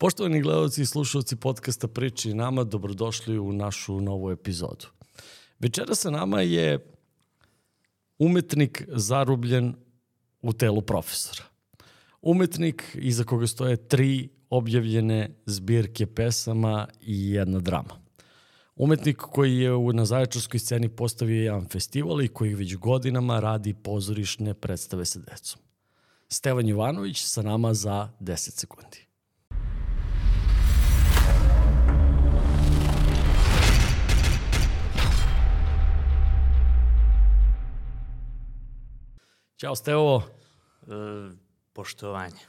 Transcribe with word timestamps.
Poštovani 0.00 0.40
gledalci 0.40 0.82
i 0.82 0.86
slušalci 0.86 1.36
podcasta 1.36 1.88
Priči 1.88 2.34
nama, 2.34 2.64
dobrodošli 2.64 3.38
u 3.38 3.52
našu 3.52 4.00
novu 4.00 4.30
epizodu. 4.30 4.86
Večera 5.58 5.94
sa 5.94 6.10
nama 6.10 6.40
je 6.40 6.86
umetnik 8.18 8.84
zarubljen 8.88 9.74
u 10.42 10.52
telu 10.52 10.82
profesora. 10.82 11.44
Umetnik 12.22 12.84
iza 12.94 13.24
koga 13.24 13.46
stoje 13.46 13.76
tri 13.88 14.28
objavljene 14.50 15.30
zbirke 15.46 16.06
pesama 16.06 16.88
i 17.00 17.30
jedna 17.30 17.58
drama. 17.58 18.00
Umetnik 18.76 19.16
koji 19.16 19.58
je 19.58 19.70
na 19.92 20.04
Zaječarskoj 20.04 20.60
sceni 20.60 20.88
postavio 20.88 21.42
jedan 21.42 21.68
festival 21.68 22.22
i 22.22 22.28
koji 22.28 22.54
već 22.54 22.76
godinama 22.76 23.40
radi 23.40 23.74
pozorišne 23.74 24.54
predstave 24.54 25.04
sa 25.04 25.18
decom. 25.18 25.60
Stevan 26.28 26.68
Jovanović 26.68 27.22
sa 27.22 27.42
nama 27.42 27.74
za 27.74 28.08
10 28.20 28.36
sekundi. 28.36 29.09
Ćao 39.60 39.76
Stevo. 39.76 40.22
E, 40.82 40.90
poštovanje. 41.72 42.40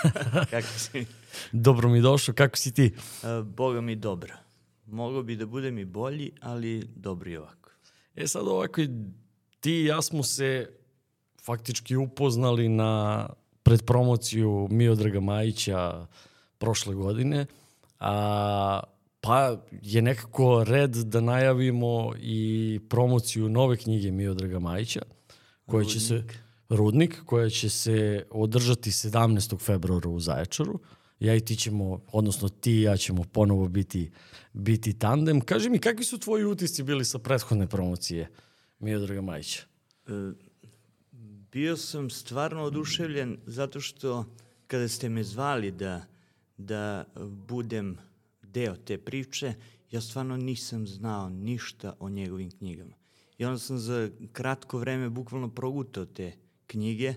kako 0.50 0.66
si? 0.66 1.06
Dobro 1.52 1.88
mi 1.88 2.00
došao, 2.00 2.34
kako 2.34 2.56
si 2.56 2.74
ti? 2.74 2.94
E, 3.22 3.42
Boga 3.42 3.80
mi 3.80 3.96
dobro. 3.96 4.34
Mogao 4.86 5.22
bi 5.22 5.36
da 5.36 5.46
budem 5.46 5.78
i 5.78 5.84
bolji, 5.84 6.32
ali 6.40 6.88
dobro 6.96 7.30
i 7.30 7.36
ovako. 7.36 7.70
E 8.16 8.26
sad 8.26 8.48
ovako, 8.48 8.80
ti 9.60 9.72
i 9.72 9.84
ja 9.84 10.02
smo 10.02 10.22
se 10.22 10.70
faktički 11.44 11.96
upoznali 11.96 12.68
na 12.68 13.26
predpromociju 13.62 14.68
Miodraga 14.70 15.20
Majića 15.20 16.06
prošle 16.58 16.94
godine, 16.94 17.46
a, 18.00 18.80
pa 19.20 19.56
je 19.82 20.02
nekako 20.02 20.64
red 20.64 20.90
da 20.90 21.20
najavimo 21.20 22.12
i 22.20 22.80
promociju 22.88 23.48
nove 23.48 23.76
knjige 23.76 24.10
Miodraga 24.10 24.58
Majića, 24.58 25.02
koja 25.66 25.84
će 25.84 26.00
se 26.00 26.24
Rudnik, 26.68 27.22
koja 27.24 27.50
će 27.50 27.70
se 27.70 28.26
održati 28.30 28.90
17. 28.90 29.60
februara 29.60 30.08
u 30.08 30.20
Zaječaru. 30.20 30.80
Ja 31.20 31.34
i 31.34 31.40
ti 31.40 31.56
ćemo, 31.56 32.00
odnosno 32.12 32.48
ti 32.48 32.72
i 32.72 32.82
ja 32.82 32.96
ćemo 32.96 33.24
ponovo 33.32 33.68
biti, 33.68 34.10
biti 34.52 34.98
tandem. 34.98 35.40
Kaži 35.40 35.70
mi, 35.70 35.78
kakvi 35.78 36.04
su 36.04 36.18
tvoji 36.18 36.44
utisci 36.44 36.82
bili 36.82 37.04
sa 37.04 37.18
prethodne 37.18 37.66
promocije 37.66 38.28
Miodraga 38.78 39.20
Majića? 39.20 39.62
E, 40.06 40.10
bio 41.52 41.76
sam 41.76 42.10
stvarno 42.10 42.62
oduševljen 42.62 43.38
zato 43.46 43.80
što 43.80 44.24
kada 44.66 44.88
ste 44.88 45.08
me 45.08 45.24
zvali 45.24 45.70
da, 45.70 46.04
da 46.56 47.04
budem 47.46 47.98
deo 48.42 48.76
te 48.76 48.98
priče, 48.98 49.54
ja 49.90 50.00
stvarno 50.00 50.36
nisam 50.36 50.86
znao 50.86 51.28
ništa 51.28 51.94
o 52.00 52.08
njegovim 52.08 52.50
knjigama. 52.50 52.96
I 53.38 53.44
onda 53.44 53.58
sam 53.58 53.78
za 53.78 54.10
kratko 54.32 54.78
vreme 54.78 55.10
bukvalno 55.10 55.48
progutao 55.48 56.04
te 56.04 56.32
knjige 56.68 57.14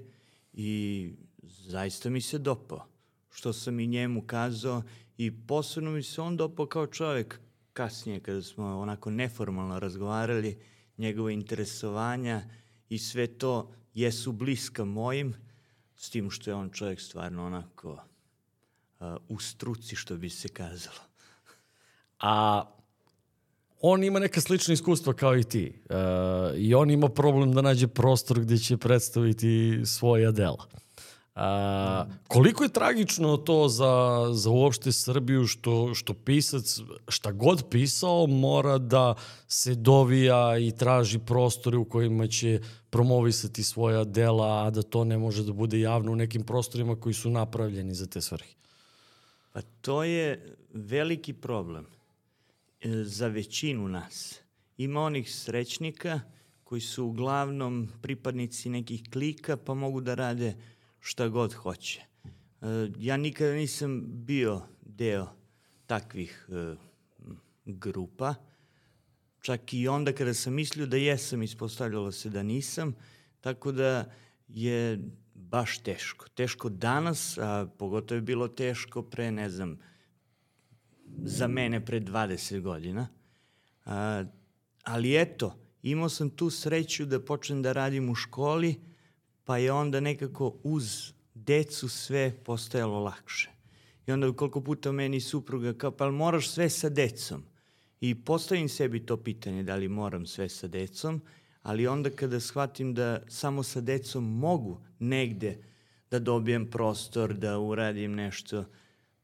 i 0.53 1.11
zaista 1.43 2.09
mi 2.09 2.21
se 2.21 2.37
dopao 2.37 2.87
što 3.29 3.53
sam 3.53 3.79
i 3.79 3.87
njemu 3.87 4.21
kazao 4.21 4.83
i 5.17 5.31
posebno 5.47 5.91
mi 5.91 6.03
se 6.03 6.21
on 6.21 6.37
dopao 6.37 6.65
kao 6.65 6.87
čovek 6.87 7.39
kasnije 7.73 8.19
kada 8.19 8.41
smo 8.41 8.79
onako 8.79 9.11
neformalno 9.11 9.79
razgovarali, 9.79 10.57
njegove 10.97 11.33
interesovanja 11.33 12.41
i 12.89 12.97
sve 12.97 13.27
to 13.27 13.73
jesu 13.93 14.31
bliska 14.31 14.85
mojim, 14.85 15.35
s 15.95 16.09
tim 16.09 16.31
što 16.31 16.49
je 16.49 16.55
on 16.55 16.69
čovjek 16.69 17.01
stvarno 17.01 17.45
onako 17.45 17.91
uh, 17.91 19.07
u 19.29 19.39
struci, 19.39 19.95
što 19.95 20.17
bi 20.17 20.29
se 20.29 20.47
kazalo. 20.47 20.99
A 22.19 22.63
on 23.81 24.03
ima 24.03 24.19
neka 24.19 24.41
slična 24.41 24.73
iskustva 24.73 25.13
kao 25.13 25.37
i 25.37 25.43
ti. 25.43 25.73
Uh, 25.89 25.95
I 26.57 26.73
on 26.73 26.91
ima 26.91 27.09
problem 27.09 27.53
da 27.53 27.61
nađe 27.61 27.87
prostor 27.87 28.39
gde 28.39 28.57
će 28.57 28.77
predstaviti 28.77 29.81
svoja 29.85 30.31
dela. 30.31 30.67
A, 31.35 32.05
koliko 32.27 32.63
je 32.63 32.69
tragično 32.69 33.37
to 33.37 33.67
za, 33.67 34.25
za 34.33 34.49
uopšte 34.49 34.91
Srbiju 34.91 35.47
što, 35.47 35.93
što 35.93 36.13
pisac, 36.13 36.79
šta 37.07 37.31
god 37.31 37.69
pisao, 37.69 38.27
mora 38.27 38.77
da 38.77 39.15
se 39.47 39.75
dovija 39.75 40.57
i 40.57 40.71
traži 40.71 41.19
prostore 41.19 41.77
u 41.77 41.85
kojima 41.85 42.27
će 42.27 42.59
promovisati 42.89 43.63
svoja 43.63 44.03
dela, 44.03 44.65
a 44.65 44.69
da 44.69 44.81
to 44.81 45.03
ne 45.03 45.17
može 45.17 45.43
da 45.43 45.53
bude 45.53 45.79
javno 45.79 46.11
u 46.11 46.15
nekim 46.15 46.43
prostorima 46.43 46.95
koji 46.95 47.13
su 47.13 47.29
napravljeni 47.29 47.93
za 47.93 48.05
te 48.05 48.21
svrhe? 48.21 48.53
Pa 49.53 49.61
to 49.81 50.03
je 50.03 50.55
veliki 50.73 51.33
problem 51.33 51.85
e, 51.85 52.00
za 52.83 53.27
većinu 53.27 53.87
nas. 53.87 54.39
Ima 54.77 55.01
onih 55.01 55.35
srećnika 55.35 56.21
koji 56.63 56.81
su 56.81 57.05
uglavnom 57.05 57.89
pripadnici 58.01 58.69
nekih 58.69 59.03
klika 59.13 59.57
pa 59.57 59.73
mogu 59.73 60.01
da 60.01 60.15
rade 60.15 60.53
šta 60.99 61.27
god 61.27 61.53
hoće. 61.53 62.01
E, 62.01 62.65
ja 62.97 63.17
nikada 63.17 63.53
nisam 63.53 64.01
bio 64.05 64.61
deo 64.81 65.27
takvih 65.85 66.47
e, 66.49 66.75
grupa, 67.65 68.35
čak 69.41 69.73
i 69.73 69.87
onda 69.87 70.13
kada 70.13 70.33
sam 70.33 70.53
mislio 70.53 70.85
da 70.85 70.97
jesam, 70.97 71.43
ispostavljalo 71.43 72.11
se 72.11 72.29
da 72.29 72.43
nisam, 72.43 72.95
tako 73.41 73.71
da 73.71 74.11
je 74.47 74.99
baš 75.33 75.77
teško. 75.77 76.27
Teško 76.27 76.69
danas, 76.69 77.37
a 77.37 77.67
pogotovo 77.77 78.17
je 78.17 78.21
bilo 78.21 78.47
teško 78.47 79.03
pre, 79.03 79.31
ne 79.31 79.49
znam, 79.49 79.79
za 81.23 81.47
mene 81.47 81.85
pre 81.85 81.99
20 81.99 82.61
godina. 82.61 83.07
A, 83.85 84.23
ali 84.83 85.21
eto, 85.21 85.57
imao 85.83 86.09
sam 86.09 86.29
tu 86.29 86.49
sreću 86.49 87.05
da 87.05 87.25
počnem 87.25 87.61
da 87.61 87.71
radim 87.71 88.09
u 88.09 88.15
školi, 88.15 88.75
pa 89.43 89.57
je 89.57 89.71
onda 89.71 89.99
nekako 89.99 90.55
uz 90.63 91.13
decu 91.33 91.89
sve 91.89 92.33
postojalo 92.43 92.99
lakše. 92.99 93.49
I 94.07 94.11
onda 94.11 94.33
koliko 94.33 94.61
puta 94.61 94.91
meni 94.91 95.19
supruga 95.19 95.73
kao, 95.73 95.91
pa 95.91 96.11
moraš 96.11 96.49
sve 96.49 96.69
sa 96.69 96.89
decom? 96.89 97.43
I 98.01 98.15
postavim 98.15 98.69
sebi 98.69 99.05
to 99.05 99.17
pitanje 99.17 99.63
da 99.63 99.75
li 99.75 99.87
moram 99.87 100.25
sve 100.25 100.49
sa 100.49 100.67
decom, 100.67 101.21
ali 101.61 101.87
onda 101.87 102.09
kada 102.09 102.39
shvatim 102.39 102.93
da 102.93 103.21
samo 103.27 103.63
sa 103.63 103.81
decom 103.81 104.39
mogu 104.39 104.81
negde 104.99 105.63
da 106.11 106.19
dobijem 106.19 106.69
prostor, 106.69 107.33
da 107.33 107.59
uradim 107.59 108.13
nešto, 108.15 108.65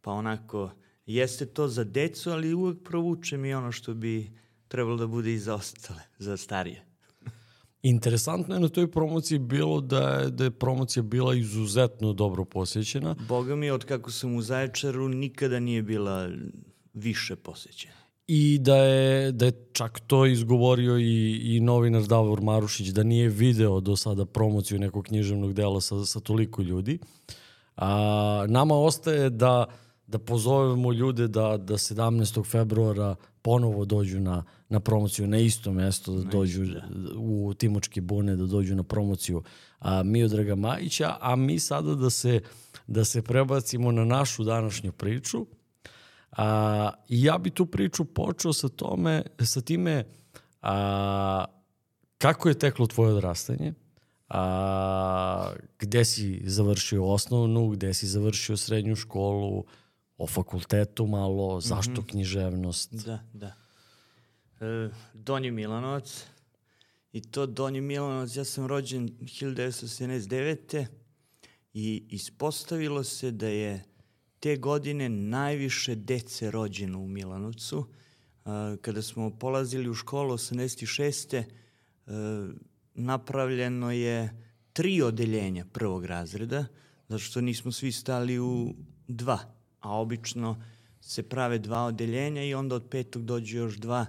pa 0.02 0.12
onako, 0.12 0.72
jeste 1.08 1.46
to 1.46 1.68
za 1.68 1.84
decu, 1.84 2.32
ali 2.32 2.54
uvek 2.54 2.84
provučem 2.84 3.46
i 3.46 3.54
ono 3.54 3.72
što 3.72 3.94
bi 3.94 4.32
trebalo 4.68 4.98
da 4.98 5.08
bude 5.08 5.34
i 5.34 5.40
za 5.40 5.56
ostale, 5.56 6.02
za 6.18 6.38
starije. 6.38 6.84
Interesantno 7.82 8.56
je 8.56 8.60
na 8.60 8.70
toj 8.70 8.92
promociji 8.92 9.40
bilo 9.40 9.82
da 9.82 10.10
je, 10.10 10.30
da 10.30 10.44
je 10.44 10.52
promocija 10.52 11.04
bila 11.04 11.36
izuzetno 11.36 12.14
dobro 12.14 12.46
posjećena. 12.46 13.16
Boga 13.28 13.56
mi, 13.56 13.70
od 13.72 13.86
kako 13.86 14.12
sam 14.12 14.36
u 14.36 14.42
Zaječaru, 14.42 15.10
nikada 15.10 15.60
nije 15.60 15.82
bila 15.82 16.30
više 16.94 17.36
posjećena. 17.36 17.94
I 18.28 18.58
da 18.62 18.76
je, 18.76 19.32
da 19.32 19.46
je 19.46 19.68
čak 19.74 20.00
to 20.08 20.26
izgovorio 20.26 20.98
i, 20.98 21.42
i 21.44 21.60
novinar 21.60 22.04
Davor 22.04 22.42
Marušić, 22.42 22.88
da 22.88 23.04
nije 23.04 23.30
video 23.30 23.80
do 23.80 23.96
sada 23.96 24.26
promociju 24.26 24.80
nekog 24.80 25.06
književnog 25.06 25.54
dela 25.54 25.82
sa, 25.82 26.06
sa 26.06 26.20
toliko 26.20 26.62
ljudi. 26.62 27.00
A, 27.76 28.46
nama 28.50 28.76
ostaje 28.76 29.30
da, 29.30 29.66
da 30.08 30.20
pozovemo 30.20 30.94
ljude 30.94 31.28
da, 31.28 31.58
da 31.58 31.74
17. 31.74 32.46
februara 32.52 33.16
ponovo 33.42 33.86
dođu 33.86 34.20
na, 34.20 34.44
na 34.70 34.80
promociju 34.80 35.28
na 35.28 35.38
isto 35.38 35.72
mesto, 35.72 36.14
da 36.14 36.24
dođu 36.24 36.66
da. 36.66 36.82
u 37.18 37.54
Timočke 37.54 38.02
bune, 38.02 38.36
da 38.36 38.46
dođu 38.46 38.76
na 38.76 38.84
promociju 38.84 39.44
a, 39.80 40.04
Miodraga 40.04 40.56
Majića, 40.56 41.16
a 41.22 41.36
mi 41.36 41.60
sada 41.60 41.96
da 41.96 42.10
se, 42.10 42.42
da 42.88 43.06
se 43.06 43.22
prebacimo 43.22 43.92
na 43.92 44.06
našu 44.06 44.44
današnju 44.44 44.92
priču. 44.92 45.46
A, 46.32 46.92
ja 47.10 47.38
bi 47.38 47.50
tu 47.50 47.66
priču 47.66 48.06
počeo 48.06 48.54
sa, 48.54 48.70
tome, 48.70 49.24
sa 49.40 49.62
time 49.62 50.04
a, 50.62 51.46
kako 52.18 52.50
je 52.50 52.60
teklo 52.60 52.88
tvoje 52.88 53.14
odrastanje, 53.14 53.74
a, 54.30 55.52
gde 55.80 56.06
si 56.06 56.42
završio 56.46 57.06
osnovnu, 57.06 57.70
gde 57.70 57.94
si 57.94 58.08
završio 58.08 58.58
srednju 58.58 58.96
školu, 58.96 59.64
o 60.18 60.28
fakultetu 60.28 61.08
malo, 61.08 61.62
zašto 61.62 61.92
mm 61.92 61.96
-hmm. 61.96 62.10
književnost? 62.10 62.94
Da, 62.94 63.20
da. 63.34 63.54
E, 64.62 64.90
Donji 65.14 65.52
Milanovac. 65.52 66.26
I 67.14 67.22
to 67.22 67.46
Donji 67.46 67.82
Milanovac, 67.82 68.36
ja 68.36 68.44
sam 68.44 68.66
rođen 68.66 69.10
1979. 69.10 70.86
I 71.74 72.06
ispostavilo 72.10 73.04
se 73.04 73.32
da 73.32 73.48
je 73.48 73.84
te 74.40 74.56
godine 74.56 75.10
najviše 75.10 75.96
dece 75.96 76.52
rođeno 76.52 77.00
u 77.00 77.08
Milanovcu. 77.08 77.86
E, 78.46 78.50
kada 78.82 79.02
smo 79.02 79.30
polazili 79.40 79.90
u 79.90 79.94
školu 79.94 80.34
86. 80.34 81.38
E, 81.38 81.44
napravljeno 82.94 83.92
je 83.92 84.44
tri 84.74 85.02
odeljenja 85.02 85.66
prvog 85.74 86.06
razreda, 86.06 86.66
zato 87.08 87.20
što 87.20 87.42
nismo 87.42 87.72
svi 87.72 87.92
stali 87.92 88.40
u 88.40 88.74
dva 89.08 89.57
a 89.88 89.92
obično 89.92 90.62
se 91.02 91.24
prave 91.24 91.60
dva 91.60 91.86
odeljenja 91.86 92.44
i 92.44 92.54
onda 92.54 92.76
od 92.76 92.88
petog 92.90 93.26
dođu 93.26 93.58
još 93.58 93.76
dva 93.76 94.06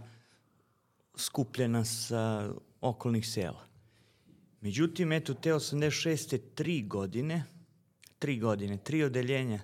skupljena 1.16 1.84
sa 1.84 2.50
okolnih 2.80 3.28
sela. 3.28 3.68
Međutim, 4.60 5.12
eto, 5.12 5.34
te 5.34 5.52
86. 5.52 6.40
tri 6.54 6.82
godine, 6.82 7.44
tri 8.18 8.38
godine, 8.38 8.78
tri 8.78 9.02
odeljenja, 9.02 9.60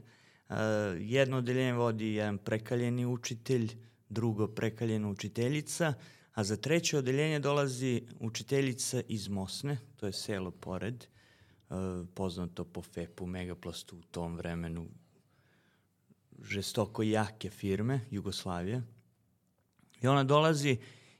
uh, 0.48 0.56
jedno 0.98 1.36
odeljenje 1.36 1.72
vodi 1.72 2.14
jedan 2.14 2.38
prekaljeni 2.38 3.06
učitelj, 3.06 3.76
drugo 4.08 4.46
prekaljena 4.46 5.08
učiteljica, 5.08 5.94
a 6.34 6.44
za 6.44 6.56
treće 6.56 6.98
odeljenje 6.98 7.38
dolazi 7.38 8.02
učiteljica 8.20 9.02
iz 9.08 9.28
Mosne, 9.28 9.78
to 9.96 10.06
je 10.06 10.12
selo 10.12 10.50
pored, 10.50 11.04
uh, 11.68 11.76
poznato 12.14 12.64
po 12.64 12.82
FEP-u, 12.82 13.26
Megaplastu 13.26 13.96
u 13.96 14.02
tom 14.02 14.36
vremenu, 14.36 14.86
žestoko 16.48 17.02
jake 17.02 17.50
firme, 17.50 18.00
Jugoslavije. 18.10 18.82
I 20.02 20.06
ona 20.06 20.24
dolazi 20.24 20.76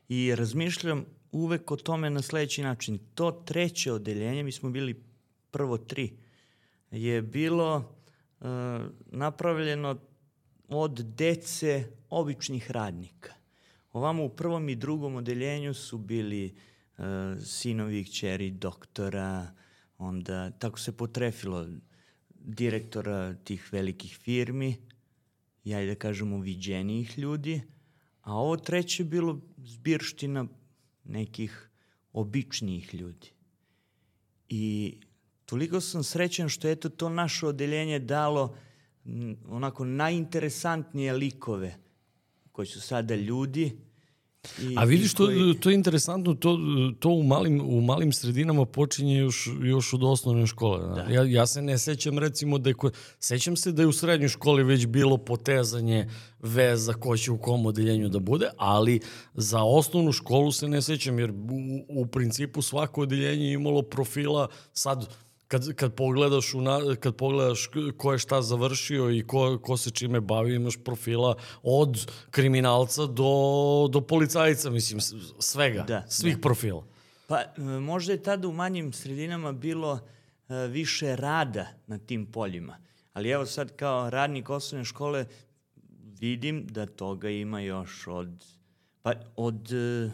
i 0.08 0.34
razmišljam 0.34 1.04
uvek 1.32 1.70
o 1.70 1.76
tome 1.76 2.10
na 2.10 2.22
sledeći 2.22 2.62
način. 2.62 2.98
To 3.14 3.32
treće 3.32 3.92
odeljenje, 3.92 4.42
mi 4.42 4.52
smo 4.52 4.70
bili 4.70 5.02
prvo 5.50 5.78
tri, 5.78 6.16
je 6.90 7.22
bilo 7.22 7.76
uh, 8.40 8.46
napravljeno 9.06 9.98
od 10.68 11.00
dece 11.00 11.84
običnih 12.10 12.70
radnika. 12.70 13.34
Ovamo 13.92 14.24
u 14.24 14.28
prvom 14.28 14.68
i 14.68 14.74
drugom 14.74 15.16
odeljenju 15.16 15.74
su 15.74 15.98
bili 15.98 16.54
uh, 16.98 17.04
sinovi 17.44 18.00
i 18.00 18.04
kćeri 18.04 18.50
doktora, 18.50 19.52
onda 19.98 20.50
tako 20.50 20.78
se 20.78 20.96
potrefilo 20.96 21.66
direktora 22.30 23.34
tih 23.34 23.68
velikih 23.72 24.16
firmi, 24.16 24.76
ja 25.64 25.86
da 25.86 25.94
kažemo 25.94 26.38
viđenijih 26.38 27.18
ljudi, 27.18 27.62
a 28.22 28.34
ovo 28.34 28.56
treće 28.56 29.02
je 29.02 29.06
bilo 29.06 29.40
zbirština 29.56 30.46
nekih 31.04 31.68
običnijih 32.12 32.94
ljudi. 32.94 33.30
I 34.48 34.94
toliko 35.44 35.80
sam 35.80 36.02
srećan 36.02 36.48
što 36.48 36.68
je 36.68 36.76
to 36.76 37.08
naše 37.08 37.46
odeljenje 37.46 37.98
dalo 37.98 38.56
onako 39.48 39.84
najinteresantnije 39.84 41.12
likove 41.12 41.76
koji 42.52 42.66
su 42.66 42.80
sada 42.80 43.14
ljudi 43.14 43.78
I, 44.62 44.74
A 44.76 44.84
vidiš, 44.84 45.14
to, 45.14 45.24
koji... 45.24 45.54
to 45.54 45.70
je 45.70 45.74
interesantno, 45.74 46.34
to, 46.34 46.58
to 46.98 47.08
u, 47.08 47.22
malim, 47.22 47.60
u 47.60 47.80
malim 47.80 48.12
sredinama 48.12 48.64
počinje 48.64 49.18
još, 49.18 49.48
još 49.62 49.92
od 49.92 50.04
osnovne 50.04 50.46
škole. 50.46 50.94
Da. 50.94 51.12
Ja, 51.12 51.24
ja 51.24 51.46
se 51.46 51.62
ne 51.62 51.78
sećam 51.78 52.18
recimo 52.18 52.58
da 52.58 52.70
je, 52.70 52.74
sećam 53.18 53.56
se 53.56 53.72
da 53.72 53.82
je 53.82 53.86
u 53.86 53.92
srednjoj 53.92 54.28
školi 54.28 54.62
već 54.62 54.86
bilo 54.86 55.16
potezanje 55.16 56.08
veza 56.40 56.92
ko 56.92 57.16
će 57.16 57.32
u 57.32 57.38
kom 57.38 57.66
odeljenju 57.66 58.08
da 58.08 58.18
bude, 58.18 58.48
ali 58.56 59.00
za 59.34 59.62
osnovnu 59.62 60.12
školu 60.12 60.52
se 60.52 60.68
ne 60.68 60.82
sećam, 60.82 61.18
jer 61.18 61.30
u, 61.30 61.36
u 61.88 62.06
principu 62.06 62.62
svako 62.62 63.00
odeljenje 63.00 63.52
imalo 63.52 63.82
profila 63.82 64.48
sad 64.72 65.08
kad, 65.54 65.74
kad, 65.74 65.94
pogledaš 65.94 66.54
u 66.54 66.60
na, 66.60 66.80
kad 67.00 67.16
pogledaš 67.16 67.70
ko 67.96 68.12
je 68.12 68.18
šta 68.18 68.42
završio 68.42 69.10
i 69.10 69.22
ko, 69.26 69.58
ko 69.62 69.76
se 69.76 69.90
čime 69.90 70.20
bavi, 70.20 70.54
imaš 70.54 70.76
profila 70.84 71.36
od 71.62 72.12
kriminalca 72.30 73.06
do, 73.06 73.88
do 73.90 74.00
policajca, 74.00 74.70
mislim, 74.70 75.00
svega, 75.38 75.84
da, 75.88 76.04
svih 76.08 76.36
da. 76.36 76.40
profila. 76.40 76.84
Pa 77.26 77.42
možda 77.80 78.12
je 78.12 78.22
tada 78.22 78.48
u 78.48 78.52
manjim 78.52 78.92
sredinama 78.92 79.52
bilo 79.52 79.92
uh, 79.92 80.56
više 80.70 81.16
rada 81.16 81.66
na 81.86 81.98
tim 81.98 82.26
poljima. 82.26 82.76
Ali 83.12 83.30
evo 83.30 83.46
sad 83.46 83.76
kao 83.76 84.10
radnik 84.10 84.50
osnovne 84.50 84.84
škole 84.84 85.26
vidim 86.20 86.66
da 86.66 86.86
toga 86.86 87.30
ima 87.30 87.60
još 87.60 88.06
od, 88.06 88.44
pa 89.02 89.12
od 89.36 89.68
uh, 89.72 90.12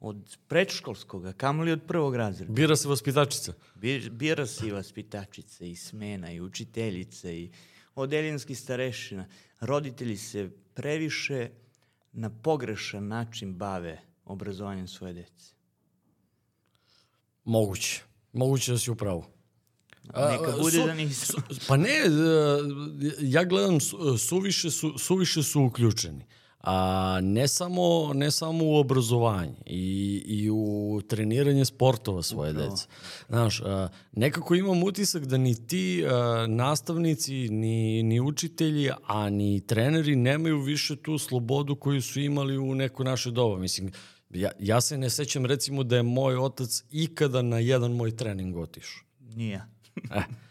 od 0.00 0.36
predškolskog, 0.48 1.26
a 1.26 1.32
kamoli 1.32 1.72
od 1.72 1.82
prvog 1.86 2.16
razreda. 2.16 2.52
Bira 2.52 2.76
se 2.76 2.88
vaspitačica. 2.88 3.52
Bir, 3.74 4.10
bira 4.10 4.46
se 4.46 4.68
i 4.68 4.70
vaspitačica, 4.70 5.64
i 5.64 5.76
smena, 5.76 6.32
i 6.32 6.40
učiteljica, 6.40 7.30
i 7.30 7.50
odeljenski 7.94 8.54
starešina. 8.54 9.26
Roditelji 9.60 10.16
se 10.16 10.50
previše 10.74 11.50
na 12.12 12.30
pogrešan 12.30 13.08
način 13.08 13.54
bave 13.54 14.00
obrazovanjem 14.24 14.88
svoje 14.88 15.12
dece. 15.12 15.52
Moguće. 17.44 18.02
Moguće 18.32 18.72
da 18.72 18.78
si 18.78 18.90
upravo. 18.90 19.30
Neka 20.04 20.52
bude 20.60 20.78
su, 20.78 20.86
da 20.86 20.94
nisam. 20.94 21.42
Su, 21.50 21.60
pa 21.68 21.76
ne, 21.76 21.90
e, 21.90 22.08
ja 23.20 23.44
gledam, 23.44 23.78
suviše 24.18 24.70
su, 24.70 24.98
suviše 24.98 25.42
su 25.42 25.62
uključeni 25.62 26.24
a, 26.60 27.20
ne, 27.22 27.48
samo, 27.48 28.12
ne 28.14 28.30
samo 28.30 28.64
u 28.64 28.76
obrazovanje 28.76 29.56
i, 29.66 30.22
i 30.26 30.50
u 30.50 31.00
treniranje 31.08 31.64
sportova 31.64 32.22
svoje 32.22 32.50
Upravo. 32.50 32.70
dece. 32.70 32.86
Znaš, 33.28 33.60
a, 33.60 33.88
nekako 34.12 34.54
imam 34.54 34.82
utisak 34.82 35.24
da 35.24 35.36
ni 35.36 35.66
ti 35.66 36.04
a, 36.06 36.46
nastavnici, 36.48 37.48
ni, 37.48 38.02
ni 38.02 38.20
učitelji, 38.20 38.90
a 39.06 39.30
ni 39.30 39.66
treneri 39.66 40.16
nemaju 40.16 40.60
više 40.60 40.96
tu 40.96 41.18
slobodu 41.18 41.76
koju 41.76 42.02
su 42.02 42.20
imali 42.20 42.58
u 42.58 42.74
neko 42.74 43.04
naše 43.04 43.30
doba. 43.30 43.58
Mislim, 43.58 43.92
ja, 44.30 44.50
ja 44.58 44.80
se 44.80 44.98
ne 44.98 45.10
sećam 45.10 45.46
recimo 45.46 45.82
da 45.82 45.96
je 45.96 46.02
moj 46.02 46.36
otac 46.36 46.84
ikada 46.90 47.42
na 47.42 47.58
jedan 47.58 47.92
moj 47.92 48.16
trening 48.16 48.56
otišao. 48.56 49.02
Nije. 49.34 49.64
e. 50.16 50.47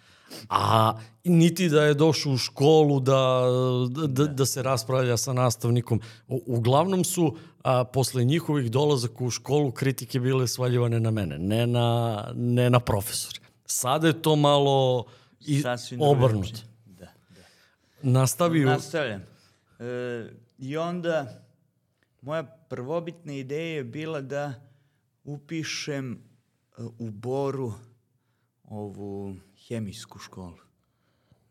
A 0.50 0.94
niti 1.24 1.70
da 1.70 1.84
je 1.84 1.94
došao 1.94 2.34
u 2.34 2.38
školu 2.38 3.00
da, 3.00 3.44
da, 3.90 4.08
da, 4.08 4.26
da 4.26 4.46
se 4.46 4.64
raspravlja 4.64 5.18
sa 5.18 5.34
nastavnikom. 5.34 6.02
U, 6.28 6.42
uglavnom 6.46 7.04
su 7.04 7.38
a, 7.64 7.84
posle 7.84 8.24
njihovih 8.24 8.72
dolazaka 8.72 9.24
u 9.24 9.30
školu 9.30 9.72
kritike 9.72 10.20
bile 10.20 10.48
svaljivane 10.48 11.00
na 11.00 11.12
mene, 11.12 11.38
ne 11.38 11.68
na, 11.68 12.24
ne 12.36 12.70
na 12.70 12.80
profesore. 12.80 13.40
Sada 13.66 14.08
je 14.08 14.22
to 14.22 14.36
malo 14.36 15.06
i 15.40 15.64
obrnuto. 16.00 16.60
Da, 16.86 17.06
da. 17.30 17.42
Nastavi... 18.02 18.60
Nastavljam. 18.60 19.22
E, 19.80 20.30
I 20.60 20.78
onda 20.78 21.44
moja 22.22 22.44
prvobitna 22.44 23.34
ideja 23.34 23.76
je 23.76 23.84
bila 23.84 24.22
da 24.22 24.54
upišem 25.24 26.14
e, 26.14 26.18
u 27.00 27.10
Boru 27.10 27.74
ovu 28.64 29.36
hemijsku 29.68 30.20
školu. 30.20 30.58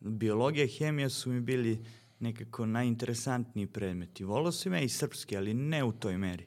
Biologija 0.00 0.64
i 0.64 0.68
hemija 0.68 1.10
su 1.10 1.30
mi 1.30 1.40
bili 1.40 1.84
nekako 2.18 2.66
najinteresantniji 2.66 3.66
predmeti. 3.66 4.24
Volao 4.24 4.52
sam 4.52 4.72
ja 4.72 4.80
i 4.80 4.88
srpski, 4.88 5.36
ali 5.36 5.54
ne 5.54 5.84
u 5.84 5.92
toj 5.92 6.18
meri. 6.18 6.46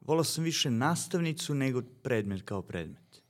Volao 0.00 0.24
sam 0.24 0.44
više 0.44 0.70
nastavnicu 0.70 1.54
nego 1.54 1.82
predmet 2.02 2.42
kao 2.42 2.62
predmet. 2.62 3.22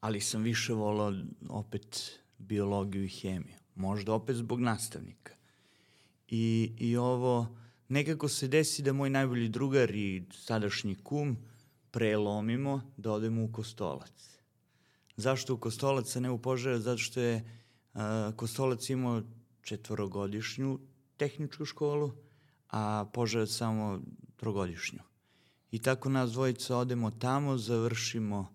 Ali 0.00 0.20
sam 0.20 0.42
više 0.42 0.72
volao 0.72 1.12
opet 1.48 2.20
biologiju 2.38 3.04
i 3.04 3.08
hemiju. 3.08 3.56
Možda 3.74 4.12
opet 4.12 4.36
zbog 4.36 4.60
nastavnika. 4.60 5.32
I, 6.28 6.72
i 6.78 6.96
ovo, 6.96 7.56
nekako 7.88 8.28
se 8.28 8.48
desi 8.48 8.82
da 8.82 8.92
moj 8.92 9.10
najbolji 9.10 9.48
drugar 9.48 9.90
i 9.90 10.24
sadašnji 10.32 10.94
kum 10.94 11.36
prelomimo 11.90 12.92
da 12.96 13.12
odemo 13.12 13.44
u 13.44 13.52
Kostolac 13.52 14.33
Zašto 15.16 15.54
u 15.54 15.58
Kostolac, 15.58 16.16
a 16.16 16.20
ne 16.20 16.30
u? 16.30 16.78
Zato 16.78 16.98
što 16.98 17.20
je 17.20 17.60
a, 17.94 18.32
Kostolac 18.36 18.90
imao 18.90 19.22
četvorogodišnju 19.62 20.78
tehničku 21.16 21.64
školu, 21.64 22.12
a 22.70 23.10
Požarevac 23.12 23.50
samo 23.50 24.00
trogodišnju. 24.36 24.98
I 25.70 25.78
tako 25.78 26.08
nas 26.08 26.32
dvojica 26.32 26.76
odemo 26.76 27.10
tamo, 27.10 27.58
završimo 27.58 28.54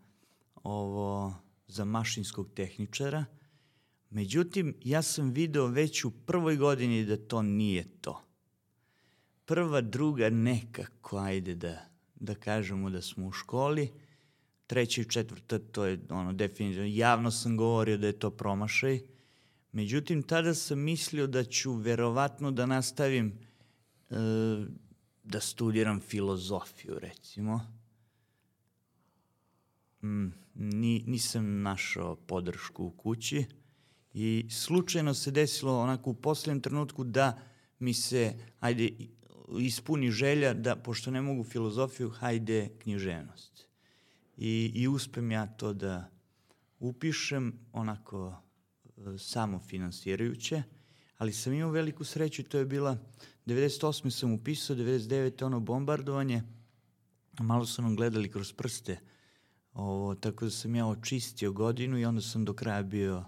ovo 0.64 1.36
za 1.68 1.86
mašinskog 1.86 2.50
tehničara. 2.56 3.26
Međutim, 4.10 4.76
ja 4.84 5.02
sam 5.02 5.30
video 5.32 5.68
već 5.68 6.06
u 6.06 6.12
prvoj 6.12 6.56
godini 6.56 7.06
da 7.06 7.18
to 7.18 7.42
nije 7.42 7.88
to. 8.02 8.22
Prva, 9.46 9.82
druga 9.82 10.30
nekako, 10.30 11.18
ajde 11.18 11.56
da, 11.56 11.86
da 12.16 12.36
kažemo 12.36 12.90
da 12.90 13.02
smo 13.02 13.28
u 13.28 13.32
školi, 13.32 13.92
treća 14.70 15.02
i 15.02 15.06
četvrta, 15.06 15.60
to 15.60 15.86
je 15.86 16.00
ono 16.10 16.34
definitivno, 16.34 16.88
javno 16.88 17.32
sam 17.32 17.58
govorio 17.58 17.98
da 17.98 18.08
je 18.08 18.20
to 18.20 18.30
promašaj. 18.30 19.00
Međutim, 19.72 20.24
tada 20.24 20.54
sam 20.54 20.80
mislio 20.80 21.28
da 21.28 21.44
ću 21.44 21.74
verovatno 21.74 22.52
da 22.52 22.66
nastavim 22.66 23.34
e, 24.10 24.16
da 25.24 25.40
studiram 25.40 26.00
filozofiju, 26.00 27.00
recimo. 27.00 27.62
Mm, 30.04 30.28
ni, 30.54 31.04
nisam 31.08 31.62
našao 31.62 32.16
podršku 32.16 32.86
u 32.86 32.92
kući 32.92 33.46
i 34.14 34.46
slučajno 34.50 35.14
se 35.14 35.32
desilo 35.32 35.80
onako 35.82 36.10
u 36.10 36.14
posljednjem 36.14 36.62
trenutku 36.62 37.04
da 37.04 37.40
mi 37.80 37.94
se, 37.94 38.34
ajde, 38.60 38.90
ispuni 39.60 40.12
želja 40.12 40.54
da, 40.54 40.76
pošto 40.76 41.12
ne 41.12 41.22
mogu 41.22 41.44
filozofiju, 41.44 42.10
hajde 42.10 42.70
književnost 42.80 43.49
i, 44.42 44.72
i 44.76 44.88
uspem 44.88 45.32
ja 45.32 45.48
to 45.48 45.74
da 45.74 46.10
upišem 46.80 47.60
onako 47.72 48.36
e, 48.98 49.18
samofinansirajuće, 49.18 50.64
ali 51.18 51.34
sam 51.34 51.54
imao 51.54 51.72
veliku 51.72 52.04
sreću, 52.04 52.44
to 52.44 52.58
je 52.58 52.66
bila 52.66 52.98
98. 53.46 54.10
sam 54.10 54.34
upisao, 54.34 54.76
99. 54.76 55.46
ono 55.46 55.60
bombardovanje, 55.60 56.44
malo 57.40 57.66
su 57.66 57.82
nam 57.82 57.96
gledali 57.96 58.32
kroz 58.32 58.54
prste, 58.54 59.00
ovo, 59.74 60.16
tako 60.16 60.46
da 60.46 60.52
sam 60.52 60.76
ja 60.76 60.88
očistio 60.88 61.52
godinu 61.52 62.00
i 62.00 62.06
onda 62.06 62.22
sam 62.22 62.46
do 62.46 62.54
kraja 62.54 62.84
bio 62.84 63.26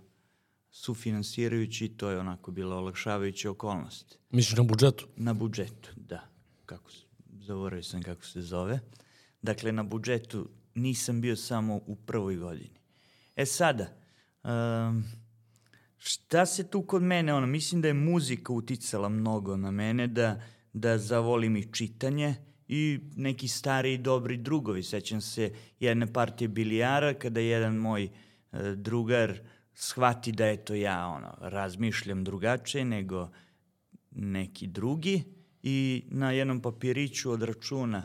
sufinansirajući, 0.69 1.89
to 1.89 2.09
je 2.09 2.19
onako 2.19 2.51
bila 2.51 2.75
olakšavajuća 2.75 3.51
okolnost. 3.51 4.19
Misliš 4.29 4.57
na 4.57 4.63
budžetu? 4.63 5.07
Na 5.15 5.33
budžetu, 5.33 5.89
da. 5.95 6.29
Kako, 6.65 6.91
zaboravio 7.39 7.83
sam 7.83 8.03
kako 8.03 8.25
se 8.25 8.41
zove. 8.41 8.79
Dakle, 9.41 9.71
na 9.71 9.83
budžetu 9.83 10.49
nisam 10.75 11.21
bio 11.21 11.35
samo 11.35 11.75
u 11.75 11.95
prvoj 11.95 12.35
godini. 12.35 12.79
E 13.35 13.45
sada, 13.45 13.87
um, 14.43 15.03
šta 15.97 16.45
se 16.45 16.69
tu 16.69 16.81
kod 16.81 17.03
mene, 17.03 17.33
ono, 17.33 17.47
mislim 17.47 17.81
da 17.81 17.87
je 17.87 17.93
muzika 17.93 18.53
uticala 18.53 19.09
mnogo 19.09 19.57
na 19.57 19.71
mene, 19.71 20.07
da, 20.07 20.41
da 20.73 20.97
zavolim 20.97 21.57
i 21.57 21.73
čitanje 21.73 22.35
i 22.67 22.99
neki 23.15 23.47
stari 23.47 23.97
dobri 23.97 24.37
drugovi. 24.37 24.83
Sećam 24.83 25.21
se 25.21 25.53
jedne 25.79 26.13
partije 26.13 26.47
bilijara 26.47 27.13
kada 27.13 27.39
jedan 27.39 27.75
moj 27.75 28.05
uh, 28.05 28.59
drugar 28.75 29.39
shvati 29.73 30.31
da 30.31 30.47
eto 30.47 30.75
ja 30.75 31.07
ono, 31.07 31.37
razmišljam 31.39 32.23
drugačije 32.23 32.85
nego 32.85 33.29
neki 34.11 34.67
drugi 34.67 35.23
i 35.63 36.03
na 36.09 36.31
jednom 36.31 36.61
papiriću 36.61 37.31
od 37.31 37.43
računa 37.43 38.03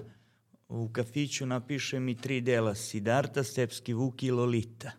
u 0.68 0.88
kafiću 0.88 1.46
napiše 1.46 2.00
mi 2.00 2.14
tri 2.14 2.40
dela 2.40 2.74
Sidarta, 2.74 3.44
Stepski 3.44 3.94
Vuk 3.94 4.22
i 4.22 4.30
Lolita. 4.30 4.90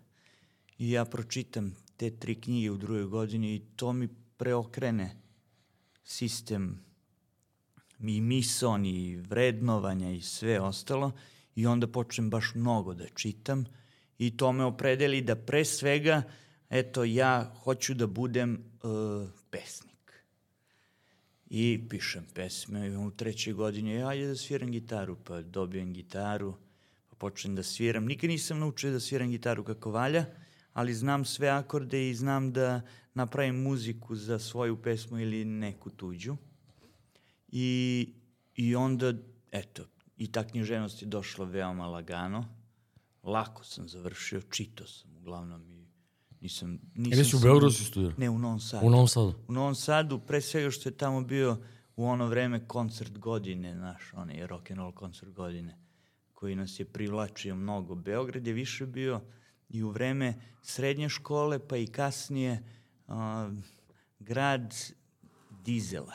I 0.77 0.91
ja 0.91 1.05
pročitam 1.05 1.75
te 1.97 2.09
tri 2.17 2.41
knjige 2.41 2.71
u 2.71 2.77
drugoj 2.77 3.03
godini 3.03 3.55
i 3.55 3.61
to 3.75 3.93
mi 3.93 4.07
preokrene 4.37 5.21
sistem 6.03 6.85
i 7.99 8.21
mison 8.21 8.85
i 8.85 9.15
vrednovanja 9.15 10.11
i 10.11 10.21
sve 10.21 10.59
ostalo 10.59 11.11
i 11.55 11.65
onda 11.65 11.87
počnem 11.87 12.29
baš 12.29 12.51
mnogo 12.55 12.93
da 12.93 13.05
čitam 13.15 13.65
i 14.17 14.37
to 14.37 14.51
me 14.51 14.63
opredeli 14.63 15.21
da 15.21 15.35
pre 15.35 15.65
svega 15.65 16.21
eto 16.69 17.03
ja 17.03 17.53
hoću 17.63 17.93
da 17.93 18.07
budem 18.07 18.63
uh, 18.83 19.29
pesnik. 19.49 19.86
I 21.49 21.79
pišem 21.89 22.25
pesme 22.33 22.87
i 22.87 22.95
u 22.95 23.11
trećoj 23.11 23.53
godini 23.53 24.03
ajde 24.03 24.27
da 24.27 24.35
sviram 24.35 24.71
gitaru, 24.71 25.17
pa 25.23 25.41
dobijem 25.41 25.93
gitaru, 25.93 26.53
pa 27.09 27.15
počnem 27.15 27.55
da 27.55 27.63
sviram. 27.63 28.05
Nikad 28.05 28.29
nisam 28.29 28.59
naučio 28.59 28.91
da 28.91 28.99
sviram 28.99 29.29
gitaru 29.29 29.63
kako 29.63 29.91
valja, 29.91 30.25
ali 30.73 30.93
znam 30.93 31.25
sve 31.25 31.47
akorde 31.49 32.09
i 32.09 32.15
znam 32.15 32.51
da 32.53 32.81
napravim 33.13 33.61
muziku 33.61 34.15
za 34.15 34.39
svoju 34.39 34.81
pesmu 34.81 35.19
ili 35.19 35.45
neku 35.45 35.89
tuđu. 35.89 36.37
I, 37.47 38.09
i 38.55 38.75
onda, 38.75 39.13
eto, 39.51 39.85
i 40.17 40.31
ta 40.31 40.43
književnost 40.43 41.01
je 41.01 41.05
došla 41.05 41.45
veoma 41.45 41.87
lagano. 41.87 42.45
Lako 43.23 43.63
sam 43.63 43.89
završio, 43.89 44.41
čitao 44.41 44.87
sam 44.87 45.17
uglavnom 45.17 45.71
i 45.71 45.76
nisam... 46.41 46.79
nisam 46.95 47.13
Ili 47.13 47.25
si 47.25 47.35
u 47.35 47.39
Beogradu 47.39 47.71
si 47.71 47.83
studirao? 47.83 48.17
Ne, 48.17 48.29
u 48.29 48.39
Novom 48.39 48.59
Sadu. 48.59 48.85
U 48.85 48.89
Novom 48.89 49.07
Sadu? 49.07 49.33
U 49.47 49.51
Novom 49.51 49.75
Sadu, 49.75 50.19
pre 50.19 50.41
svega 50.41 50.71
što 50.71 50.89
je 50.89 50.97
tamo 50.97 51.21
bio 51.21 51.57
u 51.95 52.05
ono 52.05 52.27
vreme 52.27 52.67
koncert 52.67 53.17
godine, 53.17 53.75
naš, 53.75 54.13
onaj 54.13 54.47
rock 54.47 54.71
and 54.71 54.79
roll 54.79 54.91
koncert 54.91 55.31
godine, 55.31 55.77
koji 56.33 56.55
nas 56.55 56.79
je 56.79 56.85
privlačio 56.85 57.55
mnogo. 57.55 57.95
Beograd 57.95 58.47
je 58.47 58.53
više 58.53 58.85
bio 58.85 59.21
i 59.69 59.83
u 59.83 59.89
vreme 59.89 60.33
srednje 60.61 61.09
škole, 61.09 61.67
pa 61.67 61.77
i 61.77 61.87
kasnije 61.87 62.63
uh, 63.07 63.15
grad 64.19 64.75
dizela. 65.49 66.13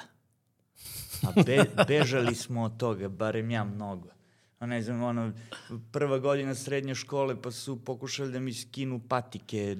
A 1.22 1.42
be, 1.42 1.64
bežali 1.88 2.34
smo 2.34 2.62
od 2.62 2.76
toga, 2.76 3.08
barem 3.08 3.50
ja 3.50 3.64
mnogo. 3.64 4.08
A 4.58 4.66
ne 4.66 4.82
znam, 4.82 5.02
ono, 5.02 5.32
prva 5.92 6.18
godina 6.18 6.54
srednje 6.54 6.94
škole, 6.94 7.42
pa 7.42 7.50
su 7.50 7.84
pokušali 7.84 8.32
da 8.32 8.40
mi 8.40 8.54
skinu 8.54 9.00
patike 9.08 9.76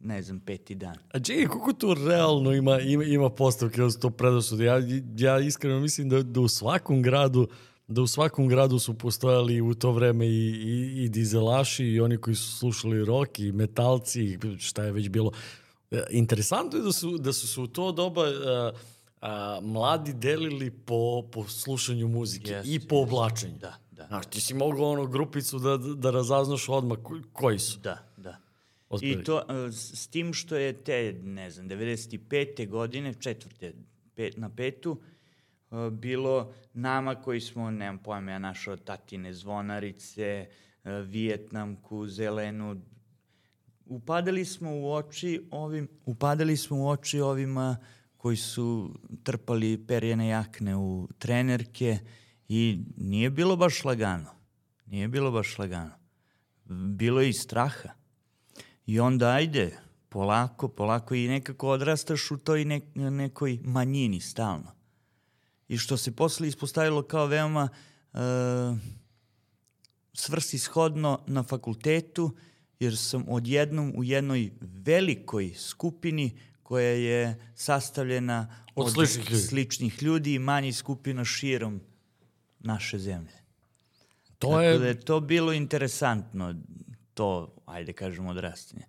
ne 0.00 0.22
znam, 0.22 0.40
peti 0.40 0.74
dan. 0.74 0.96
A 1.12 1.20
čekaj, 1.20 1.46
koliko 1.46 1.72
tu 1.72 1.94
realno 1.94 2.52
ima, 2.52 2.80
ima, 2.80 3.04
ima 3.04 3.30
postavke 3.30 3.90
su 3.90 4.00
to 4.00 4.10
predosude? 4.10 4.64
Ja, 4.64 4.76
ja 5.16 5.38
iskreno 5.38 5.80
mislim 5.80 6.08
da, 6.08 6.22
da 6.22 6.40
u 6.40 6.48
svakom 6.48 7.02
gradu 7.02 7.48
da 7.90 8.02
u 8.02 8.06
svakom 8.06 8.48
gradu 8.48 8.78
su 8.78 8.94
postojali 8.94 9.60
u 9.60 9.74
to 9.74 9.92
vreme 9.92 10.26
i, 10.26 10.50
i, 10.50 11.04
i 11.04 11.08
dizelaši 11.08 11.84
i 11.84 12.00
oni 12.00 12.16
koji 12.16 12.36
su 12.36 12.56
slušali 12.56 13.04
rock 13.04 13.38
i 13.38 13.52
metalci 13.52 14.38
šta 14.58 14.84
je 14.84 14.92
već 14.92 15.08
bilo. 15.08 15.32
E, 15.90 16.02
interesantno 16.10 16.78
je 16.78 16.84
da 16.84 16.92
su, 16.92 17.18
da 17.18 17.32
su 17.32 17.48
se 17.48 17.60
u 17.60 17.66
to 17.66 17.92
doba 17.92 18.22
a, 18.22 18.72
a, 19.20 19.60
mladi 19.62 20.12
delili 20.12 20.70
po, 20.70 21.22
po 21.32 21.44
slušanju 21.48 22.08
muzike 22.08 22.52
yes, 22.52 22.62
i 22.64 22.80
po 22.88 22.96
yes. 22.96 23.02
oblačenju. 23.02 23.58
Da, 23.58 23.74
da. 23.90 24.06
Znaš, 24.06 24.26
ti 24.26 24.40
si 24.40 24.54
mogao 24.54 24.90
ono 24.90 25.06
grupicu 25.06 25.58
da, 25.58 25.76
da 25.76 26.10
razaznaš 26.10 26.68
odmah 26.68 26.98
koji 27.32 27.58
su. 27.58 27.78
Da, 27.78 28.09
Ospeli. 28.90 29.12
I 29.12 29.24
to 29.24 29.38
e, 29.38 29.72
s 29.72 30.08
tim 30.08 30.32
što 30.32 30.56
je 30.56 30.72
te, 30.72 31.12
ne 31.22 31.50
znam, 31.50 31.68
95. 31.68 32.68
godine, 32.68 33.14
četvrte 33.14 33.72
pet, 34.14 34.36
na 34.36 34.50
petu, 34.54 35.00
e, 35.70 35.90
bilo 35.90 36.52
nama 36.72 37.14
koji 37.14 37.40
smo, 37.40 37.70
nemam 37.70 37.98
pojma, 37.98 38.30
ja 38.30 38.38
našao 38.38 38.76
tatine 38.76 39.32
zvonarice, 39.32 40.46
e, 40.84 40.90
Vijetnamku, 40.90 42.06
Zelenu, 42.06 42.82
upadali 43.86 44.44
smo 44.44 44.76
u 44.76 44.92
oči 44.92 45.42
ovim, 45.50 45.88
upadali 46.06 46.56
smo 46.56 46.76
u 46.76 46.88
oči 46.88 47.20
ovima 47.20 47.76
koji 48.16 48.36
su 48.36 48.94
trpali 49.22 49.86
perjene 49.86 50.28
jakne 50.28 50.76
u 50.76 51.08
trenerke 51.18 51.98
i 52.48 52.78
nije 52.96 53.30
bilo 53.30 53.56
baš 53.56 53.84
lagano. 53.84 54.30
Nije 54.86 55.08
bilo 55.08 55.30
baš 55.30 55.58
lagano. 55.58 55.94
Bilo 56.94 57.20
je 57.20 57.28
i 57.28 57.32
straha. 57.32 57.99
I 58.90 59.00
onda 59.00 59.28
ajde, 59.28 59.78
polako, 60.08 60.68
polako 60.68 61.14
i 61.14 61.28
nekako 61.28 61.68
odrastaš 61.68 62.30
u 62.30 62.36
toj 62.36 62.64
ne, 62.64 62.80
nekoj 62.94 63.58
manjini 63.64 64.20
stalno. 64.20 64.72
I 65.68 65.78
što 65.78 65.96
se 65.96 66.16
posle 66.16 66.48
ispostavilo 66.48 67.02
kao 67.02 67.26
veoma 67.26 67.68
uh, 68.12 68.20
svrsishodno 70.12 71.20
na 71.26 71.42
fakultetu, 71.42 72.36
jer 72.80 72.96
sam 72.96 73.24
odjednom 73.28 73.92
u 73.96 74.04
jednoj 74.04 74.50
velikoj 74.60 75.54
skupini 75.56 76.38
koja 76.62 76.90
je 76.90 77.46
sastavljena 77.54 78.56
od, 78.74 78.86
od 78.86 78.92
sličnih, 78.92 79.30
ljudi. 79.30 79.42
sličnih 79.42 80.02
ljudi 80.02 80.34
i 80.34 80.38
manjih 80.38 80.76
skupina 80.76 81.24
širom 81.24 81.80
naše 82.60 82.98
zemlje. 82.98 83.38
To 84.38 84.48
Tako 84.48 84.60
je... 84.60 84.78
da 84.78 84.86
je 84.86 85.00
to 85.00 85.20
bilo 85.20 85.52
interesantno 85.52 86.54
to, 87.14 87.54
ajde 87.66 87.92
kažemo, 87.92 88.30
odrastanje. 88.30 88.84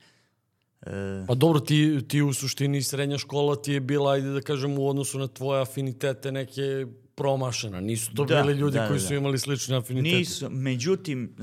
E... 0.82 1.26
Pa 1.28 1.36
dobro, 1.36 1.60
ti, 1.60 2.00
ti 2.08 2.22
u 2.22 2.34
suštini 2.34 2.84
srednja 2.84 3.18
škola 3.18 3.62
ti 3.62 3.72
je 3.72 3.80
bila, 3.80 4.12
ajde 4.12 4.30
da 4.30 4.42
kažem, 4.42 4.78
u 4.78 4.88
odnosu 4.90 5.20
na 5.20 5.28
tvoje 5.28 5.62
afinitete 5.62 6.32
neke 6.32 6.86
promašena. 7.16 7.80
Nisu 7.80 8.14
to 8.16 8.26
da, 8.26 8.42
bili 8.42 8.60
ljudi 8.60 8.78
da, 8.78 8.88
koji 8.88 9.00
da. 9.00 9.06
su 9.06 9.14
imali 9.14 9.40
slične 9.40 9.78
afinitete. 9.78 10.18
Nisu. 10.18 10.50
Međutim, 10.50 11.36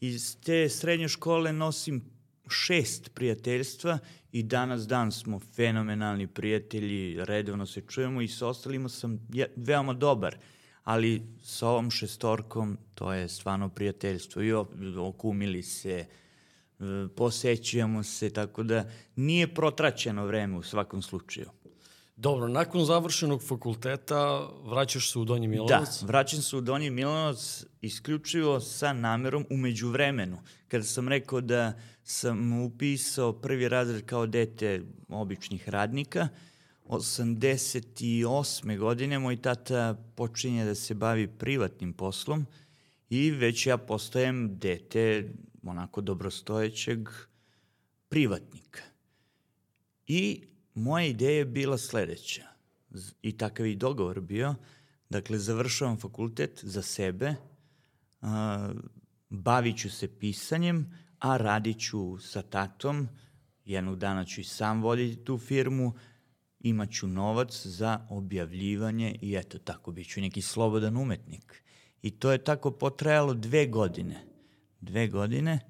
iz 0.00 0.36
te 0.40 0.68
srednje 0.68 1.08
škole 1.08 1.52
nosim 1.52 2.04
šest 2.48 3.10
prijateljstva 3.14 3.98
i 4.32 4.42
danas 4.42 4.86
dan 4.86 5.12
smo 5.12 5.38
fenomenalni 5.38 6.26
prijatelji, 6.26 7.24
redovno 7.24 7.66
se 7.66 7.80
čujemo 7.88 8.20
i 8.20 8.28
sa 8.28 8.46
ostalima 8.46 8.88
sam 8.88 9.28
veoma 9.56 9.92
dobar 9.92 10.36
ali 10.90 11.22
sa 11.42 11.68
ovom 11.68 11.90
šestorkom 11.90 12.78
to 12.94 13.12
je 13.12 13.28
stvarno 13.28 13.68
prijateljstvo 13.68 14.42
i 14.42 14.52
okumili 14.98 15.62
se, 15.62 15.98
e, 15.98 16.06
posećujemo 17.16 18.02
se, 18.02 18.30
tako 18.30 18.62
da 18.62 18.84
nije 19.16 19.54
protraćeno 19.54 20.26
vreme 20.26 20.56
u 20.56 20.62
svakom 20.62 21.02
slučaju. 21.02 21.46
Dobro, 22.16 22.48
nakon 22.48 22.84
završenog 22.84 23.42
fakulteta 23.42 24.48
vraćaš 24.64 25.12
se 25.12 25.18
u 25.18 25.24
Donji 25.24 25.48
Milanovac? 25.48 26.00
Da, 26.00 26.06
vraćam 26.06 26.42
se 26.42 26.56
u 26.56 26.60
Donji 26.60 26.90
Milanovac 26.90 27.64
isključivo 27.80 28.60
sa 28.60 28.92
namerom 28.92 29.46
umeđu 29.50 29.88
vremenu. 29.88 30.38
Kada 30.68 30.84
sam 30.84 31.08
rekao 31.08 31.40
da 31.40 31.72
sam 32.04 32.62
upisao 32.62 33.32
prvi 33.32 33.68
razred 33.68 34.06
kao 34.06 34.26
dete 34.26 34.82
običnih 35.08 35.68
radnika, 35.68 36.28
uh, 36.32 36.49
88. 36.90 38.78
godine 38.78 39.18
moj 39.18 39.42
tata 39.42 39.94
počinje 40.14 40.64
da 40.64 40.74
se 40.74 40.94
bavi 40.94 41.28
privatnim 41.28 41.92
poslom 41.92 42.46
i 43.10 43.30
već 43.30 43.66
ja 43.66 43.76
postajem 43.76 44.58
dete 44.58 45.32
onako 45.62 46.00
dobrostojećeg 46.00 47.08
privatnika. 48.08 48.82
I 50.06 50.42
moja 50.74 51.06
ideja 51.06 51.38
je 51.38 51.44
bila 51.44 51.78
sledeća. 51.78 52.46
I 53.22 53.36
takav 53.36 53.66
i 53.66 53.76
dogovor 53.76 54.20
bio. 54.20 54.54
Dakle, 55.10 55.38
završavam 55.38 55.98
fakultet 55.98 56.60
za 56.62 56.82
sebe, 56.82 57.34
a, 58.20 58.72
bavit 59.28 59.78
ću 59.78 59.90
se 59.90 60.18
pisanjem, 60.18 60.96
a 61.18 61.36
radit 61.36 61.80
ću 61.80 62.18
sa 62.18 62.42
tatom, 62.42 63.08
jednog 63.64 63.98
dana 63.98 64.24
ću 64.24 64.40
i 64.40 64.44
sam 64.44 64.82
voditi 64.82 65.24
tu 65.24 65.38
firmu, 65.38 65.94
imaću 66.60 67.06
novac 67.06 67.66
za 67.66 68.06
objavljivanje 68.08 69.18
i 69.20 69.34
eto 69.36 69.58
tako 69.58 69.92
bit 69.92 70.08
ću 70.08 70.20
neki 70.20 70.42
slobodan 70.42 70.96
umetnik. 70.96 71.62
I 72.02 72.10
to 72.10 72.32
je 72.32 72.44
tako 72.44 72.70
potrajalo 72.70 73.34
dve 73.34 73.66
godine. 73.66 74.24
Dve 74.80 75.08
godine, 75.08 75.60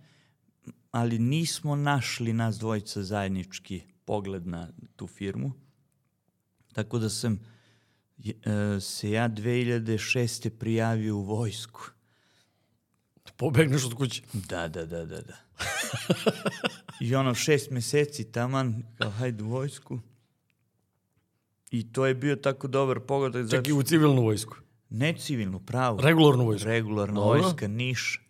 ali 0.90 1.18
nismo 1.18 1.76
našli 1.76 2.32
nas 2.32 2.59
dvojica 2.59 3.02
zajednički 3.02 3.82
pogled 4.04 4.47
na 4.47 4.68
tu 4.97 5.06
firmu. 5.06 5.52
Tako 6.73 6.99
da 6.99 7.11
sam 7.11 7.40
e, 8.25 8.80
se 8.80 9.11
ja 9.11 9.28
2006. 9.28 10.50
prijavio 10.50 11.16
u 11.16 11.23
vojsku. 11.23 11.80
Pobegneš 13.37 13.85
od 13.85 13.94
kuće. 13.94 14.23
Da, 14.32 14.68
da, 14.68 14.87
da, 14.87 15.06
da, 15.06 15.20
da. 15.20 15.37
I 17.00 17.14
ono 17.14 17.35
šest 17.35 17.70
meseci 17.70 18.32
taman, 18.32 18.82
kao 18.99 19.11
hajde 19.11 19.42
u 19.42 19.49
vojsku. 19.49 20.00
I 21.70 21.92
to 21.92 22.06
je 22.06 22.14
bio 22.14 22.36
tako 22.36 22.68
dobar 22.68 23.00
pogodak. 23.00 23.50
Čak 23.50 23.68
i 23.68 23.72
u 23.72 23.82
civilnu 23.82 24.22
vojsku. 24.22 24.56
Ne 24.90 25.14
civilnu, 25.18 25.60
pravu. 25.60 26.00
Regularnu 26.00 26.44
vojsku. 26.44 26.68
Regularna 26.68 27.20
Dobro. 27.20 27.42
vojska, 27.42 27.68
Niš. 27.68 28.26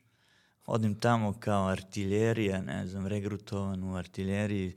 Odim 0.66 0.94
tamo 0.94 1.32
kao 1.40 1.66
artiljerija, 1.66 2.62
ne 2.62 2.86
znam, 2.86 3.06
regrutovan 3.06 3.84
u 3.84 3.96
artiljeriji. 3.96 4.76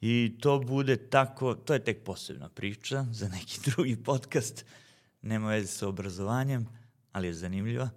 I 0.00 0.36
to 0.40 0.58
bude 0.58 0.96
tako, 0.96 1.54
to 1.54 1.74
je 1.74 1.84
tek 1.84 2.04
posebna 2.04 2.48
priča 2.48 3.06
za 3.12 3.28
neki 3.28 3.60
drugi 3.70 3.96
podcast. 3.96 4.64
Nema 5.22 5.48
veze 5.48 5.66
sa 5.66 5.88
obrazovanjem, 5.88 6.66
ali 7.12 7.26
je 7.26 7.34
zanimljiva. 7.34 7.90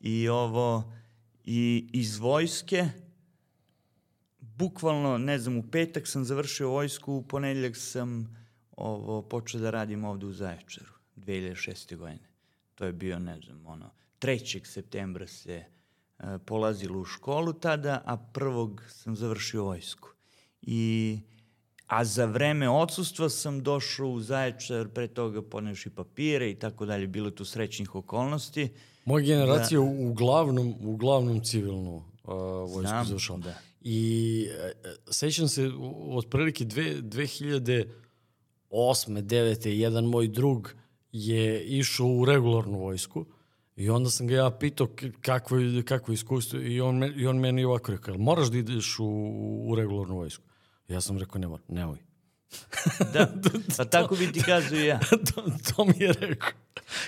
I 0.00 0.28
ovo, 0.28 0.92
i 1.44 1.88
iz 1.92 2.18
vojske, 2.18 2.88
bukvalno, 4.38 5.18
ne 5.18 5.38
znam, 5.38 5.56
u 5.56 5.62
petak 5.70 6.08
sam 6.08 6.24
završio 6.24 6.68
vojsku, 6.68 7.12
u 7.12 7.22
ponedljak 7.22 7.76
sam 7.76 8.39
ovo, 8.80 9.22
počeo 9.22 9.60
da 9.60 9.70
radim 9.70 10.04
ovde 10.04 10.26
u 10.26 10.32
Zaječaru, 10.32 10.92
2006. 11.16 11.96
godine. 11.96 12.30
To 12.74 12.84
je 12.84 12.92
bio, 12.92 13.18
ne 13.18 13.40
znam, 13.40 13.66
ono, 13.66 13.90
3. 14.20 14.64
septembra 14.64 15.26
se 15.26 15.52
e, 15.54 16.38
polazilo 16.46 17.00
u 17.00 17.04
školu 17.04 17.52
tada, 17.52 18.02
a 18.04 18.16
prvog 18.16 18.82
sam 18.88 19.16
završio 19.16 19.64
vojsku. 19.64 20.08
I, 20.62 21.18
a 21.86 22.04
za 22.04 22.24
vreme 22.24 22.68
odsustva 22.68 23.28
sam 23.28 23.62
došao 23.62 24.08
u 24.08 24.20
Zaječar, 24.20 24.88
pre 24.88 25.08
toga 25.08 25.42
ponevši 25.42 25.90
papire 25.90 26.50
i 26.50 26.54
tako 26.54 26.86
dalje, 26.86 27.06
bilo 27.06 27.30
tu 27.30 27.44
srećnih 27.44 27.94
okolnosti. 27.94 28.68
Moja 29.04 29.24
generacija 29.24 29.80
da, 29.80 29.86
uglavnom, 29.86 30.74
uglavnom 30.80 31.44
civilnu 31.44 31.96
uh, 31.96 32.32
vojsku 32.74 33.04
završala. 33.04 33.38
Da. 33.38 33.54
I 33.80 34.46
uh, 34.48 34.90
sećam 35.10 35.48
se, 35.48 35.70
otprilike 36.10 36.64
dve, 36.64 37.02
2000 37.02 37.86
osme, 38.70 39.22
devete, 39.22 39.76
jedan 39.76 40.04
moj 40.04 40.28
drug 40.28 40.74
je 41.12 41.64
išao 41.64 42.06
u 42.06 42.24
regularnu 42.24 42.78
vojsku 42.78 43.26
i 43.76 43.90
onda 43.90 44.10
sam 44.10 44.26
ga 44.26 44.34
ja 44.34 44.50
pitao 44.50 44.88
kakvo, 45.20 45.58
kakvo 45.84 46.14
iskustvo 46.14 46.60
i 46.60 46.80
on, 46.80 46.98
me, 46.98 47.12
i 47.16 47.26
on 47.26 47.38
meni 47.38 47.64
ovako 47.64 47.92
rekao, 47.92 48.18
moraš 48.18 48.48
da 48.48 48.58
ideš 48.58 48.98
u, 48.98 49.06
u 49.68 49.74
regularnu 49.74 50.16
vojsku? 50.16 50.44
Ja 50.88 51.00
sam 51.00 51.18
rekao, 51.18 51.40
ne 51.40 51.48
moram, 51.48 51.64
nemoj. 51.68 51.98
da, 53.14 53.32
pa 53.76 53.84
tako 53.84 54.16
bi 54.16 54.32
ti 54.32 54.42
kazao 54.42 54.78
ja. 54.78 55.00
to, 55.34 55.44
to 55.74 55.84
mi 55.84 55.94
je 55.98 56.12
rekao. 56.12 56.50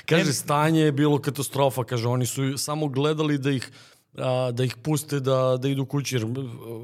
Kaže, 0.07 0.33
stanje 0.33 0.81
je 0.81 0.93
bilo 0.93 1.19
katastrofa, 1.19 1.85
kaže, 1.85 2.09
oni 2.09 2.27
su 2.27 2.59
samo 2.59 2.89
gledali 2.89 3.39
da 3.39 3.51
ih 3.51 3.71
a, 4.17 4.51
da 4.53 4.65
ih 4.65 4.77
puste 4.77 5.21
da, 5.21 5.57
da 5.61 5.69
idu 5.69 5.87
kući, 5.87 6.17
jer 6.17 6.27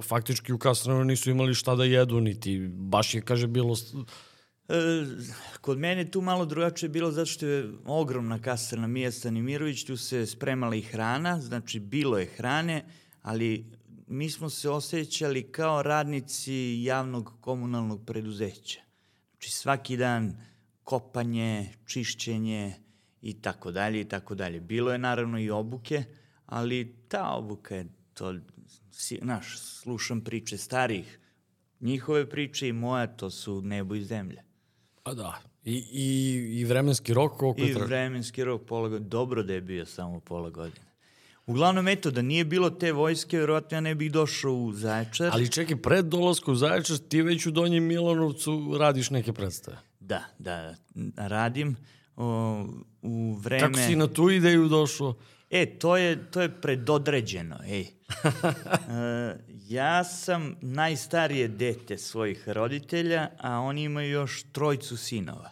faktički 0.02 0.52
u 0.52 0.58
Kastranu 0.58 1.04
nisu 1.04 1.30
imali 1.30 1.54
šta 1.54 1.75
da 1.75 1.85
jedu, 1.85 2.20
niti 2.20 2.68
baš 2.68 3.14
je, 3.14 3.20
kaže, 3.20 3.47
bilo 3.47 3.75
kod 5.60 5.78
mene 5.78 6.10
tu 6.10 6.20
malo 6.20 6.46
drugačije 6.46 6.88
bilo 6.88 7.10
zato 7.10 7.26
što 7.26 7.46
je 7.46 7.70
ogromna 7.84 8.42
kasarna 8.42 8.87
Mija 8.87 9.12
Stanimirović, 9.12 9.84
tu 9.84 9.96
se 9.96 10.26
spremala 10.26 10.75
i 10.75 10.82
hrana, 10.82 11.40
znači 11.40 11.80
bilo 11.80 12.19
je 12.19 12.26
hrane, 12.26 12.84
ali 13.23 13.66
mi 14.06 14.30
smo 14.30 14.50
se 14.50 14.71
osjećali 14.71 15.52
kao 15.52 15.82
radnici 15.82 16.82
javnog 16.82 17.32
komunalnog 17.40 18.06
preduzeća. 18.06 18.80
Znači 19.30 19.50
svaki 19.50 19.97
dan 19.97 20.36
kopanje, 20.84 21.73
čišćenje 21.86 22.75
i 23.23 23.40
tako 23.40 23.73
dalje 23.73 24.00
i 24.00 24.04
tako 24.04 24.34
dalje. 24.34 24.60
Bilo 24.60 24.93
je 24.93 24.99
naravno 24.99 25.38
i 25.38 25.50
obuke, 25.50 26.04
ali 26.47 26.97
ta 27.08 27.30
obuka 27.30 27.76
je 27.76 27.86
to, 28.14 28.34
znaš, 29.23 29.58
slušam 29.58 30.21
priče 30.21 30.58
starih, 30.58 31.19
njihove 31.80 32.30
priče 32.30 32.69
i 32.69 32.73
moja, 32.73 33.06
to 33.06 33.30
su 33.30 33.62
nebo 33.62 33.95
i 33.95 34.04
zemlja. 34.04 34.48
Pa 35.08 35.14
da. 35.14 35.40
I, 35.64 35.84
i, 35.92 36.60
i 36.60 36.64
vremenski 36.64 37.14
rok 37.14 37.36
koliko 37.36 37.60
I 37.60 37.73
vremenski 37.73 38.44
rok 38.44 38.62
pola 38.66 38.88
godine. 38.88 39.08
Dobro 39.08 39.42
da 39.42 39.52
je 39.52 39.60
bio 39.60 39.86
samo 39.86 40.21
pola 40.21 40.50
godine. 40.50 40.86
Uglavnom, 41.47 41.88
eto, 41.88 42.10
da 42.10 42.23
nije 42.23 42.44
bilo 42.44 42.71
te 42.71 42.92
vojske, 42.92 43.38
verovatno 43.38 43.76
ja 43.76 43.80
ne 43.80 43.94
bih 43.94 44.12
došao 44.12 44.52
u 44.52 44.73
Zaječar. 44.73 45.30
Ali 45.32 45.50
čekaj, 45.50 45.76
pred 45.76 46.04
dolaskom 46.04 46.54
u 46.54 46.56
Zaječar 46.56 46.99
ti 46.99 47.23
već 47.23 47.47
u 47.47 47.50
Donjem 47.50 47.84
Milanovcu 47.84 48.76
radiš 48.78 49.10
neke 49.10 49.32
predstave. 49.32 49.76
Da, 50.00 50.25
da, 50.38 50.75
radim. 51.16 51.76
O, 52.16 52.66
u 53.02 53.34
vreme... 53.34 53.60
Kako 53.60 53.78
si 53.78 53.97
na 53.97 54.06
tu 54.06 54.30
ideju 54.30 54.68
došao? 54.68 55.14
E, 55.50 55.66
to 55.78 55.97
je, 55.97 56.30
to 56.30 56.42
je 56.42 56.60
predodređeno, 56.60 57.56
ej. 57.66 57.80
e, 58.90 59.36
ja 59.69 60.04
sam 60.04 60.57
najstarije 60.61 61.49
dete 61.49 61.99
svojih 61.99 62.49
roditelja, 62.49 63.31
a 63.39 63.61
oni 63.61 63.83
imaju 63.83 64.11
još 64.11 64.45
trojcu 64.52 64.97
sinova. 64.97 65.50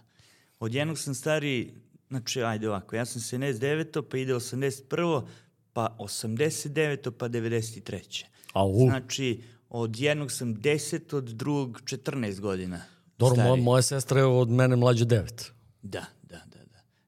Od 0.59 0.75
jednog 0.75 0.99
sam 0.99 1.15
stariji, 1.15 1.75
znači, 2.09 2.43
ajde 2.43 2.69
ovako, 2.69 2.97
ja 2.97 3.05
sam 3.05 3.41
79. 3.41 4.03
pa 4.03 4.19
ide 4.19 4.35
81. 4.35 5.27
pa 5.73 5.97
89. 5.99 7.11
pa 7.11 7.29
93. 7.29 8.25
Au. 8.53 8.87
Znači, 8.89 9.43
od 9.69 10.01
jednog 10.01 10.33
sam 10.33 10.55
10, 10.55 11.17
od 11.17 11.25
drugog 11.25 11.81
14 11.85 12.41
godina. 12.41 12.83
Dobro, 13.19 13.43
moja, 13.43 13.57
moja 13.57 13.83
sestra 13.83 14.21
je 14.21 14.27
od 14.27 14.51
mene 14.51 14.77
mlađa 14.77 15.05
9. 15.05 15.51
Da, 15.83 16.05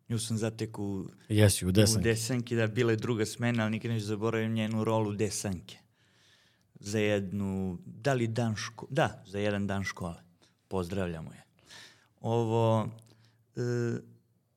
Nju 0.08 0.18
sam 0.18 0.38
zatek 0.38 0.78
u, 0.78 1.04
Jesi, 1.28 1.66
u 1.66 1.72
desanki. 1.72 2.00
U 2.00 2.02
desanki, 2.02 2.56
da, 2.56 2.66
bila 2.66 2.92
je 2.92 2.96
druga 2.96 3.26
smena, 3.26 3.62
ali 3.62 3.70
nikad 3.70 3.90
neću 3.90 4.06
zaboravim 4.06 4.52
njenu 4.52 4.84
rolu 4.84 5.12
desanke. 5.12 5.76
Za 6.80 6.98
jednu, 6.98 7.78
da 7.84 8.12
li 8.12 8.26
dan 8.26 8.56
škole? 8.56 8.88
Da, 8.92 9.24
za 9.26 9.38
jedan 9.38 9.66
dan 9.66 9.84
škole. 9.84 10.22
Pozdravljamo 10.68 11.32
je. 11.32 11.44
Ovo, 12.20 12.88
e, 13.56 13.60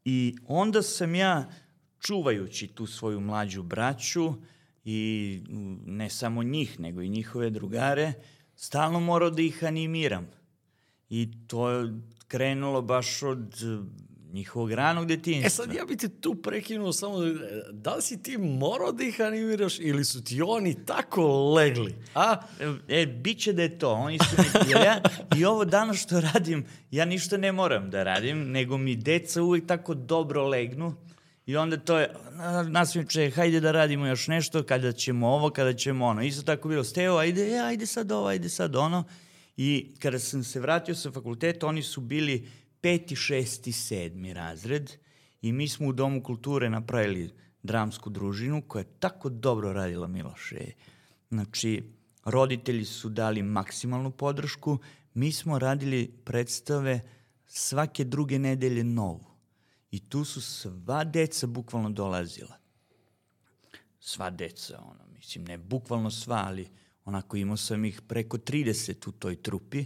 I 0.06 0.36
onda 0.48 0.82
sam 0.82 1.16
ja, 1.16 1.50
čuvajući 2.00 2.68
tu 2.68 2.88
svoju 2.88 3.20
mlađu 3.20 3.64
braću, 3.64 4.34
i 4.86 5.42
ne 5.86 6.10
samo 6.10 6.44
njih, 6.44 6.80
nego 6.80 7.02
i 7.02 7.10
njihove 7.10 7.50
drugare, 7.50 8.14
stalno 8.56 9.00
morao 9.00 9.30
da 9.30 9.42
ih 9.42 9.64
animiram. 9.64 10.28
I 11.10 11.32
to 11.48 11.70
je 11.70 11.94
krenulo 12.28 12.82
baš 12.82 13.24
od 13.24 13.56
njihovog 14.34 14.72
ranog 14.72 15.06
detinjstva. 15.06 15.48
E 15.48 15.50
sad 15.50 15.74
ja 15.74 15.86
bi 15.86 15.98
te 15.98 16.10
tu 16.10 16.36
prekinuo 16.36 16.94
samo, 16.94 17.18
da 17.72 17.96
li 17.96 18.02
si 18.02 18.24
ti 18.24 18.38
morao 18.38 18.92
da 18.92 19.04
ih 19.04 19.22
animiraš 19.22 19.80
ili 19.80 20.06
su 20.06 20.24
ti 20.24 20.42
oni 20.42 20.86
tako 20.86 21.54
legli? 21.54 21.96
A? 22.16 22.42
E, 22.88 23.06
bit 23.06 23.40
će 23.40 23.54
da 23.54 23.62
je 23.62 23.80
to. 23.80 23.92
Oni 23.92 24.20
su 24.20 24.36
mi, 24.38 24.72
ja, 24.72 25.02
I 25.38 25.46
ovo 25.46 25.66
danas 25.66 25.98
što 25.98 26.22
radim, 26.22 26.66
ja 26.92 27.06
ništa 27.06 27.38
ne 27.38 27.52
moram 27.52 27.90
da 27.90 28.04
radim, 28.04 28.52
nego 28.52 28.78
mi 28.78 28.96
deca 28.96 29.42
uvek 29.42 29.68
tako 29.68 29.94
dobro 29.94 30.48
legnu. 30.48 30.96
I 31.46 31.56
onda 31.56 31.78
to 31.78 32.00
je, 32.00 32.14
nasmiče, 32.70 33.30
hajde 33.30 33.60
da 33.60 33.72
radimo 33.72 34.08
još 34.08 34.28
nešto, 34.28 34.64
kada 34.64 34.92
ćemo 34.92 35.28
ovo, 35.28 35.50
kada 35.50 35.74
ćemo 35.74 36.06
ono. 36.06 36.24
Isto 36.24 36.44
tako 36.44 36.70
bilo, 36.70 36.84
Steo, 36.84 37.18
ajde, 37.18 37.56
e, 37.56 37.60
ajde 37.60 37.86
sad 37.86 38.12
ovo, 38.12 38.28
ajde 38.28 38.50
sad 38.50 38.76
ono. 38.76 39.04
I 39.58 39.96
kada 40.00 40.20
sam 40.20 40.44
se 40.44 40.60
vratio 40.60 40.96
sa 40.96 41.12
fakulteta, 41.12 41.68
oni 41.68 41.84
su 41.84 42.02
bili 42.02 42.48
peti, 42.82 43.16
šesti, 43.16 43.72
sedmi 43.72 44.34
razred 44.34 44.92
i 45.42 45.52
mi 45.52 45.68
smo 45.68 45.88
u 45.88 45.94
Domu 45.94 46.24
kulture 46.24 46.70
napravili 46.70 47.34
dramsku 47.64 48.10
družinu 48.10 48.62
koja 48.68 48.80
je 48.80 48.94
tako 49.00 49.30
dobro 49.30 49.74
radila 49.74 50.08
Miloše. 50.08 50.72
Znači, 51.30 51.84
roditelji 52.26 52.86
su 52.86 53.10
dali 53.10 53.44
maksimalnu 53.44 54.12
podršku, 54.12 54.78
mi 55.14 55.32
smo 55.32 55.60
radili 55.60 56.12
predstave 56.26 57.02
svake 57.48 58.04
druge 58.04 58.40
nedelje 58.40 58.84
novu. 58.84 59.32
I 59.92 60.00
tu 60.00 60.26
su 60.26 60.42
sva 60.42 61.04
deca 61.04 61.48
bukvalno 61.48 61.90
dolazila. 61.90 62.58
Sva 64.00 64.30
deca, 64.30 64.80
ono, 64.80 65.06
mislim, 65.16 65.44
ne 65.44 65.58
bukvalno 65.58 66.12
sva, 66.12 66.44
ali 66.48 66.70
onako 67.06 67.38
imao 67.38 67.58
sam 67.58 67.86
ih 67.86 68.02
preko 68.02 68.38
30 68.38 69.10
u 69.10 69.12
toj 69.12 69.42
trupi 69.42 69.86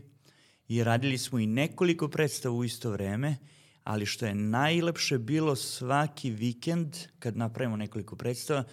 i 0.67 0.83
radili 0.83 1.17
smo 1.17 1.39
i 1.39 1.47
nekoliko 1.47 2.07
predstava 2.07 2.55
u 2.55 2.63
isto 2.63 2.91
vreme, 2.91 3.37
ali 3.83 4.05
što 4.05 4.25
je 4.25 4.35
najlepše 4.35 5.17
bilo 5.17 5.55
svaki 5.55 6.29
vikend, 6.29 6.97
kad 7.19 7.37
napravimo 7.37 7.77
nekoliko 7.77 8.15
predstava, 8.15 8.63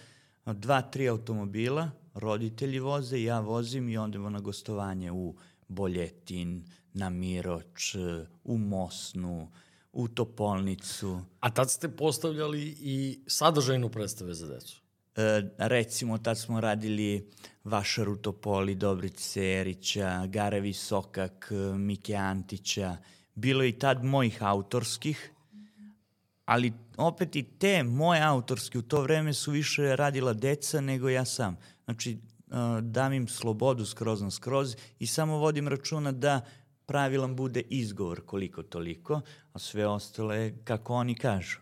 dva, 0.45 0.81
tri 0.81 1.09
automobila, 1.09 1.91
roditelji 2.13 2.79
voze, 2.79 3.23
ja 3.23 3.39
vozim 3.39 3.89
i 3.89 3.97
ondemo 3.97 4.29
na 4.29 4.39
gostovanje 4.39 5.11
u 5.11 5.35
Boljetin, 5.67 6.65
na 6.93 7.09
Miroč, 7.09 7.95
u 8.43 8.57
Mosnu, 8.57 9.51
u 9.93 10.07
Topolnicu. 10.07 11.21
A 11.39 11.49
tad 11.49 11.71
ste 11.71 11.89
postavljali 11.89 12.75
i 12.79 13.19
sadržajnu 13.27 13.89
predstave 13.89 14.33
za 14.33 14.47
decu? 14.47 14.82
E, 15.15 15.43
recimo, 15.57 16.17
tad 16.17 16.37
smo 16.37 16.61
radili 16.61 17.29
Vašaru 17.63 18.17
Topoli, 18.17 18.75
Dobrice 18.75 19.59
Erića, 19.59 20.25
Garevi 20.27 20.73
Sokak, 20.73 21.51
Mike 21.77 22.15
Antića. 22.15 22.97
Bilo 23.35 23.63
je 23.63 23.69
i 23.69 23.79
tad 23.79 24.03
mojih 24.03 24.43
autorskih, 24.43 25.31
ali 26.45 26.73
opet 26.97 27.35
i 27.35 27.43
te 27.43 27.83
moje 27.83 28.21
autorske 28.21 28.77
u 28.77 28.81
to 28.81 29.01
vreme 29.01 29.33
su 29.33 29.51
više 29.51 29.95
radila 29.95 30.33
deca 30.33 30.81
nego 30.81 31.09
ja 31.09 31.25
sam. 31.25 31.57
Znači, 31.85 32.17
dam 32.81 33.13
im 33.13 33.27
slobodu 33.27 33.85
skroz 33.85 34.21
na 34.21 34.31
skroz 34.31 34.75
i 34.99 35.07
samo 35.07 35.37
vodim 35.37 35.67
računa 35.67 36.11
da 36.11 36.41
pravilan 36.85 37.35
bude 37.35 37.61
izgovor 37.61 38.25
koliko 38.25 38.63
toliko, 38.63 39.21
a 39.53 39.59
sve 39.59 39.87
ostalo 39.87 40.33
je 40.33 40.57
kako 40.63 40.93
oni 40.93 41.15
kažu. 41.15 41.59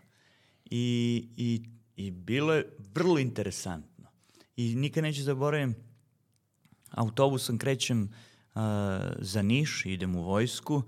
I, 0.64 1.28
i, 1.36 1.62
i 2.06 2.10
bilo 2.10 2.54
je 2.54 2.76
vrlo 2.94 3.18
interesantno. 3.18 4.08
I 4.56 4.74
nikad 4.74 5.02
neću 5.02 5.22
zaboravim, 5.22 5.74
autobusom 6.90 7.58
krećem 7.58 8.02
uh, 8.02 8.62
za 9.18 9.42
Niš, 9.42 9.86
idem 9.86 10.16
u 10.16 10.22
vojsku, 10.22 10.82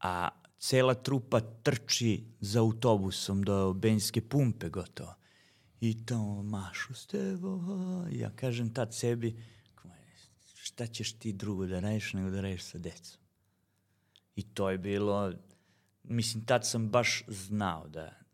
a 0.00 0.28
cela 0.58 0.94
trupa 0.94 1.40
trči 1.40 2.24
za 2.40 2.60
autobusom 2.60 3.42
do 3.42 3.72
benjske 3.72 4.20
pumpe 4.20 4.68
gotovo. 4.68 5.14
I 5.80 6.06
to 6.06 6.42
mašu 6.42 6.94
stevo, 6.94 7.60
ja 8.10 8.30
kažem 8.30 8.74
tad 8.74 8.94
sebi, 8.94 9.36
šta 10.54 10.86
ćeš 10.86 11.12
ti 11.12 11.32
drugo 11.32 11.66
da 11.66 11.80
radiš 11.80 12.12
nego 12.12 12.30
da 12.30 12.40
radiš 12.40 12.62
sa 12.62 12.78
decom. 12.78 13.20
I 14.36 14.42
to 14.42 14.70
je 14.70 14.78
bilo, 14.78 15.32
mislim, 16.04 16.44
tad 16.44 16.66
sam 16.66 16.88
baš 16.88 17.24
znao 17.28 17.88
da, 17.88 18.25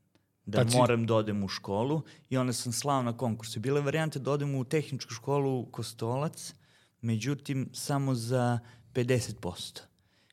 da 0.47 0.59
tad 0.59 0.75
moram 0.75 1.01
si... 1.01 1.07
da 1.07 1.15
odem 1.15 1.45
u 1.45 1.49
školu 1.49 2.03
i 2.31 2.37
onda 2.37 2.53
sam 2.53 2.73
slao 2.73 3.03
na 3.03 3.17
konkursu. 3.17 3.61
Bile 3.61 3.81
varijante 3.81 4.19
da 4.19 4.31
odem 4.31 4.55
u 4.55 4.65
tehničku 4.65 5.15
školu 5.15 5.67
Kostolac, 5.67 6.55
međutim, 7.01 7.69
samo 7.73 8.15
za 8.15 8.59
50%. 8.95 9.81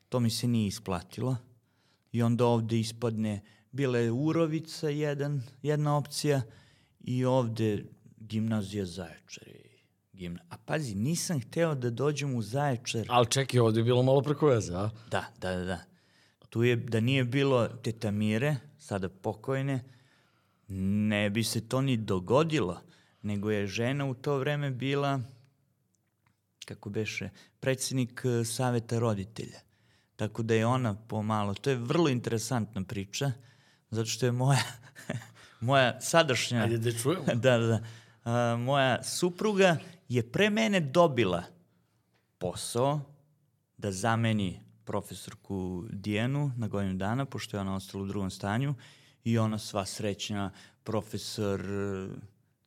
To 0.08 0.20
mi 0.20 0.30
se 0.30 0.48
nije 0.48 0.66
isplatilo 0.66 1.36
i 2.12 2.22
onda 2.22 2.46
ovde 2.46 2.78
ispadne, 2.78 3.40
bila 3.72 3.98
je 3.98 4.10
Urovica 4.10 4.88
jedan, 4.88 5.42
jedna 5.62 5.96
opcija 5.96 6.42
i 7.00 7.24
ovde 7.24 7.84
gimnazija 8.16 8.86
Zaječar. 8.86 9.44
Gimna. 10.12 10.40
A 10.48 10.56
pazi, 10.56 10.94
nisam 10.94 11.40
hteo 11.40 11.74
da 11.74 11.90
dođem 11.90 12.34
u 12.34 12.42
Zaječar. 12.42 13.06
Ali 13.08 13.26
čekaj, 13.26 13.60
ovde 13.60 13.80
je 13.80 13.84
bilo 13.84 14.02
malo 14.02 14.22
preko 14.22 14.46
veze, 14.46 14.74
a? 14.74 14.90
Da, 15.10 15.24
da, 15.40 15.56
da. 15.56 15.64
da. 15.64 15.78
Tu 16.50 16.62
je, 16.62 16.76
da 16.76 17.00
nije 17.00 17.24
bilo 17.24 17.68
teta 17.68 18.10
Mire, 18.10 18.56
sada 18.78 19.08
pokojne, 19.08 19.84
ne 20.72 21.30
bi 21.30 21.44
se 21.44 21.68
to 21.68 21.80
ni 21.80 21.96
dogodilo, 21.96 22.80
nego 23.22 23.50
je 23.50 23.66
žena 23.66 24.06
u 24.06 24.14
to 24.14 24.38
vreme 24.38 24.70
bila, 24.70 25.20
kako 26.64 26.90
beše, 26.90 27.30
predsednik 27.60 28.22
eh, 28.24 28.44
saveta 28.44 28.98
roditelja. 28.98 29.58
Tako 30.16 30.42
da 30.42 30.54
je 30.54 30.66
ona 30.66 30.94
pomalo, 30.94 31.54
to 31.54 31.70
je 31.70 31.76
vrlo 31.76 32.08
interesantna 32.08 32.82
priča, 32.84 33.32
zato 33.90 34.06
što 34.06 34.26
je 34.26 34.32
moja, 34.32 34.62
moja 35.60 36.00
sadašnja... 36.00 36.62
Ajde 36.62 36.78
da 36.78 36.92
čujemo. 36.92 37.24
da, 37.34 37.58
da. 37.58 37.80
A, 38.24 38.56
moja 38.56 39.02
supruga 39.02 39.76
je 40.08 40.32
pre 40.32 40.50
mene 40.50 40.80
dobila 40.80 41.42
posao 42.38 43.00
da 43.78 43.92
zameni 43.92 44.60
profesorku 44.84 45.84
Dijanu 45.90 46.52
na 46.56 46.68
godinu 46.68 46.94
dana, 46.94 47.24
pošto 47.24 47.56
je 47.56 47.60
ona 47.60 47.74
ostala 47.74 48.04
u 48.04 48.06
drugom 48.06 48.30
stanju 48.30 48.74
i 49.24 49.38
ona 49.38 49.58
sva 49.58 49.86
srećna, 49.86 50.52
profesor 50.84 51.60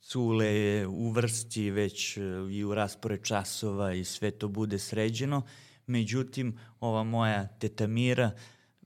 Cule 0.02 0.46
je 0.46 0.88
u 0.88 1.12
vrsti 1.12 1.72
već 1.72 2.18
i 2.52 2.64
u 2.64 2.74
raspore 2.74 3.18
časova 3.18 3.94
i 3.94 4.04
sve 4.04 4.32
to 4.32 4.48
bude 4.48 4.80
sređeno. 4.80 5.42
Međutim, 5.88 6.60
ova 6.80 7.04
moja 7.04 7.48
teta 7.48 7.88
Mira 7.88 8.32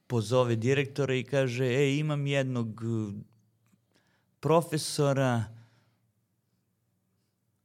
pozove 0.07 0.55
direktora 0.55 1.15
i 1.15 1.23
kaže, 1.23 1.65
e, 1.65 1.97
imam 1.97 2.27
jednog 2.27 2.81
uh, 2.83 3.13
profesora, 4.39 5.43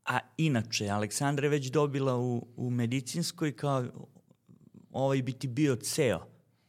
a 0.04 0.18
inače, 0.36 0.88
Aleksandra 0.88 1.46
je 1.46 1.50
već 1.50 1.70
dobila 1.70 2.16
u, 2.16 2.46
u 2.56 2.70
medicinskoj 2.70 3.56
kao 3.56 3.84
ovaj 4.90 5.22
bi 5.22 5.32
ti 5.32 5.48
bio 5.48 5.76
ceo. 5.76 6.26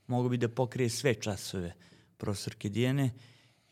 Mogu 0.07 0.29
bi 0.29 0.37
da 0.37 0.49
pokrije 0.49 0.89
sve 0.89 1.15
časove 1.15 1.73
profesorke 2.23 2.69
Dijene 2.69 3.11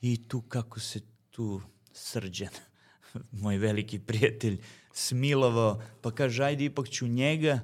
i 0.02 0.28
tu 0.28 0.42
kako 0.42 0.80
se 0.80 1.00
tu 1.30 1.62
srđan, 1.94 2.50
moj 3.44 3.58
veliki 3.58 4.00
prijatelj, 4.00 4.58
smilovao, 4.94 5.82
pa 6.02 6.12
kaže, 6.12 6.44
ajde 6.44 6.66
ipak 6.66 6.90
ću 6.90 7.08
njega, 7.08 7.60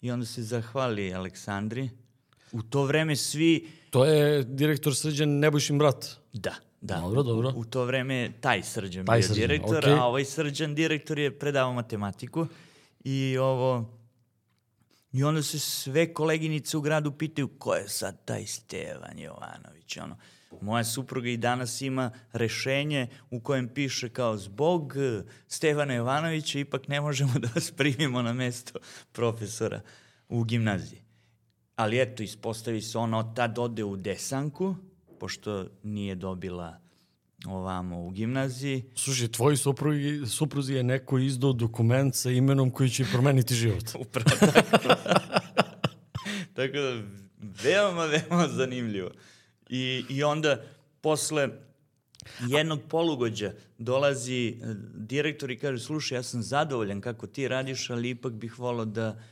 i 0.00 0.10
onda 0.10 0.26
se 0.26 0.42
zahvali 0.42 1.14
Aleksandri. 1.14 1.90
U 2.52 2.62
to 2.62 2.84
vreme 2.84 3.16
svi... 3.16 3.68
To 3.90 4.04
je 4.04 4.44
direktor 4.44 4.96
Srđan 4.96 5.38
Nebojšin 5.38 5.78
brat. 5.78 6.06
Da, 6.32 6.54
da. 6.80 7.00
Dobro, 7.00 7.22
dobro. 7.22 7.52
U, 7.56 7.64
to 7.64 7.84
vreme 7.84 8.32
taj 8.40 8.62
Srđan 8.62 9.06
taj 9.06 9.18
bio 9.18 9.28
srđan, 9.28 9.40
direktor, 9.40 9.84
okay. 9.84 9.98
a 9.98 10.04
ovaj 10.04 10.24
Srđan 10.24 10.74
direktor 10.74 11.18
je 11.18 11.38
predavao 11.38 11.72
matematiku 11.72 12.46
i 13.04 13.36
ovo... 13.38 13.98
I 15.14 15.24
onda 15.24 15.42
se 15.42 15.58
sve 15.58 16.14
koleginice 16.14 16.76
u 16.76 16.80
gradu 16.80 17.12
pitaju 17.12 17.48
ko 17.48 17.74
je 17.74 17.88
sad 17.88 18.24
taj 18.24 18.46
Stevan 18.46 19.18
Jovanović, 19.18 19.96
ono. 19.96 20.16
Moja 20.60 20.84
supruga 20.84 21.28
i 21.28 21.36
danas 21.36 21.80
ima 21.80 22.10
rešenje 22.32 23.08
u 23.30 23.40
kojem 23.40 23.68
piše 23.68 24.08
kao 24.08 24.36
zbog 24.36 24.94
Stevana 25.48 25.94
Jovanovića 25.94 26.58
ipak 26.58 26.88
ne 26.88 27.00
možemo 27.00 27.32
da 27.38 27.48
vas 27.54 27.70
primimo 27.70 28.22
na 28.22 28.32
mesto 28.32 28.78
profesora 29.12 29.80
u 30.28 30.44
gimnaziji. 30.44 31.02
Ali 31.76 32.00
eto, 32.00 32.22
ispostavi 32.22 32.82
se 32.82 32.98
ona 32.98 33.18
od 33.18 33.36
tad 33.36 33.58
ode 33.58 33.84
u 33.84 33.96
desanku, 33.96 34.76
pošto 35.20 35.66
nije 35.82 36.14
dobila 36.14 36.83
ovamo 37.46 38.06
u 38.06 38.10
gimnaziji. 38.10 38.84
Slušaj, 38.94 39.28
tvoji 39.28 39.56
supruzi, 39.56 40.26
supruzi 40.26 40.74
je 40.74 40.82
neko 40.82 41.18
izdao 41.18 41.52
dokument 41.52 42.14
sa 42.14 42.30
imenom 42.30 42.70
koji 42.70 42.90
će 42.90 43.04
promeniti 43.12 43.54
život. 43.54 43.84
Upravo 44.06 44.30
tako. 44.52 44.88
tako 46.56 46.78
da, 46.78 47.02
veoma, 47.62 48.04
veoma 48.04 48.48
zanimljivo. 48.48 49.10
I, 49.68 50.04
I 50.08 50.22
onda 50.22 50.62
posle 51.00 51.48
jednog 52.48 52.80
polugođa 52.88 53.52
dolazi 53.78 54.48
e, 54.48 54.54
direktor 54.94 55.50
i 55.50 55.58
kaže, 55.58 55.84
slušaj, 55.84 56.18
ja 56.18 56.22
sam 56.22 56.42
zadovoljan 56.42 57.00
kako 57.00 57.26
ti 57.26 57.48
radiš, 57.48 57.90
ali 57.90 58.10
ipak 58.10 58.32
bih 58.32 58.58
volao 58.58 58.84
da, 58.84 59.22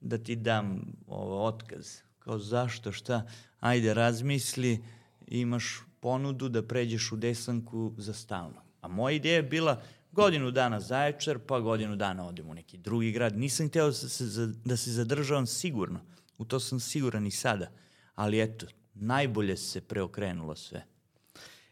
da 0.00 0.18
ti 0.18 0.36
dam 0.36 0.80
ovo, 1.06 1.46
otkaz. 1.46 1.98
Kao 2.18 2.38
zašto, 2.38 2.92
šta? 2.92 3.26
Ajde, 3.60 3.94
razmisli, 3.94 4.84
imaš 5.26 5.85
ponudu 6.06 6.48
da 6.48 6.62
pređeš 6.62 7.12
u 7.12 7.16
desanku 7.16 7.94
za 7.98 8.12
stalno. 8.12 8.62
A 8.80 8.88
moja 8.88 9.16
ideja 9.16 9.34
je 9.34 9.42
bila 9.42 9.82
godinu 10.12 10.50
dana 10.50 10.80
Zaječar, 10.80 11.38
pa 11.38 11.60
godinu 11.60 11.96
dana 11.96 12.26
odem 12.26 12.48
u 12.48 12.54
neki 12.54 12.78
drugi 12.78 13.10
grad. 13.12 13.38
Nisam 13.38 13.68
hteo 13.68 13.86
da 13.86 13.92
se, 13.92 14.46
da 14.64 14.76
se 14.76 14.92
zadržavam 14.92 15.46
sigurno. 15.46 16.00
U 16.38 16.44
to 16.44 16.60
sam 16.60 16.80
siguran 16.80 17.26
i 17.26 17.30
sada. 17.30 17.70
Ali 18.14 18.40
eto, 18.40 18.66
najbolje 18.94 19.56
se 19.56 19.80
preokrenulo 19.80 20.56
sve. 20.56 20.84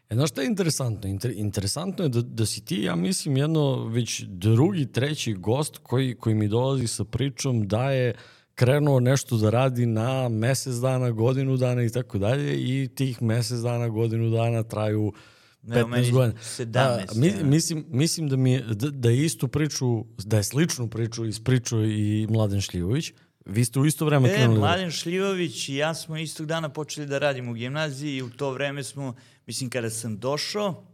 E, 0.09 0.15
znaš 0.15 0.29
šta 0.29 0.41
je 0.41 0.47
interesantno? 0.47 1.09
Inter, 1.09 1.31
interesantno 1.35 2.05
je 2.05 2.09
da, 2.09 2.21
da 2.21 2.45
si 2.45 2.65
ti, 2.65 2.81
ja 2.81 2.95
mislim, 2.95 3.37
jedno 3.37 3.87
već 3.87 4.23
drugi, 4.27 4.91
treći 4.91 5.33
gost 5.33 5.77
koji, 5.77 6.15
koji 6.15 6.35
mi 6.35 6.47
dolazi 6.47 6.87
sa 6.87 7.03
pričom 7.03 7.67
da 7.67 7.91
je 7.91 8.15
krenuo 8.55 8.99
nešto 8.99 9.37
da 9.37 9.49
radi 9.49 9.85
na 9.85 10.29
mesec 10.29 10.75
dana, 10.75 11.11
godinu 11.11 11.57
dana 11.57 11.83
i 11.83 11.89
tako 11.89 12.17
dalje 12.17 12.55
i 12.55 12.87
tih 12.87 13.21
mesec 13.21 13.59
dana, 13.59 13.89
godinu 13.89 14.29
dana 14.29 14.63
traju 14.63 15.13
15 15.63 16.11
godina. 16.11 16.39
17. 16.57 17.15
mi, 17.15 17.33
mislim, 17.43 17.85
mislim 17.87 18.29
da, 18.29 18.35
mi 18.35 18.51
je, 18.51 18.61
da, 18.61 18.89
da 18.89 19.09
je 19.09 19.25
istu 19.25 19.47
priču, 19.47 20.05
da 20.17 20.37
je 20.37 20.43
sličnu 20.43 20.89
priču 20.89 21.25
ispričao 21.25 21.85
i 21.85 22.27
Mladen 22.29 22.61
Šljivović. 22.61 23.13
Vi 23.45 23.65
ste 23.65 23.79
u 23.79 23.85
isto 23.85 24.05
vreme 24.05 24.29
e, 24.29 24.35
krenuli. 24.35 24.59
Mladen 24.59 24.91
Šljivović 24.91 25.69
i 25.69 25.75
ja 25.75 25.93
smo 25.93 26.17
istog 26.17 26.45
dana 26.45 26.69
počeli 26.69 27.07
da 27.07 27.17
radimo 27.17 27.51
u 27.51 27.53
gimnaziji 27.53 28.15
i 28.15 28.21
u 28.21 28.29
to 28.29 28.51
vreme 28.51 28.83
smo, 28.83 29.15
mislim, 29.47 29.69
kada 29.69 29.89
sam 29.89 30.17
došao 30.17 30.85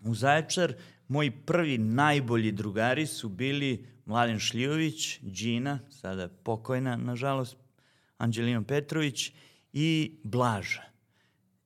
u 0.00 0.14
Zaječar, 0.14 0.74
moji 1.08 1.30
prvi 1.30 1.78
najbolji 1.78 2.52
drugari 2.52 3.06
su 3.06 3.28
bili 3.28 3.86
Mladen 4.06 4.38
Šljivović, 4.38 5.18
Đina, 5.22 5.78
sada 5.90 6.28
pokojna, 6.28 6.96
nažalost, 6.96 7.56
Anđelina 8.18 8.62
Petrović 8.62 9.32
i 9.72 10.18
Blaža. 10.24 10.82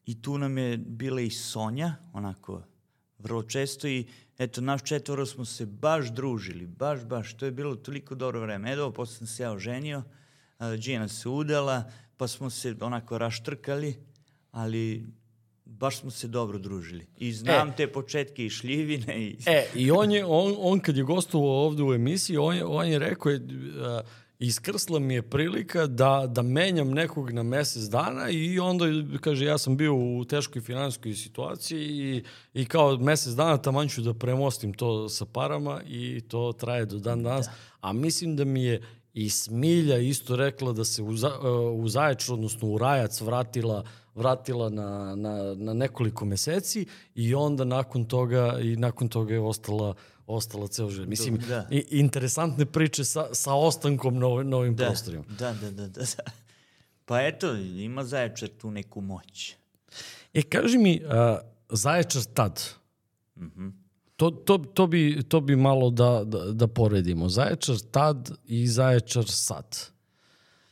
I 0.06 0.22
tu 0.22 0.38
nam 0.38 0.58
je 0.58 0.76
bila 0.76 1.20
i 1.20 1.30
Sonja, 1.30 1.94
onako 2.12 2.62
vrlo 3.18 3.42
često 3.42 3.88
i 3.88 4.06
eto, 4.38 4.60
naš 4.60 4.82
četvoro 4.82 5.26
smo 5.26 5.44
se 5.44 5.66
baš 5.66 6.08
družili, 6.08 6.66
baš, 6.66 7.04
baš, 7.04 7.34
to 7.36 7.44
je 7.44 7.52
bilo 7.52 7.76
toliko 7.76 8.14
dobro 8.14 8.40
vreme. 8.40 8.72
Edo, 8.72 8.90
posle 8.92 9.16
sam 9.16 9.26
se 9.26 9.42
ja 9.42 9.52
oženio, 9.52 10.02
a, 10.58 10.76
Gina 10.76 11.08
se 11.08 11.28
udala, 11.28 11.90
pa 12.16 12.28
smo 12.28 12.50
se 12.50 12.76
onako 12.80 13.18
raštrkali, 13.18 13.96
ali 14.50 15.06
baš 15.78 16.00
smo 16.00 16.10
se 16.10 16.28
dobro 16.28 16.58
družili. 16.58 17.06
I 17.18 17.32
znam 17.32 17.68
E. 17.68 17.72
te 17.76 17.92
početke 17.92 18.46
i 18.46 18.50
šljivine 18.50 19.20
i... 19.20 19.36
E, 19.46 19.66
i 19.74 19.90
on, 19.90 20.12
je, 20.12 20.24
on, 20.24 20.56
on 20.58 20.80
kad 20.80 20.96
je 20.96 21.02
gostovao 21.02 21.66
ovde 21.66 21.82
u 21.82 21.94
emisiji, 21.94 22.36
on 22.36 22.56
je, 22.56 22.64
on 22.64 22.88
je 22.88 22.98
rekao, 22.98 23.32
je, 23.32 23.36
uh, 23.38 24.06
iskrsla 24.38 24.98
mi 24.98 25.14
je 25.14 25.22
prilika 25.22 25.86
da, 25.86 26.26
da 26.28 26.42
menjam 26.42 26.90
nekog 26.90 27.30
na 27.30 27.42
mesec 27.42 27.82
dana 27.82 28.30
i 28.30 28.58
onda, 28.58 28.84
kaže, 29.20 29.44
ja 29.44 29.58
sam 29.58 29.76
bio 29.76 29.94
u 29.94 30.24
teškoj 30.24 30.62
finansijskoj 30.62 31.14
situaciji 31.14 31.80
i, 31.80 32.24
i 32.54 32.64
kao 32.64 32.96
mesec 32.96 33.32
dana 33.32 33.56
taman 33.58 33.88
ću 33.88 34.02
da 34.02 34.14
premostim 34.14 34.72
to 34.72 35.08
sa 35.08 35.24
parama 35.24 35.82
i 35.86 36.20
to 36.20 36.52
traje 36.52 36.86
do 36.86 36.98
dan 36.98 37.22
danas. 37.22 37.46
Da. 37.46 37.52
A 37.80 37.92
mislim 37.92 38.36
da 38.36 38.44
mi 38.44 38.64
je 38.64 38.82
i 39.14 39.30
Smilja 39.30 39.98
isto 39.98 40.36
rekla 40.36 40.72
da 40.72 40.84
se 40.84 41.02
u, 41.02 41.16
za, 41.16 41.38
uh, 41.38 41.84
u 41.84 41.88
Zaječar, 41.88 42.34
odnosno 42.34 42.68
u 42.68 42.78
Rajac 42.78 43.20
vratila 43.20 43.84
vratila 44.14 44.68
na, 44.68 44.88
na, 45.16 45.54
na 45.54 45.74
nekoliko 45.74 46.24
meseci 46.24 46.86
i 47.14 47.34
onda 47.34 47.64
nakon 47.64 48.04
toga 48.04 48.58
i 48.60 48.76
nakon 48.76 49.08
toga 49.08 49.34
je 49.34 49.40
ostala 49.40 49.94
ostala 50.26 50.68
ceo 50.68 50.90
život. 50.90 51.08
Mislim, 51.08 51.38
Da. 51.38 51.66
i, 51.70 51.86
interesantne 51.90 52.66
priče 52.66 53.04
sa, 53.04 53.26
sa 53.32 53.54
ostankom 53.54 54.18
na, 54.18 54.26
ovim- 54.26 54.48
na 54.48 54.56
ovim 54.56 54.76
Da, 54.76 54.86
prostorima. 54.86 55.24
da, 55.28 55.52
da, 55.52 55.70
da, 55.70 55.86
da. 55.88 56.04
Pa 57.04 57.20
eto, 57.20 57.54
ima 57.56 58.04
Zaječar 58.04 58.48
tu 58.50 58.70
neku 58.70 59.00
moć. 59.00 59.54
E, 60.34 60.42
kaži 60.42 60.78
mi, 60.78 61.02
uh, 61.04 61.38
Zaječar 61.70 62.22
tad, 62.24 62.62
to, 64.16 64.30
to, 64.30 64.58
to, 64.58 64.86
bi, 64.86 65.22
to 65.22 65.40
bi 65.40 65.56
malo 65.56 65.90
da, 65.90 66.22
da, 66.24 66.38
da 66.44 66.66
poredimo. 66.66 67.28
Zaječar 67.28 67.76
tad 67.90 68.30
i 68.44 68.66
Zaječar 68.68 69.24
sad. 69.26 69.78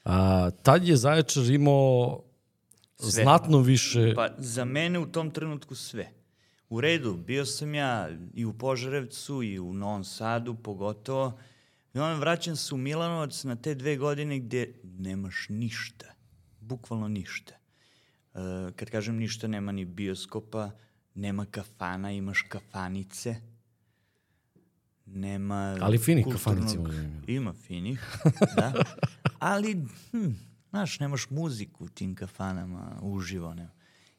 A, 0.05 0.51
tad 0.53 0.85
je 0.85 0.97
Zaječar 0.97 1.45
imao 1.45 2.23
Sve. 2.99 3.23
znatno 3.23 3.61
više... 3.61 4.13
Pa 4.15 4.29
za 4.39 4.65
mene 4.65 4.99
u 4.99 5.07
tom 5.07 5.31
trenutku 5.31 5.75
sve. 5.75 6.13
U 6.69 6.81
redu, 6.81 7.15
bio 7.15 7.47
sam 7.47 7.75
ja 7.75 8.09
i 8.35 8.45
u 8.45 8.53
Požarevcu 8.53 9.43
i 9.43 9.59
u 9.59 9.73
Novom 9.75 10.05
Sadu 10.05 10.55
pogotovo. 10.55 11.39
I 11.95 11.99
onda 11.99 12.21
vraćam 12.21 12.57
se 12.57 12.75
u 12.75 12.79
Milanovac 12.79 13.45
na 13.45 13.57
te 13.57 13.75
dve 13.75 13.97
godine 13.97 14.39
gde 14.39 14.75
nemaš 14.83 15.47
ništa. 15.49 16.07
Bukvalno 16.61 17.09
ništa. 17.09 17.55
E, 18.35 18.39
kad 18.77 18.91
kažem 18.91 19.17
ništa, 19.17 19.49
nema 19.49 19.73
ni 19.73 19.85
bioskopa, 19.85 20.71
nema 21.15 21.47
kafana, 21.51 22.13
imaš 22.13 22.43
kafanice. 22.49 23.37
Nema 25.07 25.77
Ali 25.81 25.99
finih 25.99 26.27
kafanica 26.33 26.75
ima. 26.75 26.91
Ima 27.27 27.53
finih, 27.53 28.17
da. 28.57 28.73
Ali, 29.39 29.87
hm, 30.11 30.31
znaš, 30.71 31.01
nemaš 31.01 31.31
muziku 31.31 31.85
u 31.85 31.89
tim 31.89 32.15
kafanama, 32.15 32.99
uživo 33.03 33.55
nema. 33.55 33.71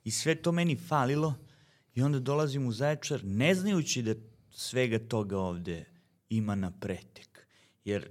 I 0.03 0.11
sve 0.11 0.35
to 0.35 0.51
meni 0.51 0.75
falilo 0.75 1.35
i 1.95 2.01
onda 2.01 2.19
dolazim 2.19 2.67
u 2.67 2.71
Zaječar 2.71 3.21
ne 3.23 3.55
znajući 3.55 4.01
da 4.01 4.15
svega 4.51 4.99
toga 4.99 5.37
ovde 5.37 5.85
ima 6.29 6.55
na 6.55 6.71
pretek. 6.71 7.47
Jer 7.85 8.09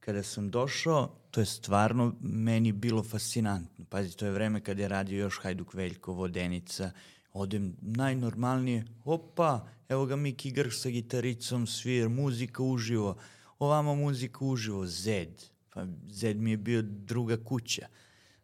kada 0.00 0.22
sam 0.22 0.50
došao, 0.50 1.16
to 1.30 1.40
je 1.40 1.46
stvarno 1.46 2.14
meni 2.20 2.72
bilo 2.72 3.02
fascinantno. 3.02 3.84
Pazi, 3.84 4.16
to 4.16 4.26
je 4.26 4.32
vreme 4.32 4.60
kada 4.60 4.82
je 4.82 4.88
radio 4.88 5.18
još 5.18 5.38
Hajduk 5.42 5.74
Veljko, 5.74 6.12
Vodenica, 6.12 6.90
odem 7.32 7.76
najnormalnije, 7.80 8.84
opa, 9.04 9.68
evo 9.88 10.06
ga 10.06 10.16
Miki 10.16 10.50
Grh 10.50 10.72
sa 10.72 10.88
gitaricom, 10.88 11.66
svir, 11.66 12.08
muzika 12.08 12.62
uživo, 12.62 13.16
ovamo 13.58 13.94
muzika 13.94 14.44
uživo, 14.44 14.86
Zed. 14.86 15.49
Pa 15.70 15.86
Zed 16.08 16.36
mi 16.36 16.50
je 16.50 16.56
bio 16.56 16.82
druga 16.82 17.44
kuća. 17.44 17.86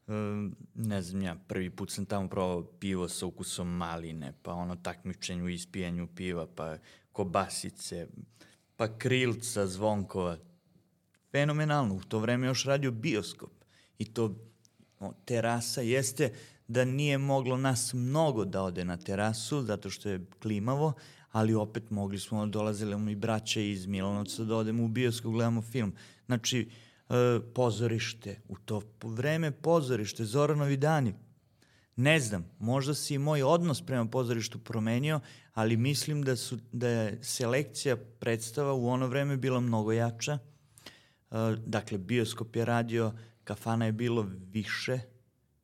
Um, 0.07 0.57
ne 0.75 1.03
znam 1.03 1.23
ja, 1.23 1.37
prvi 1.49 1.71
put 1.71 1.91
sam 1.91 2.07
tamo 2.07 2.29
probao 2.29 2.65
pivo 2.65 3.09
sa 3.09 3.27
ukusom 3.27 3.69
maline, 3.69 4.33
pa 4.43 4.53
ono 4.53 4.77
takmičenje 4.77 5.43
u 5.43 5.49
ispijanju 5.49 6.09
piva, 6.17 6.47
pa 6.55 6.77
kobasice, 7.13 8.07
pa 8.77 8.99
krilca 8.99 9.67
zvonkova. 9.67 10.37
Fenomenalno, 11.33 11.95
u 11.95 12.01
to 12.01 12.19
vreme 12.19 12.47
još 12.47 12.65
radio 12.65 12.91
bioskop. 12.91 13.51
I 13.99 14.05
to 14.05 14.37
o, 15.01 15.13
terasa 15.25 15.81
jeste 15.81 16.33
da 16.69 16.85
nije 16.85 17.19
moglo 17.19 17.57
nas 17.57 17.95
mnogo 17.95 18.45
da 18.45 18.63
ode 18.63 18.85
na 18.85 18.97
terasu, 18.97 19.63
zato 19.63 19.91
što 19.91 20.09
je 20.09 20.27
klimavo, 20.43 20.93
ali 21.33 21.55
opet 21.55 21.91
mogli 21.91 22.19
smo, 22.19 22.47
dolazili 22.47 22.97
mu 22.97 23.11
i 23.11 23.17
braća 23.17 23.61
iz 23.61 23.87
Milanovca 23.87 24.45
da 24.45 24.57
odemo 24.57 24.85
u 24.85 24.89
bioskop, 24.89 25.33
gledamo 25.33 25.63
film. 25.63 25.93
Znači, 26.27 26.61
e, 26.61 26.86
pozorište, 27.55 28.41
u 28.49 28.57
to 28.57 28.83
vreme 29.03 29.51
pozorište, 29.51 30.25
Zoranovi 30.25 30.77
dani, 30.77 31.15
Ne 31.97 32.21
znam, 32.21 32.45
možda 32.59 32.95
se 32.95 33.15
i 33.15 33.19
moj 33.19 33.43
odnos 33.43 33.83
prema 33.83 34.07
pozorištu 34.07 34.59
promenio, 34.59 35.21
ali 35.55 35.77
mislim 35.77 36.23
da, 36.23 36.37
su, 36.37 36.59
da 36.73 36.89
je 36.89 37.19
selekcija 37.23 37.97
predstava 37.97 38.73
u 38.73 38.89
ono 38.89 39.07
vreme 39.07 39.37
bila 39.37 39.61
mnogo 39.61 39.93
jača. 39.93 40.39
Uh, 41.31 41.39
dakle, 41.67 41.99
bioskop 41.99 42.57
je 42.57 42.65
radio, 42.65 43.13
kafana 43.45 43.87
je 43.87 43.93
bilo 43.93 44.27
više 44.53 44.99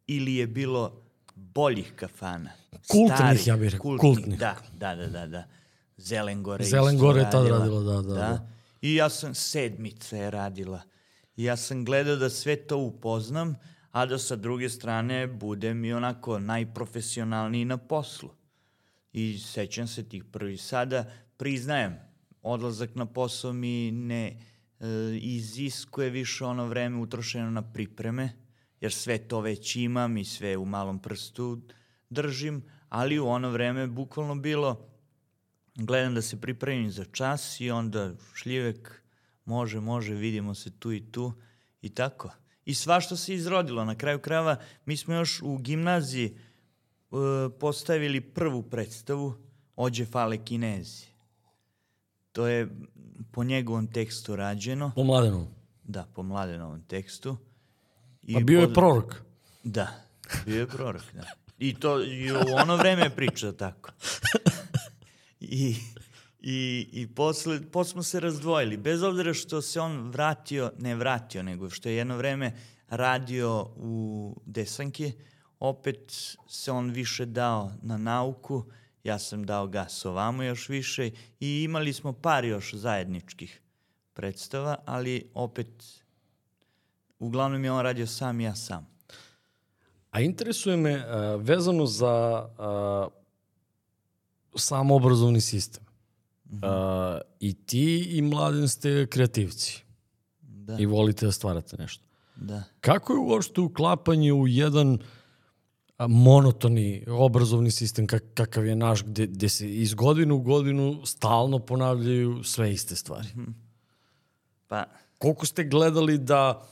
ili 0.07 0.35
je 0.35 0.47
bilo 0.47 1.03
boljih 1.35 1.93
kafana. 1.97 2.51
Kultnih, 2.71 3.17
Starih, 3.17 3.47
ja 3.47 3.57
bih 3.57 3.71
rekao, 3.71 3.83
kultnih, 3.83 4.15
kultnih. 4.15 4.39
Da, 4.39 4.57
da, 4.73 4.95
da, 4.95 5.07
da. 5.07 5.27
da. 5.27 5.45
Zelengore 5.97 6.65
Zelengore 6.65 7.21
je 7.21 7.31
tad 7.31 7.47
radila. 7.47 7.59
radila, 7.59 8.03
da, 8.03 8.03
da, 8.03 8.15
da. 8.15 8.49
I 8.83 8.95
ja 8.95 9.09
sam, 9.09 9.35
sedmica 9.35 10.17
je 10.17 10.31
radila. 10.31 10.83
I 11.37 11.45
ja 11.45 11.57
sam 11.57 11.85
gledao 11.85 12.17
da 12.17 12.31
sve 12.31 12.57
to 12.57 12.79
upoznam, 12.79 13.55
a 13.91 14.07
da 14.07 14.19
sa 14.19 14.37
druge 14.37 14.69
strane 14.69 15.27
budem 15.27 15.85
i 15.85 15.93
onako 15.93 16.39
najprofesionalniji 16.39 17.65
na 17.65 17.77
poslu. 17.77 18.31
I 19.13 19.39
sećam 19.39 19.87
se 19.87 20.09
tih 20.09 20.25
prvih 20.25 20.63
sada, 20.63 21.11
priznajem, 21.37 21.97
odlazak 22.43 22.95
na 22.95 23.07
posao 23.07 23.53
mi 23.53 23.91
ne 23.91 24.27
e, 24.27 24.37
iziskuje 25.21 26.11
više 26.11 26.45
ono 26.45 26.67
vreme 26.67 26.97
utrošeno 26.97 27.51
na 27.51 27.73
pripreme, 27.73 28.33
jer 28.81 28.93
sve 28.93 29.19
to 29.19 29.41
već 29.41 29.77
imam 29.77 30.17
i 30.17 30.25
sve 30.25 30.57
u 30.57 30.65
malom 30.65 30.99
prstu 30.99 31.61
držim, 32.11 32.63
ali 32.89 33.19
u 33.19 33.27
ono 33.27 33.51
vreme 33.51 33.87
bukvalno 33.87 34.35
bilo 34.35 34.89
gledam 35.75 36.15
da 36.15 36.23
se 36.23 36.41
pripremim 36.41 36.91
za 36.91 37.05
čas 37.05 37.61
i 37.61 37.71
onda 37.71 38.13
šljivek, 38.35 39.02
može, 39.45 39.81
može, 39.81 40.15
vidimo 40.15 40.55
se 40.55 40.71
tu 40.79 40.93
i 40.93 41.13
tu 41.13 41.33
i 41.83 41.89
tako. 41.89 42.31
I 42.65 42.75
svašta 42.75 43.17
se 43.17 43.35
izrodilo. 43.35 43.85
Na 43.85 43.95
kraju 43.95 44.19
krajeva 44.19 44.57
mi 44.87 44.97
smo 44.97 45.15
još 45.15 45.43
u 45.43 45.59
gimnaziji 45.59 46.37
uh, 47.11 47.19
postavili 47.61 48.21
prvu 48.21 48.63
predstavu 48.63 49.35
Ođe 49.77 50.05
fale 50.05 50.45
kinezi. 50.45 51.07
To 52.33 52.47
je 52.47 52.69
po 53.33 53.45
njegovom 53.45 53.87
tekstu 53.87 54.37
rađeno. 54.37 54.93
Po 54.95 55.05
mladenu. 55.05 55.47
Da, 55.85 56.07
po 56.15 56.23
mladenovom 56.23 56.83
tekstu. 56.83 57.37
I 58.23 58.35
Pa 58.35 58.41
bio 58.41 58.61
je 58.61 58.75
prorok. 58.75 59.15
Da, 59.65 59.89
bio 60.47 60.61
je 60.61 60.67
prorok, 60.67 61.03
da. 61.15 61.27
I 61.59 61.75
to 61.75 62.05
i 62.05 62.33
u 62.33 62.37
ono 62.63 62.77
vreme 62.77 63.03
je 63.03 63.11
pričao 63.11 63.53
tako. 63.53 63.91
I, 65.41 65.77
i, 66.43 66.89
i 66.93 67.07
posle, 67.07 67.71
posle 67.71 67.93
smo 67.93 68.03
se 68.03 68.21
razdvojili. 68.21 68.77
Bez 68.77 69.03
obzira 69.03 69.35
što 69.35 69.63
se 69.63 69.81
on 69.81 70.11
vratio, 70.11 70.73
ne 70.79 70.95
vratio, 70.95 71.43
nego 71.43 71.71
što 71.71 71.89
je 71.89 71.97
jedno 71.97 72.17
vreme 72.17 72.53
radio 72.89 73.71
u 73.77 74.37
Desanki, 74.47 75.13
opet 75.59 76.13
se 76.49 76.73
on 76.73 76.91
više 76.91 77.27
dao 77.27 77.73
na 77.83 77.99
nauku, 77.99 78.65
ja 79.05 79.19
sam 79.19 79.47
dao 79.47 79.67
gas 79.67 80.05
ovamo 80.05 80.43
još 80.43 80.69
više 80.69 81.11
i 81.41 81.63
imali 81.63 81.93
smo 81.93 82.13
par 82.13 82.45
još 82.45 82.75
zajedničkih 82.75 83.63
predstava, 84.15 84.77
ali 84.85 85.31
opet 85.35 86.03
uglavnom 87.19 87.65
je 87.65 87.73
on 87.73 87.83
radio 87.83 88.07
sam 88.07 88.41
ja 88.41 88.55
sam. 88.55 88.93
A 90.11 90.21
interesuje 90.21 90.77
me 90.77 90.97
uh, 90.97 91.03
vezano 91.43 91.87
za 91.87 92.47
uh, 94.55 95.41
sistem. 95.41 95.92
Uh, 96.53 96.59
I 97.41 97.55
ti 97.55 98.05
i 98.19 98.23
mladen 98.23 98.69
ste 98.69 99.07
kreativci 99.07 99.83
Da, 100.41 100.77
i 100.79 100.87
volite 100.87 101.27
da 101.27 101.33
stvarate 101.33 101.77
nešto. 101.77 102.05
da. 102.37 102.63
Kako 102.81 103.13
je 103.13 103.19
uopšte 103.19 103.61
uklapanje 103.61 104.33
u 104.33 104.49
jedan 104.49 104.99
monotoni 106.09 107.05
obrazovni 107.09 107.71
sistem 107.71 108.07
kak, 108.07 108.23
kakav 108.35 108.67
je 108.67 108.77
naš, 108.77 109.05
gde, 109.05 109.27
gde 109.27 109.49
se 109.49 109.75
iz 109.75 109.95
godine 109.95 110.35
u 110.35 110.41
godinu 110.41 111.07
stalno 111.07 111.59
ponavljaju 111.59 112.45
sve 112.45 112.73
iste 112.73 112.97
stvari? 112.97 113.29
Pa, 114.67 114.85
Koliko 115.19 115.47
ste 115.47 115.65
gledali 115.65 116.19
da 116.19 116.69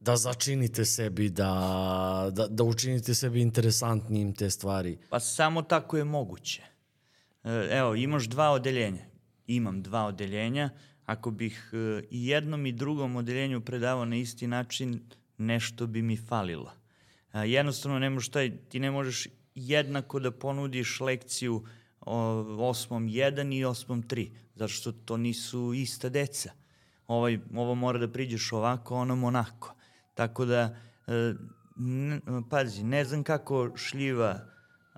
da 0.00 0.16
začinite 0.16 0.84
sebi, 0.84 1.28
da, 1.28 2.30
da, 2.32 2.46
da 2.46 2.64
učinite 2.64 3.14
sebi 3.14 3.40
interesantnijim 3.40 4.34
te 4.34 4.50
stvari? 4.50 4.98
pa 5.10 5.20
samo 5.20 5.62
tako 5.62 5.96
je 5.96 6.04
moguće. 6.04 6.62
E, 7.44 7.68
Evo, 7.70 7.94
imaš 7.94 8.24
dva 8.28 8.50
odeljenja. 8.50 9.04
Imam 9.46 9.82
dva 9.82 10.04
odeljenja, 10.04 10.70
ako 11.06 11.30
bih 11.30 11.70
e, 11.72 12.02
i 12.10 12.26
jednom 12.26 12.66
i 12.66 12.72
drugom 12.72 13.16
odeljenju 13.16 13.60
predavao 13.60 14.04
na 14.04 14.16
isti 14.16 14.46
način, 14.46 15.00
nešto 15.38 15.86
bi 15.86 16.02
mi 16.02 16.16
falilo. 16.16 16.72
A, 17.32 17.44
jednostavno 17.44 17.98
ne 17.98 18.10
možeš 18.10 18.28
taj, 18.28 18.56
ti 18.68 18.80
ne 18.80 18.90
možeš 18.90 19.26
jednako 19.54 20.20
da 20.20 20.30
ponudiš 20.30 21.00
lekciju 21.00 21.64
osmom 22.58 23.08
1 23.08 23.54
i 23.54 23.64
osmom 23.64 24.02
3, 24.02 24.30
zato 24.54 24.68
što 24.68 24.92
to 24.92 25.16
nisu 25.16 25.72
ista 25.74 26.08
deca. 26.08 26.52
Ovaj, 27.06 27.38
ovo 27.54 27.74
mora 27.74 27.98
da 27.98 28.12
priđeš 28.12 28.52
ovako, 28.52 28.96
onom 28.96 29.24
onako. 29.24 29.74
Tako 30.14 30.44
da, 30.44 30.76
e, 31.06 31.34
pazi, 32.50 32.84
ne 32.84 33.04
znam 33.04 33.22
kako 33.22 33.76
šljiva 33.76 34.40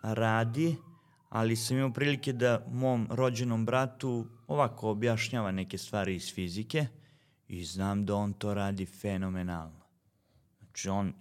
radi, 0.02 0.76
ali 1.36 1.56
sam 1.56 1.76
imao 1.76 1.92
prilike 1.92 2.32
da 2.32 2.66
mom 2.70 3.08
rođenom 3.10 3.66
bratu 3.66 4.26
ovako 4.46 4.90
objašnjava 4.90 5.50
neke 5.52 5.78
stvari 5.78 6.14
iz 6.16 6.34
fizike 6.34 6.86
i 7.48 7.64
znam 7.64 8.06
da 8.06 8.14
on 8.14 8.32
to 8.32 8.54
radi 8.54 8.86
fenomenalno. 8.86 9.80
Znači 10.60 10.88
on 10.88 11.12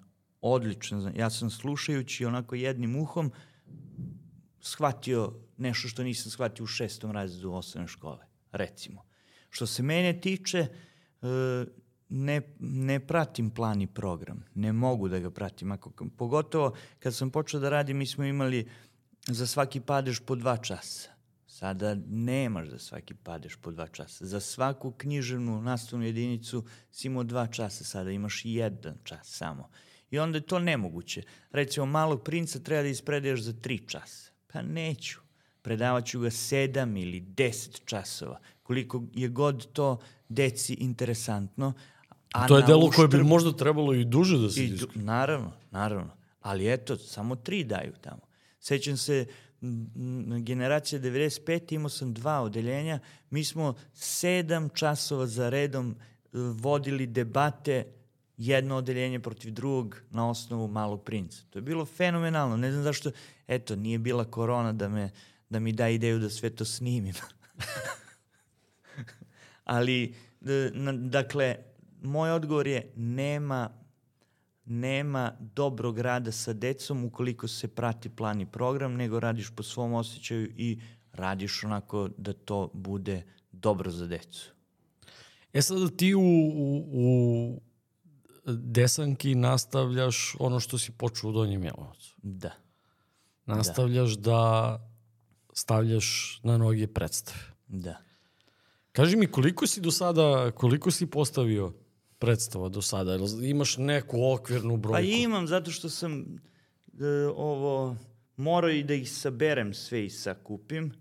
odlično, 0.41 1.11
ja 1.15 1.29
sam 1.29 1.49
slušajući 1.49 2.25
onako 2.25 2.55
jednim 2.55 2.95
uhom 2.95 3.31
shvatio 4.59 5.33
nešto 5.57 5.87
što 5.87 6.03
nisam 6.03 6.31
shvatio 6.31 6.63
u 6.63 6.67
šestom 6.67 7.11
razredu 7.11 7.51
osnovne 7.51 7.87
škole, 7.87 8.25
recimo. 8.51 9.03
Što 9.49 9.67
se 9.67 9.83
mene 9.83 10.21
tiče, 10.21 10.59
e, 10.59 10.67
ne, 12.09 12.41
ne 12.59 12.99
pratim 13.07 13.49
plan 13.49 13.81
i 13.81 13.87
program. 13.87 14.43
Ne 14.53 14.73
mogu 14.73 15.07
da 15.07 15.19
ga 15.19 15.31
pratim. 15.31 15.71
Ako, 15.71 15.91
pogotovo 16.17 16.75
kad 16.99 17.15
sam 17.15 17.29
počeo 17.29 17.59
da 17.59 17.69
radim, 17.69 17.97
mi 17.97 18.07
smo 18.07 18.23
imali 18.23 18.67
za 19.27 19.47
svaki 19.47 19.79
padež 19.79 20.19
po 20.19 20.35
dva 20.35 20.57
časa. 20.57 21.09
Sada 21.47 21.95
nemaš 22.09 22.67
za 22.69 22.79
svaki 22.79 23.13
padež 23.13 23.55
po 23.61 23.71
dva 23.71 23.87
časa. 23.87 24.25
Za 24.25 24.39
svaku 24.39 24.91
književnu 24.91 25.61
nastavnu 25.61 26.05
jedinicu 26.05 26.65
si 26.91 27.07
imao 27.07 27.23
dva 27.23 27.47
časa, 27.47 27.83
sada 27.83 28.11
imaš 28.11 28.41
jedan 28.45 28.97
čas 29.03 29.27
samo. 29.27 29.69
I 30.11 30.19
onda 30.19 30.37
je 30.37 30.41
to 30.41 30.59
nemoguće. 30.59 31.23
Recimo, 31.51 31.85
malog 31.85 32.23
princa 32.23 32.59
treba 32.59 32.83
da 32.83 32.89
ispredeš 32.89 33.41
za 33.41 33.53
tri 33.53 33.87
časa. 33.87 34.31
Pa 34.53 34.61
neću. 34.61 35.19
Predavaću 35.61 36.19
ga 36.19 36.31
sedam 36.31 36.97
ili 36.97 37.19
deset 37.19 37.81
časova. 37.85 38.39
Koliko 38.63 39.03
je 39.13 39.27
god 39.27 39.71
to 39.73 39.99
deci 40.29 40.73
interesantno. 40.73 41.73
A 42.33 42.47
to 42.47 42.57
je 42.57 42.63
delo 42.63 42.85
uštrb... 42.85 42.95
koje 42.95 43.07
bi 43.07 43.29
možda 43.29 43.51
trebalo 43.51 43.93
i 43.93 44.05
duže 44.05 44.37
da 44.37 44.49
se 44.49 44.63
I, 44.63 44.79
Naravno, 44.95 45.51
naravno. 45.71 46.17
Ali 46.41 46.73
eto, 46.73 46.97
samo 46.97 47.35
tri 47.35 47.63
daju 47.63 47.93
tamo. 48.01 48.21
Sećam 48.67 48.97
se, 48.97 49.25
generacija 50.41 51.01
95, 51.01 51.73
imao 51.73 51.89
sam 51.89 52.13
dva 52.13 52.41
odeljenja, 52.41 52.99
mi 53.29 53.43
smo 53.43 53.73
sedam 53.93 54.69
časova 54.69 55.27
za 55.27 55.49
redom 55.49 55.91
e, 55.91 55.95
vodili 56.33 57.07
debate 57.07 57.85
jedno 58.37 58.75
odeljenje 58.75 59.19
protiv 59.19 59.51
drugog 59.51 60.01
na 60.09 60.29
osnovu 60.29 60.67
Malog 60.67 61.03
princa. 61.03 61.43
To 61.49 61.59
je 61.59 61.63
bilo 61.63 61.85
fenomenalno. 61.85 62.57
Ne 62.57 62.71
znam 62.71 62.83
zašto, 62.83 63.11
eto, 63.47 63.75
nije 63.75 63.99
bila 63.99 64.25
korona 64.31 64.73
da, 64.73 64.89
me, 64.89 65.11
da 65.49 65.59
mi 65.59 65.71
da 65.71 65.89
ideju 65.89 66.19
da 66.19 66.29
sve 66.29 66.49
to 66.49 66.65
snimim. 66.65 67.15
Ali, 69.63 70.15
dakle, 70.93 71.55
moj 72.01 72.31
odgovor 72.31 72.67
je 72.67 72.91
nema 72.95 73.84
nema 74.65 75.31
dobrog 75.39 75.99
rada 75.99 76.31
sa 76.31 76.53
decom 76.53 77.05
ukoliko 77.05 77.47
se 77.47 77.67
prati 77.67 78.09
plan 78.09 78.41
i 78.41 78.51
program, 78.51 78.93
nego 78.93 79.19
radiš 79.19 79.49
po 79.55 79.63
svom 79.63 79.93
osjećaju 79.93 80.53
i 80.55 80.79
radiš 81.11 81.63
onako 81.63 82.09
da 82.17 82.33
to 82.33 82.69
bude 82.73 83.23
dobro 83.51 83.91
za 83.91 84.07
decu. 84.07 84.51
E 85.53 85.61
sad 85.61 85.95
ti 85.95 86.13
u, 86.13 86.21
u, 86.21 86.85
u 86.93 87.61
desanki 88.45 89.35
nastavljaš 89.35 90.35
ono 90.39 90.59
što 90.59 90.77
si 90.77 90.91
počeo 90.91 91.29
u 91.29 91.33
Donjem 91.33 91.63
Jelovcu. 91.63 92.15
Da. 92.21 92.51
Nastavljaš 93.45 94.11
da. 94.11 94.31
da 94.31 94.91
stavljaš 95.53 96.39
na 96.43 96.57
noge 96.57 96.87
predstave. 96.87 97.39
Da. 97.67 97.97
Kaži 98.91 99.15
mi 99.15 99.27
koliko 99.27 99.67
si 99.67 99.81
do 99.81 99.91
sada, 99.91 100.51
koliko 100.51 100.91
si 100.91 101.05
postavio 101.05 101.73
predstava 102.25 102.69
do 102.69 102.81
sada? 102.81 103.17
Imaš 103.41 103.77
neku 103.77 104.31
okvirnu 104.33 104.77
brojku? 104.77 104.93
Pa 104.93 105.01
imam, 105.01 105.47
zato 105.47 105.71
što 105.71 105.89
sam 105.89 106.19
e, 106.19 107.05
ovo 107.35 107.95
morao 108.37 108.69
i 108.69 108.83
da 108.83 108.93
ih 108.93 109.11
saberem 109.11 109.73
sve 109.73 110.05
i 110.05 110.09
sakupim, 110.09 110.93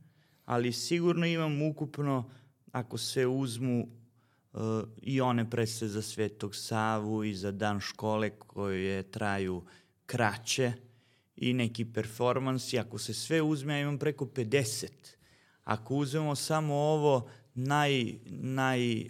ali 0.45 0.73
sigurno 0.73 1.27
imam 1.27 1.63
ukupno, 1.63 2.31
ako 2.73 2.99
se 2.99 3.27
uzmu 3.27 3.81
e, 3.81 4.59
i 5.03 5.21
one 5.21 5.51
predstave 5.51 5.89
za 5.89 6.03
Svetog 6.03 6.57
Savu 6.57 7.25
i 7.25 7.35
za 7.35 7.53
dan 7.53 7.81
škole 7.81 8.31
koje 8.31 9.03
traju 9.03 9.63
kraće 10.07 10.73
i 11.37 11.53
neki 11.53 11.85
performans, 11.85 12.75
ako 12.75 12.99
se 12.99 13.15
sve 13.15 13.43
uzme, 13.43 13.75
ja 13.75 13.81
imam 13.81 13.99
preko 13.99 14.25
50. 14.25 14.87
Ako 15.65 15.95
uzmemo 15.95 16.35
samo 16.35 16.75
ovo 16.75 17.29
naj, 17.55 18.15
naj 18.27 19.05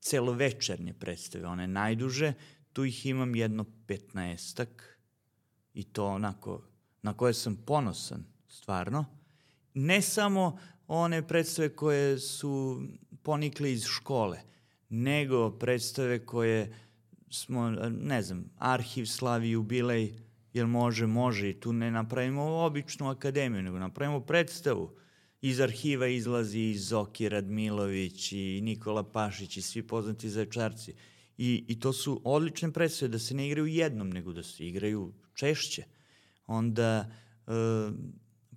celovečernje 0.00 0.94
predstave, 0.94 1.46
one 1.46 1.66
najduže, 1.66 2.32
tu 2.72 2.84
ih 2.84 3.06
imam 3.06 3.34
jedno 3.34 3.64
petnaestak 3.86 4.98
i 5.74 5.84
to 5.84 6.06
onako, 6.06 6.62
na 7.02 7.16
koje 7.16 7.34
sam 7.34 7.56
ponosan, 7.56 8.24
stvarno. 8.48 9.04
Ne 9.74 10.02
samo 10.02 10.58
one 10.86 11.28
predstave 11.28 11.68
koje 11.76 12.18
su 12.18 12.82
ponikle 13.22 13.72
iz 13.72 13.84
škole, 13.84 14.40
nego 14.88 15.50
predstave 15.50 16.26
koje 16.26 16.74
smo, 17.30 17.70
ne 17.90 18.22
znam, 18.22 18.44
arhiv 18.58 19.06
slavi 19.06 19.50
jubilej, 19.50 20.14
jel 20.52 20.66
može, 20.66 21.06
može 21.06 21.50
i 21.50 21.60
tu 21.60 21.72
ne 21.72 21.90
napravimo 21.90 22.42
običnu 22.42 23.08
akademiju, 23.08 23.62
nego 23.62 23.78
napravimo 23.78 24.20
predstavu 24.20 24.96
iz 25.40 25.60
arhiva 25.60 26.06
izlazi 26.06 26.60
i 26.60 26.78
Zoki 26.78 27.28
Radmilović 27.28 28.32
i 28.32 28.60
Nikola 28.62 29.02
Pašić 29.02 29.56
i 29.56 29.62
svi 29.62 29.82
poznati 29.82 30.30
zaječarci. 30.30 30.94
I, 31.38 31.64
I 31.68 31.80
to 31.80 31.92
su 31.92 32.20
odlične 32.24 32.72
predstave, 32.72 33.08
da 33.08 33.18
se 33.18 33.34
ne 33.34 33.46
igraju 33.46 33.66
jednom, 33.66 34.10
nego 34.10 34.32
da 34.32 34.42
se 34.42 34.66
igraju 34.66 35.12
češće. 35.34 35.84
Onda 36.46 37.10
e, 37.46 37.52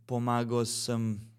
pomagao 0.06 0.66
sam 0.66 1.32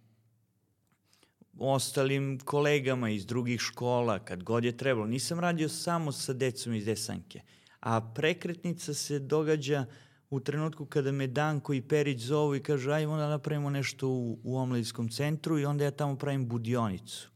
ostalim 1.58 2.38
kolegama 2.44 3.10
iz 3.10 3.26
drugih 3.26 3.60
škola, 3.60 4.18
kad 4.18 4.42
god 4.42 4.64
je 4.64 4.76
trebalo. 4.76 5.06
Nisam 5.06 5.40
radio 5.40 5.68
samo 5.68 6.12
sa 6.12 6.32
decom 6.32 6.74
iz 6.74 6.84
Desanke, 6.84 7.40
a 7.80 8.12
prekretnica 8.14 8.94
se 8.94 9.18
događa 9.18 9.86
u 10.32 10.40
trenutku 10.40 10.86
kada 10.86 11.12
me 11.12 11.26
Danko 11.26 11.74
i 11.74 11.82
Perić 11.82 12.20
zovu 12.20 12.54
i 12.56 12.62
kažu 12.62 12.90
ajmo 12.90 13.16
da 13.16 13.28
napravimo 13.28 13.70
nešto 13.70 14.08
u, 14.08 14.38
u 14.42 14.56
omladinskom 14.56 15.08
centru 15.08 15.58
i 15.58 15.64
onda 15.64 15.84
ja 15.84 15.90
tamo 15.90 16.16
pravim 16.16 16.48
budionicu. 16.48 17.30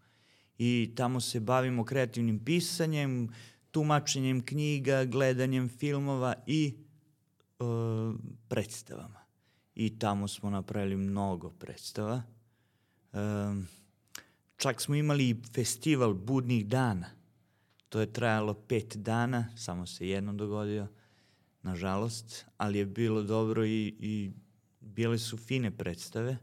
I 0.59 0.93
tamo 0.97 1.21
se 1.21 1.41
bavimo 1.41 1.85
kreativnim 1.85 2.45
pisanjem, 2.45 3.29
tumačenjem 3.71 4.45
knjiga, 4.45 5.05
gledanjem 5.05 5.69
filmova 5.69 6.35
i 6.47 6.75
e, 6.75 7.65
predstavama. 8.49 9.21
I 9.75 9.99
tamo 9.99 10.29
smo 10.29 10.51
napravili 10.51 10.97
mnogo 10.97 11.51
predstava. 11.51 12.23
E, 13.13 13.19
čak 14.57 14.81
smo 14.81 14.95
imali 14.95 15.43
festival 15.55 16.15
budnih 16.15 16.67
dana. 16.67 17.11
To 17.89 18.01
je 18.01 18.13
trajalo 18.13 18.55
pet 18.55 18.97
dana, 18.97 19.49
samo 19.57 19.87
se 19.87 20.09
jednom 20.09 20.37
dogodio 20.37 20.89
nažalost, 21.67 22.47
ali 22.57 22.79
je 22.79 22.87
bilo 22.87 23.23
dobro 23.23 23.65
i, 23.65 23.95
i 23.99 24.31
bile 24.81 25.19
su 25.19 25.37
fine 25.37 25.71
predstave. 25.71 26.37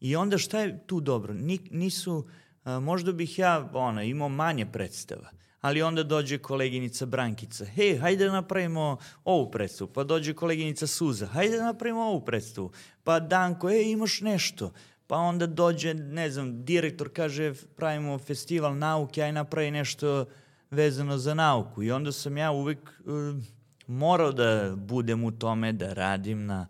I 0.00 0.16
onda 0.16 0.38
šta 0.38 0.60
je 0.60 0.86
tu 0.86 1.00
dobro? 1.00 1.34
Nisu, 1.70 2.26
a, 2.64 2.80
možda 2.80 3.12
bih 3.12 3.38
ja 3.38 3.70
ona, 3.72 4.02
imao 4.02 4.28
manje 4.28 4.66
predstava, 4.66 5.30
ali 5.60 5.82
onda 5.82 6.02
dođe 6.02 6.38
koleginica 6.38 7.06
Brankica, 7.06 7.64
hej, 7.64 7.96
hajde 7.98 8.26
da 8.26 8.32
napravimo 8.32 8.96
ovu 9.24 9.50
predstavu, 9.50 9.90
pa 9.92 10.04
dođe 10.04 10.34
koleginica 10.34 10.86
Suza, 10.86 11.26
hajde 11.26 11.56
da 11.56 11.64
napravimo 11.64 12.00
ovu 12.00 12.24
predstavu, 12.24 12.72
pa 13.04 13.20
Danko, 13.20 13.70
ej, 13.70 13.90
imaš 13.92 14.20
nešto, 14.20 14.72
pa 15.06 15.16
onda 15.16 15.46
dođe, 15.46 15.94
ne 15.94 16.30
znam, 16.30 16.64
direktor 16.64 17.10
kaže, 17.12 17.54
pravimo 17.76 18.18
festival 18.18 18.76
nauke, 18.76 19.22
aj 19.22 19.32
napravi 19.32 19.70
nešto 19.70 20.26
vezano 20.70 21.18
za 21.18 21.34
nauku. 21.34 21.82
I 21.82 21.90
onda 21.90 22.12
sam 22.12 22.36
ja 22.36 22.50
uvek 22.50 22.78
uh, 23.04 23.44
morao 23.86 24.32
da 24.32 24.74
budem 24.76 25.24
u 25.24 25.30
tome, 25.30 25.72
da 25.72 25.92
radim 25.92 26.46
na, 26.46 26.66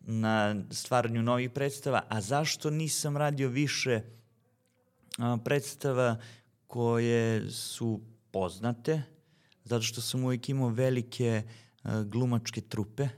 na 0.00 0.56
stvaranju 0.70 1.22
novih 1.22 1.50
predstava, 1.50 2.02
a 2.08 2.20
zašto 2.20 2.70
nisam 2.70 3.16
radio 3.16 3.48
više 3.48 4.00
a, 5.18 5.38
predstava 5.44 6.16
koje 6.66 7.50
su 7.50 8.00
poznate, 8.30 9.02
zato 9.64 9.82
što 9.82 10.00
sam 10.00 10.24
uvijek 10.24 10.48
imao 10.48 10.68
velike 10.68 11.42
a, 11.82 12.02
glumačke 12.02 12.60
trupe 12.60 13.08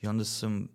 i 0.00 0.06
onda 0.06 0.24
sam 0.24 0.68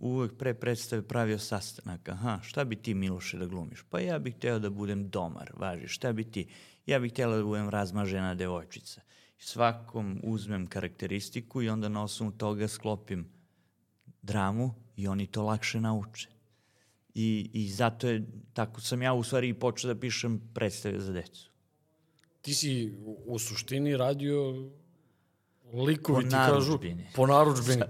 uvek 0.00 0.36
pre 0.38 0.54
predstave 0.54 1.02
pravio 1.02 1.38
sastanak. 1.38 2.08
Aha, 2.08 2.38
šta 2.42 2.64
bi 2.64 2.76
ti 2.76 2.94
Miloše 2.94 3.38
da 3.38 3.46
glumiš? 3.46 3.84
Pa 3.90 4.00
ja 4.00 4.18
bih 4.18 4.36
hteo 4.36 4.58
da 4.58 4.70
budem 4.70 5.08
domar, 5.10 5.52
važi. 5.56 5.88
Šta 5.88 6.12
bi 6.12 6.24
ti? 6.24 6.48
Ja 6.86 6.98
bih 6.98 7.12
htela 7.12 7.36
da 7.36 7.44
budem 7.44 7.68
razmažena 7.68 8.34
devojčica. 8.34 9.00
Svakom 9.42 10.20
uzmem 10.24 10.66
karakteristiku 10.66 11.62
i 11.62 11.68
onda 11.68 11.88
na 11.88 12.02
osnovu 12.02 12.32
toga 12.32 12.68
sklopim 12.68 13.28
dramu 14.22 14.74
i 14.96 15.08
oni 15.08 15.26
to 15.26 15.42
lakše 15.42 15.80
nauče. 15.80 16.28
I, 17.14 17.50
I 17.52 17.68
zato 17.68 18.08
je, 18.08 18.26
tako 18.52 18.80
sam 18.80 19.02
ja 19.02 19.12
u 19.12 19.22
stvari 19.22 19.48
i 19.48 19.54
počeo 19.54 19.94
da 19.94 20.00
pišem 20.00 20.50
predstave 20.54 21.00
za 21.00 21.12
decu. 21.12 21.50
Ti 22.40 22.54
si 22.54 22.94
u, 23.26 23.38
suštini 23.38 23.96
radio 23.96 24.54
likovi 25.72 26.24
Po 26.24 26.30
ti 26.30 26.36
kažu 26.36 26.78
po 27.14 27.26
narudžbini. 27.26 27.82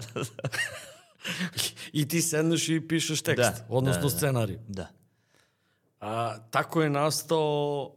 I 1.92 2.08
ti 2.08 2.22
sedneš 2.22 2.68
i 2.68 2.88
pišeš 2.88 3.22
tekst, 3.22 3.42
Da, 3.42 3.66
odnosno 3.68 4.02
da, 4.02 4.08
da. 4.08 4.16
scenarij. 4.16 4.58
Da. 4.68 4.86
A, 6.00 6.38
tako 6.50 6.82
je 6.82 6.90
nastao 6.90 7.92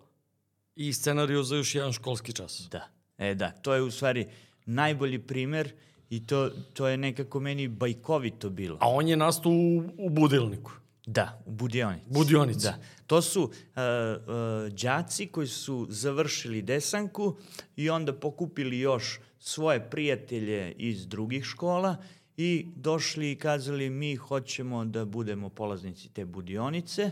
i 0.76 0.94
scenariju 0.94 1.44
za 1.44 1.56
još 1.56 1.76
jedan 1.76 1.92
školski 1.92 2.34
čas. 2.34 2.68
Da. 2.72 2.88
E 3.24 3.36
da, 3.36 3.52
to 3.52 3.74
je 3.74 3.82
u 3.82 3.92
stvari 3.92 4.28
najbolji 4.66 5.20
primer 5.20 5.74
i 6.10 6.26
to, 6.28 6.50
to 6.74 6.88
je 6.88 6.98
nekako 6.98 7.40
meni 7.40 7.68
bajkovito 7.68 8.50
bilo. 8.50 8.78
A 8.82 8.90
on 8.90 9.08
je 9.08 9.18
nastao 9.18 9.52
u, 9.52 9.84
u 9.98 10.10
budilniku. 10.10 10.72
Da, 11.06 11.44
u 11.46 11.52
budionici. 11.52 12.06
Budionici. 12.10 12.64
Da. 12.64 12.78
To 13.08 13.22
su 13.22 13.42
uh, 13.44 13.50
uh, 13.50 14.74
đaci 14.74 15.28
koji 15.28 15.48
su 15.48 15.88
završili 15.90 16.62
desanku 16.62 17.36
i 17.76 17.90
onda 17.90 18.14
pokupili 18.14 18.80
još 18.80 19.20
svoje 19.40 19.90
prijatelje 19.90 20.72
iz 20.72 21.08
drugih 21.08 21.44
škola 21.44 21.98
i 22.38 22.66
došli 22.76 23.32
i 23.32 23.36
kazali 23.36 23.90
mi 23.90 24.16
hoćemo 24.16 24.86
da 24.86 25.06
budemo 25.06 25.50
polaznici 25.50 26.10
te 26.10 26.26
budionice 26.26 27.12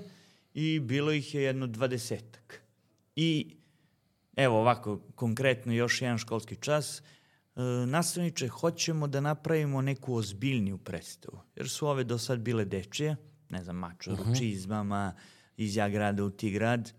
i 0.54 0.80
bilo 0.80 1.12
ih 1.12 1.36
je 1.36 1.44
jedno 1.44 1.68
dvadesetak. 1.68 2.62
I 3.16 3.56
evo 4.36 4.60
ovako, 4.60 5.00
konkretno 5.16 5.74
još 5.74 6.02
jedan 6.02 6.18
školski 6.18 6.56
čas, 6.56 7.00
e, 7.00 7.62
nastavniče, 7.88 8.48
hoćemo 8.48 9.08
da 9.08 9.22
napravimo 9.22 9.82
neku 9.82 10.16
ozbiljniju 10.16 10.78
predstavu, 10.78 11.42
jer 11.56 11.70
su 11.70 11.88
ove 11.88 12.04
do 12.04 12.18
sad 12.18 12.40
bile 12.40 12.66
dečije, 12.66 13.16
ne 13.50 13.64
znam, 13.64 13.76
mačo, 13.76 14.12
uh 14.12 14.38
čizmama, 14.38 15.14
iz 15.58 15.76
ja 15.76 15.90
grada 15.90 16.24
u 16.24 16.30
ti 16.30 16.52
grad, 16.52 16.94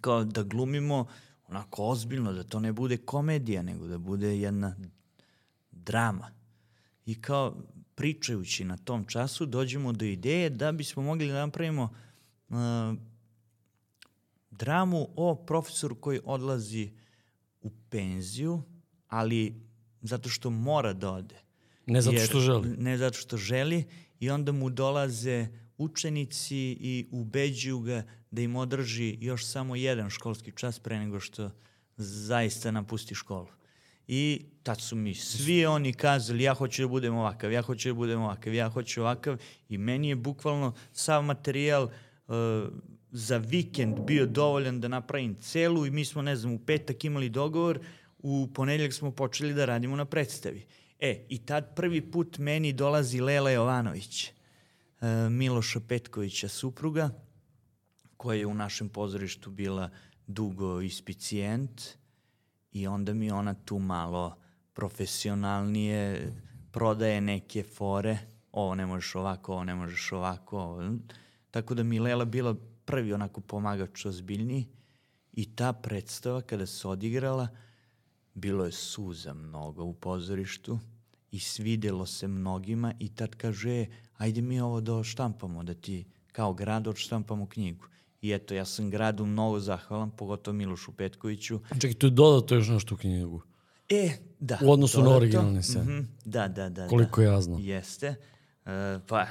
kao 0.00 0.24
da 0.24 0.42
glumimo 0.42 1.06
onako 1.48 1.84
ozbiljno, 1.84 2.32
da 2.32 2.44
to 2.44 2.60
ne 2.60 2.72
bude 2.72 2.96
komedija, 2.96 3.62
nego 3.62 3.86
da 3.86 3.98
bude 3.98 4.38
jedna 4.38 4.76
drama. 5.70 6.30
I 7.06 7.22
kao 7.22 7.56
pričajući 7.94 8.64
na 8.64 8.76
tom 8.76 9.04
času 9.04 9.46
dođemo 9.46 9.92
do 9.92 10.04
ideje 10.04 10.50
da 10.50 10.72
bismo 10.72 11.02
mogli 11.02 11.28
da 11.28 11.34
napravimo 11.34 11.94
uh, 12.48 12.56
dramu 14.52 15.08
o 15.16 15.34
profesoru 15.34 15.94
koji 15.94 16.20
odlazi 16.24 16.92
u 17.60 17.70
penziju, 17.90 18.62
ali 19.08 19.62
zato 20.02 20.28
što 20.28 20.50
mora 20.50 20.92
da 20.92 21.10
ode. 21.10 21.36
Ne 21.86 22.02
zato 22.02 22.18
što 22.18 22.40
želi. 22.40 22.76
Ne 22.76 22.96
zato 22.96 23.18
što 23.18 23.36
želi 23.36 23.84
i 24.20 24.30
onda 24.30 24.52
mu 24.52 24.70
dolaze 24.70 25.48
učenici 25.78 26.56
i 26.80 27.08
ubeđuju 27.10 27.80
ga 27.80 28.04
da 28.30 28.42
im 28.42 28.56
održi 28.56 29.18
još 29.20 29.46
samo 29.46 29.76
jedan 29.76 30.10
školski 30.10 30.52
čas 30.56 30.78
pre 30.78 30.98
nego 30.98 31.20
što 31.20 31.50
zaista 31.96 32.70
napusti 32.70 33.14
školu. 33.14 33.48
I 34.06 34.44
tad 34.62 34.80
su 34.80 34.96
mi 34.96 35.14
svi 35.14 35.66
oni 35.66 35.92
kazali 35.92 36.42
ja 36.42 36.54
hoću 36.54 36.82
da 36.82 36.88
budem 36.88 37.14
ovakav, 37.14 37.52
ja 37.52 37.62
hoću 37.62 37.88
da 37.88 37.94
budem 37.94 38.20
ovakav, 38.20 38.54
ja 38.54 38.68
hoću 38.68 39.00
ovakav 39.00 39.36
i 39.68 39.78
meni 39.78 40.08
je 40.08 40.16
bukvalno 40.16 40.74
sav 40.92 41.22
materijal 41.22 41.84
uh, 41.84 42.34
za 43.12 43.36
vikend 43.36 44.00
bio 44.00 44.26
dovoljan 44.26 44.80
da 44.80 44.88
napravim 44.88 45.34
celu 45.34 45.86
i 45.86 45.90
mi 45.90 46.04
smo, 46.04 46.22
ne 46.22 46.36
znam, 46.36 46.52
u 46.52 46.58
petak 46.58 47.04
imali 47.04 47.28
dogovor, 47.28 47.80
u 48.18 48.48
ponedjeljak 48.54 48.92
smo 48.92 49.10
počeli 49.10 49.54
da 49.54 49.64
radimo 49.64 49.96
na 49.96 50.04
predstavi. 50.04 50.66
E, 50.98 51.26
i 51.28 51.38
tad 51.38 51.74
prvi 51.76 52.10
put 52.10 52.38
meni 52.38 52.72
dolazi 52.72 53.20
Lela 53.20 53.50
Jovanović, 53.50 54.28
uh, 54.28 55.08
Miloša 55.30 55.80
Petkovića 55.88 56.48
supruga, 56.48 57.10
koja 58.16 58.38
je 58.38 58.46
u 58.46 58.54
našem 58.54 58.88
pozorištu 58.88 59.50
bila 59.50 59.90
dugo 60.26 60.80
ispicijent 60.80 61.82
i 62.72 62.86
onda 62.86 63.14
mi 63.14 63.30
ona 63.30 63.54
tu 63.54 63.78
malo 63.78 64.36
profesionalnije 64.72 66.32
prodaje 66.70 67.20
neke 67.20 67.62
fore, 67.62 68.18
ovo 68.52 68.74
ne 68.74 68.86
možeš 68.86 69.14
ovako, 69.14 69.52
ovo 69.52 69.64
ne 69.64 69.74
možeš 69.74 70.12
ovako, 70.12 70.58
ovo. 70.58 70.92
tako 71.50 71.74
da 71.74 71.82
mi 71.82 72.00
Lela 72.00 72.24
bila 72.24 72.56
prvi 72.84 73.12
onako 73.12 73.40
pomagač 73.40 74.04
ozbiljniji 74.06 74.66
i 75.32 75.56
ta 75.56 75.72
predstava 75.72 76.40
kada 76.40 76.66
se 76.66 76.88
odigrala, 76.88 77.48
bilo 78.34 78.64
je 78.64 78.72
suza 78.72 79.34
mnogo 79.34 79.84
u 79.84 79.92
pozorištu 79.94 80.78
i 81.30 81.38
svidelo 81.38 82.06
se 82.06 82.28
mnogima 82.28 82.94
i 82.98 83.08
tad 83.08 83.34
kaže, 83.34 83.70
"E, 83.70 83.86
ajde 84.16 84.42
mi 84.42 84.60
ovo 84.60 84.80
da 84.80 85.02
štampamo, 85.04 85.62
da 85.62 85.74
ti 85.74 86.04
kao 86.32 86.54
grad 86.54 86.86
odštampamo 86.86 87.46
knjigu. 87.46 87.84
I 88.22 88.32
eto, 88.32 88.54
ja 88.54 88.64
sam 88.64 88.90
gradu 88.90 89.26
mnogo 89.26 89.60
zahvalan, 89.60 90.10
pogotovo 90.10 90.54
Milošu 90.56 90.92
Petkoviću. 90.92 91.60
Čekaj, 91.80 91.94
tu 91.94 92.06
je 92.06 92.10
dodato 92.10 92.54
još 92.54 92.68
nešto 92.68 92.94
u 92.94 92.98
knjigu. 92.98 93.42
E, 93.88 94.10
da. 94.40 94.58
U 94.62 94.72
odnosu 94.72 94.98
na 94.98 95.04
dodato. 95.04 95.16
originalni 95.16 95.62
scen. 95.62 95.82
Mhm, 95.82 96.00
Da, 96.24 96.48
da, 96.48 96.68
da. 96.68 96.88
Koliko 96.88 97.20
da. 97.20 97.26
ja 97.26 97.40
znam. 97.40 97.60
Jeste. 97.60 98.06
E, 98.66 98.98
pa, 99.08 99.26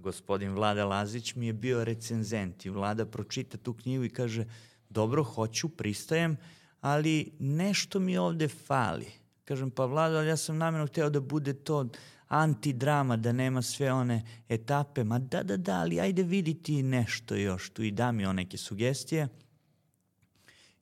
gospodin 0.00 0.54
Vlada 0.54 0.84
Lazić 0.84 1.34
mi 1.34 1.46
je 1.46 1.52
bio 1.52 1.84
recenzent 1.84 2.66
i 2.66 2.70
Vlada 2.70 3.06
pročita 3.06 3.56
tu 3.56 3.74
knjigu 3.74 4.04
i 4.04 4.10
kaže, 4.10 4.44
dobro, 4.90 5.24
hoću, 5.24 5.68
pristajem, 5.68 6.36
ali 6.80 7.32
nešto 7.38 8.00
mi 8.00 8.18
ovde 8.18 8.48
fali. 8.48 9.06
Kažem, 9.44 9.70
pa 9.70 9.84
Vlada, 9.84 10.16
ali 10.16 10.28
ja 10.28 10.36
sam 10.36 10.58
namjerno 10.58 10.86
hteo 10.86 11.10
da 11.10 11.20
bude 11.20 11.54
to 11.54 11.88
antidrama, 12.28 13.16
da 13.16 13.32
nema 13.32 13.62
sve 13.62 13.92
one 13.92 14.22
etape. 14.48 15.04
Ma 15.04 15.18
da, 15.18 15.42
da, 15.42 15.56
da, 15.56 15.80
ali 15.80 16.00
ajde 16.00 16.22
viditi 16.22 16.82
nešto 16.82 17.34
još 17.34 17.70
tu 17.70 17.82
i 17.82 17.90
da 17.90 18.12
mi 18.12 18.26
on 18.26 18.36
neke 18.36 18.56
sugestije. 18.56 19.28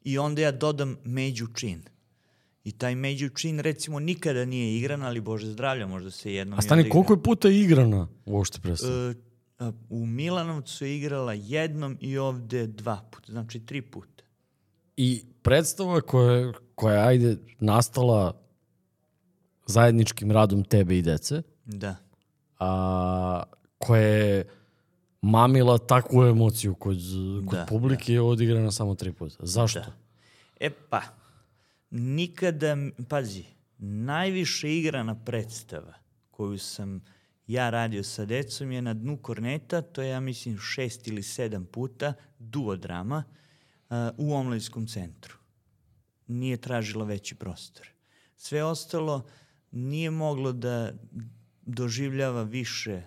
I 0.04 0.18
onda 0.18 0.42
ja 0.42 0.52
dodam 0.52 0.96
među 1.04 1.46
čin. 1.46 1.82
I 2.64 2.72
taj 2.72 2.94
među 2.94 3.28
čin 3.28 3.58
recimo 3.58 4.00
nikada 4.00 4.44
nije 4.44 4.78
igran, 4.78 5.02
ali 5.02 5.20
Bože 5.20 5.46
zdravlja, 5.46 5.86
možda 5.86 6.10
se 6.10 6.34
jednom 6.34 6.58
A 6.58 6.62
stani, 6.62 6.80
odigra. 6.80 6.92
koliko 6.92 7.12
je 7.12 7.22
puta 7.22 7.48
igrana 7.50 8.08
uopšte 8.26 8.60
predstava? 8.60 9.10
E, 9.60 9.64
u 9.90 10.06
Milanovcu 10.06 10.84
je 10.84 10.96
igrala 10.96 11.32
jednom 11.34 11.98
i 12.00 12.18
ovde 12.18 12.66
dva 12.66 13.04
puta, 13.10 13.32
znači 13.32 13.60
tri 13.60 13.82
puta. 13.82 14.24
I 14.96 15.22
predstava 15.42 16.00
koja, 16.00 16.32
je- 16.32 16.52
koja 16.74 16.94
je, 16.94 17.02
ajde, 17.02 17.36
nastala 17.58 18.40
zajedničkim 19.66 20.30
radom 20.30 20.64
tebe 20.64 20.98
i 20.98 21.02
dece, 21.02 21.42
Da. 21.64 21.96
a, 22.58 23.42
koja 23.78 24.02
je 24.02 24.44
mamila 25.22 25.78
takvu 25.78 26.22
emociju 26.22 26.74
kod, 26.74 26.96
kod 27.40 27.58
Da, 27.58 27.66
publike 27.66 28.12
je 28.12 28.20
odigrana 28.22 28.70
samo 28.70 28.94
tri 28.94 29.12
puta. 29.12 29.36
Zašto? 29.40 29.80
Da. 29.80 29.92
E 30.60 30.70
pa, 30.70 31.00
nikada, 31.95 32.76
pazi, 33.09 33.45
najviše 33.78 34.76
igrana 34.76 35.24
predstava 35.24 35.95
koju 36.30 36.59
sam 36.59 37.05
ja 37.47 37.70
radio 37.70 38.05
sa 38.05 38.24
decom 38.24 38.72
je 38.72 38.82
na 38.82 38.95
dnu 38.95 39.16
korneta, 39.16 39.82
to 39.82 40.03
je 40.03 40.09
ja 40.09 40.20
mislim 40.20 40.59
šest 40.59 41.09
ili 41.09 41.22
sedam 41.22 41.64
puta, 41.64 42.14
duodrama, 42.38 43.24
uh, 43.90 43.97
u 44.16 44.34
omladinskom 44.34 44.86
centru. 44.86 45.36
Nije 46.26 46.57
tražila 46.57 47.05
veći 47.05 47.34
prostor. 47.34 47.88
Sve 48.36 48.64
ostalo 48.64 49.26
nije 49.70 50.11
moglo 50.11 50.53
da 50.53 50.92
doživljava 51.62 52.42
više 52.42 53.03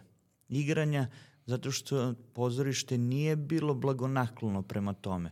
igranja, 0.49 1.09
zato 1.45 1.71
što 1.71 2.13
pozorište 2.33 2.97
nije 2.97 3.35
bilo 3.35 3.73
blagonaklono 3.73 4.61
prema 4.61 4.93
tome. 4.93 5.31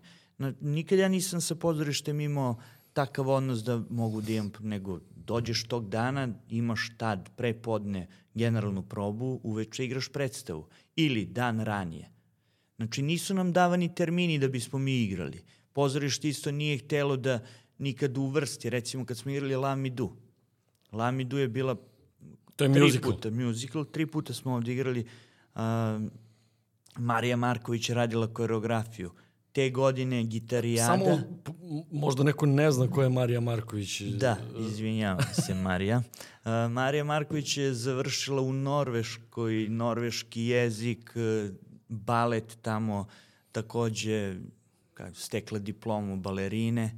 Nikad 0.59 0.99
ja 0.99 1.07
nisam 1.07 1.41
sa 1.41 1.55
pozorištem 1.55 2.19
imao 2.19 2.59
takav 2.95 3.29
odnos 3.29 3.63
da 3.63 3.81
mogu 3.89 4.21
da 4.21 4.31
imam, 4.31 4.51
nego 4.59 4.99
dođeš 5.15 5.63
tog 5.67 5.89
dana, 5.89 6.29
imaš 6.49 6.91
tad 6.97 7.29
prepodne 7.35 8.07
generalnu 8.33 8.83
probu, 8.83 9.39
uveče 9.43 9.85
igraš 9.85 10.09
predstavu. 10.09 10.67
Ili 10.95 11.25
dan 11.25 11.59
ranije. 11.59 12.09
Znači 12.77 13.01
nisu 13.01 13.33
nam 13.33 13.53
davani 13.53 13.95
termini 13.95 14.39
da 14.39 14.47
bismo 14.47 14.79
mi 14.79 15.01
igrali. 15.03 15.43
Pozorište 15.73 16.29
isto 16.29 16.51
nije 16.51 16.77
htelo 16.77 17.17
da 17.17 17.39
nikad 17.77 18.17
uvrsti. 18.17 18.69
Recimo 18.69 19.05
kad 19.05 19.17
smo 19.17 19.31
igrali 19.31 19.55
Lamidu. 19.55 20.11
Lamidu 20.91 21.37
je 21.37 21.47
bila 21.47 21.75
To 22.55 22.63
je 22.63 22.73
tri 22.73 22.81
musical. 22.83 23.11
puta 23.11 23.29
musical, 23.29 23.85
tri 23.85 24.05
puta 24.05 24.33
smo 24.33 24.53
ovde 24.53 24.73
igrali. 24.73 25.05
Uh, 25.55 25.61
Marija 26.97 27.35
Marković 27.37 27.89
je 27.89 27.95
radila 27.95 28.33
koreografiju. 28.33 29.11
Te 29.55 29.69
godine 29.69 30.23
gitarijada... 30.23 30.97
Samo 30.97 31.19
možda 31.91 32.23
neko 32.23 32.45
ne 32.45 32.71
zna 32.71 32.87
ko 32.87 33.03
je 33.03 33.09
Marija 33.09 33.39
Marković. 33.39 34.01
Da, 34.01 34.37
izvinjavam 34.59 35.25
se 35.33 35.53
Marija. 35.53 36.01
Uh, 36.45 36.71
Marija 36.71 37.03
Marković 37.03 37.57
je 37.57 37.73
završila 37.73 38.41
u 38.41 38.53
Norveškoj, 38.53 39.67
norveški 39.69 40.41
jezik, 40.41 41.13
uh, 41.15 41.55
balet 41.89 42.57
tamo, 42.61 43.07
takođe 43.51 44.35
kako, 44.93 45.15
stekla 45.15 45.59
diplomu 45.59 46.17
balerine, 46.17 46.97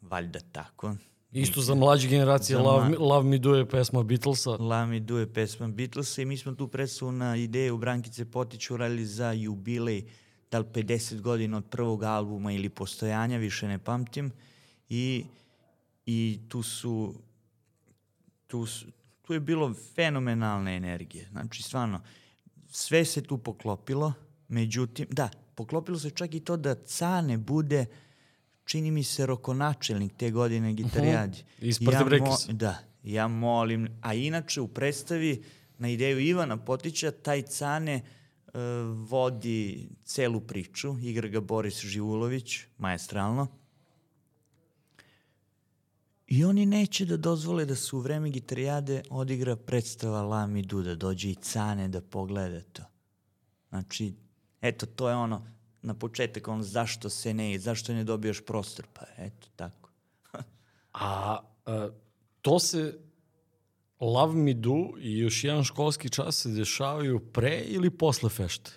valjda 0.00 0.40
tako. 0.52 0.94
Isto 1.32 1.60
za 1.60 1.74
mlađe 1.74 2.08
generacije, 2.08 2.56
Za 2.56 2.62
Love, 2.62 2.88
Me, 2.88 2.96
Love 2.98 3.28
Me 3.28 3.38
Do 3.38 3.54
je 3.54 3.68
pesma 3.68 4.02
Beatlesa. 4.02 4.50
Lami 4.50 5.00
Du 5.00 5.16
je 5.16 5.32
pesma 5.32 5.68
Beatlesa 5.68 6.22
i 6.22 6.24
mi 6.24 6.36
smo 6.36 6.52
tu 6.52 6.68
predstavu 6.68 7.12
na 7.12 7.36
ideju 7.36 7.78
Brankice 7.78 8.24
Potić 8.30 8.70
urali 8.70 9.06
za 9.06 9.32
jubilej, 9.32 10.04
da 10.50 10.58
li 10.58 10.64
50 10.64 11.20
godina 11.20 11.56
od 11.56 11.64
prvog 11.64 12.02
albuma 12.02 12.52
ili 12.52 12.68
postojanja, 12.68 13.38
više 13.38 13.68
ne 13.68 13.78
pamtim. 13.78 14.32
I, 14.88 15.24
i 16.06 16.40
tu 16.48 16.62
su 16.62 17.14
tu, 18.46 18.66
su, 18.66 18.86
tu 19.22 19.32
je 19.32 19.40
bilo 19.40 19.74
fenomenalne 19.94 20.76
energije. 20.76 21.28
Znači, 21.30 21.62
stvarno, 21.62 22.00
sve 22.68 23.04
se 23.04 23.22
tu 23.22 23.38
poklopilo, 23.38 24.12
međutim, 24.48 25.06
da, 25.10 25.28
poklopilo 25.54 25.98
se 25.98 26.10
čak 26.10 26.34
i 26.34 26.40
to 26.40 26.56
da 26.56 26.74
Cane 26.74 27.38
bude, 27.38 27.86
čini 28.64 28.90
mi 28.90 29.04
se, 29.04 29.26
rokonačelnik 29.26 30.12
te 30.16 30.30
godine 30.30 30.72
gitarijadi. 30.72 31.44
Iz 31.60 31.80
Partibrekis. 31.84 32.46
Da, 32.48 32.78
ja 33.02 33.28
molim, 33.28 33.88
a 34.02 34.14
inače 34.14 34.60
u 34.60 34.68
predstavi 34.68 35.44
na 35.78 35.88
ideju 35.88 36.20
Ivana 36.20 36.56
Potića, 36.56 37.10
taj 37.10 37.42
Cane 37.42 37.94
e, 37.94 38.02
vodi 38.94 39.88
celu 40.04 40.40
priču, 40.40 40.98
igra 41.02 41.28
ga 41.28 41.40
Boris 41.40 41.80
Živulović, 41.80 42.58
maestralno. 42.78 43.46
I 46.26 46.44
oni 46.44 46.66
neće 46.66 47.04
da 47.04 47.16
dozvole 47.16 47.64
da 47.64 47.74
se 47.74 47.96
u 47.96 48.00
vreme 48.00 48.30
gitarijade 48.30 49.02
odigra 49.10 49.56
predstava 49.56 50.22
Lami 50.22 50.62
Du, 50.62 50.82
da 50.82 50.94
dođe 50.94 51.30
i 51.30 51.34
Cane 51.34 51.88
da 51.88 52.00
pogleda 52.00 52.60
to. 52.60 52.82
Znači, 53.68 54.14
eto, 54.60 54.86
to 54.86 55.08
je 55.08 55.14
ono, 55.14 55.46
na 55.82 55.94
početak, 55.94 56.48
ono, 56.48 56.62
zašto 56.62 57.10
se 57.10 57.34
ne, 57.34 57.58
zašto 57.58 57.94
ne 57.94 58.04
dobijaš 58.04 58.40
prostor? 58.40 58.86
Pa, 58.92 59.02
eto, 59.18 59.48
tako. 59.56 59.90
A 60.92 61.38
e, 61.66 61.88
to 62.42 62.58
se 62.58 62.98
Love 64.00 64.34
Me 64.34 64.54
Do 64.54 64.74
i 64.98 65.18
još 65.18 65.44
jedan 65.44 65.64
školski 65.64 66.08
čas 66.08 66.36
se 66.36 66.48
dešavaju 66.48 67.20
pre 67.32 67.62
ili 67.66 67.90
posle 67.90 68.30
fešte? 68.30 68.70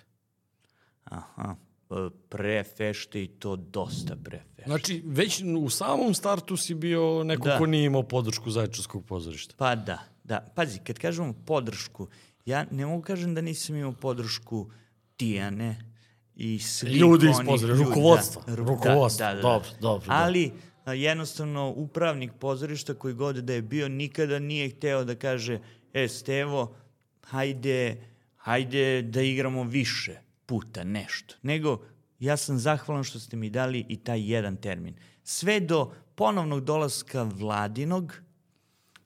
Aha, 1.04 1.56
e, 1.90 1.94
pre 2.28 2.64
fešte 2.64 3.22
i 3.22 3.26
to 3.28 3.56
dosta 3.56 4.16
pre 4.24 4.42
fešte. 4.56 4.68
Znači, 4.70 5.02
već 5.06 5.42
u 5.58 5.70
samom 5.70 6.14
startu 6.14 6.56
si 6.56 6.74
bio 6.74 7.24
neko 7.24 7.48
Da. 7.48 7.58
ko 7.58 7.66
nije 7.66 7.84
imao 7.84 8.02
podršku 8.02 8.50
Zaječarskog 8.50 9.04
pozorišta. 9.06 9.54
Pa 9.58 9.74
da, 9.74 9.98
da. 10.24 10.46
Pazi, 10.54 10.78
kad 10.78 10.98
kažemo 10.98 11.32
podršku, 11.46 12.08
ja 12.46 12.66
ne 12.70 12.86
mogu 12.86 13.02
kažem 13.02 13.34
da 13.34 13.40
nisam 13.40 13.76
imao 13.76 13.92
podršku 13.92 14.70
Tijane 15.16 15.92
i 16.34 16.58
svih 16.58 16.96
Ljudi 16.96 17.26
iz 17.30 17.36
pozorišta, 17.46 17.84
rukovodstva, 17.84 18.42
da, 18.46 18.52
ru- 18.52 18.56
rukovodstva, 18.66 19.26
da, 19.26 19.34
da, 19.34 19.36
da. 19.36 19.42
dobro, 19.42 19.68
dobro, 19.80 20.06
da. 20.06 20.12
Ali, 20.14 20.46
a, 20.46 20.50
jednostavno, 20.86 21.72
upravnik 21.76 22.32
pozorišta 22.40 22.94
koji 22.94 23.14
god 23.14 23.36
da 23.36 23.52
je 23.52 23.62
bio, 23.62 23.88
nikada 23.88 24.38
nije 24.38 24.70
hteo 24.70 25.04
da 25.04 25.14
kaže, 25.14 25.58
e, 25.92 26.08
Stevo, 26.08 26.74
hajde, 27.22 28.04
hajde 28.36 29.02
da 29.02 29.22
igramo 29.22 29.64
više 29.64 30.18
puta 30.46 30.84
nešto. 30.84 31.34
Nego, 31.42 31.80
ja 32.18 32.36
sam 32.36 32.58
zahvalan 32.58 33.04
što 33.04 33.20
ste 33.20 33.36
mi 33.36 33.50
dali 33.50 33.86
i 33.88 33.96
taj 33.96 34.30
jedan 34.32 34.56
termin. 34.56 34.94
Sve 35.22 35.60
do 35.60 35.92
ponovnog 36.14 36.64
dolaska 36.64 37.22
vladinog, 37.22 38.14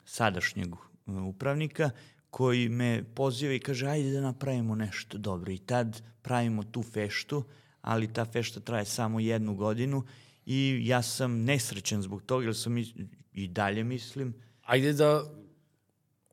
sadašnjeg 0.05 0.75
uh, 0.75 0.81
upravnika, 1.27 1.91
koji 2.31 2.69
me 2.69 3.05
poziva 3.15 3.53
i 3.53 3.59
kaže, 3.59 3.87
ajde 3.87 4.11
da 4.11 4.21
napravimo 4.21 4.75
nešto 4.75 5.19
dobro. 5.19 5.53
I 5.53 5.59
tad 5.59 6.03
pravimo 6.23 6.63
tu 6.63 6.83
feštu, 6.83 7.45
ali 7.81 8.13
ta 8.13 8.25
fešta 8.25 8.61
traje 8.61 8.85
samo 8.85 9.21
jednu 9.21 9.55
godinu 9.55 10.05
i 10.47 10.81
ja 10.85 11.03
sam 11.03 11.45
nesrećan 11.45 12.03
zbog 12.03 12.23
toga, 12.23 12.45
jer 12.45 12.57
sam 12.57 12.73
mis- 12.73 12.95
i 13.33 13.49
dalje 13.49 13.85
mislim, 13.85 14.35
Ajde 14.63 14.93
da 14.93 15.25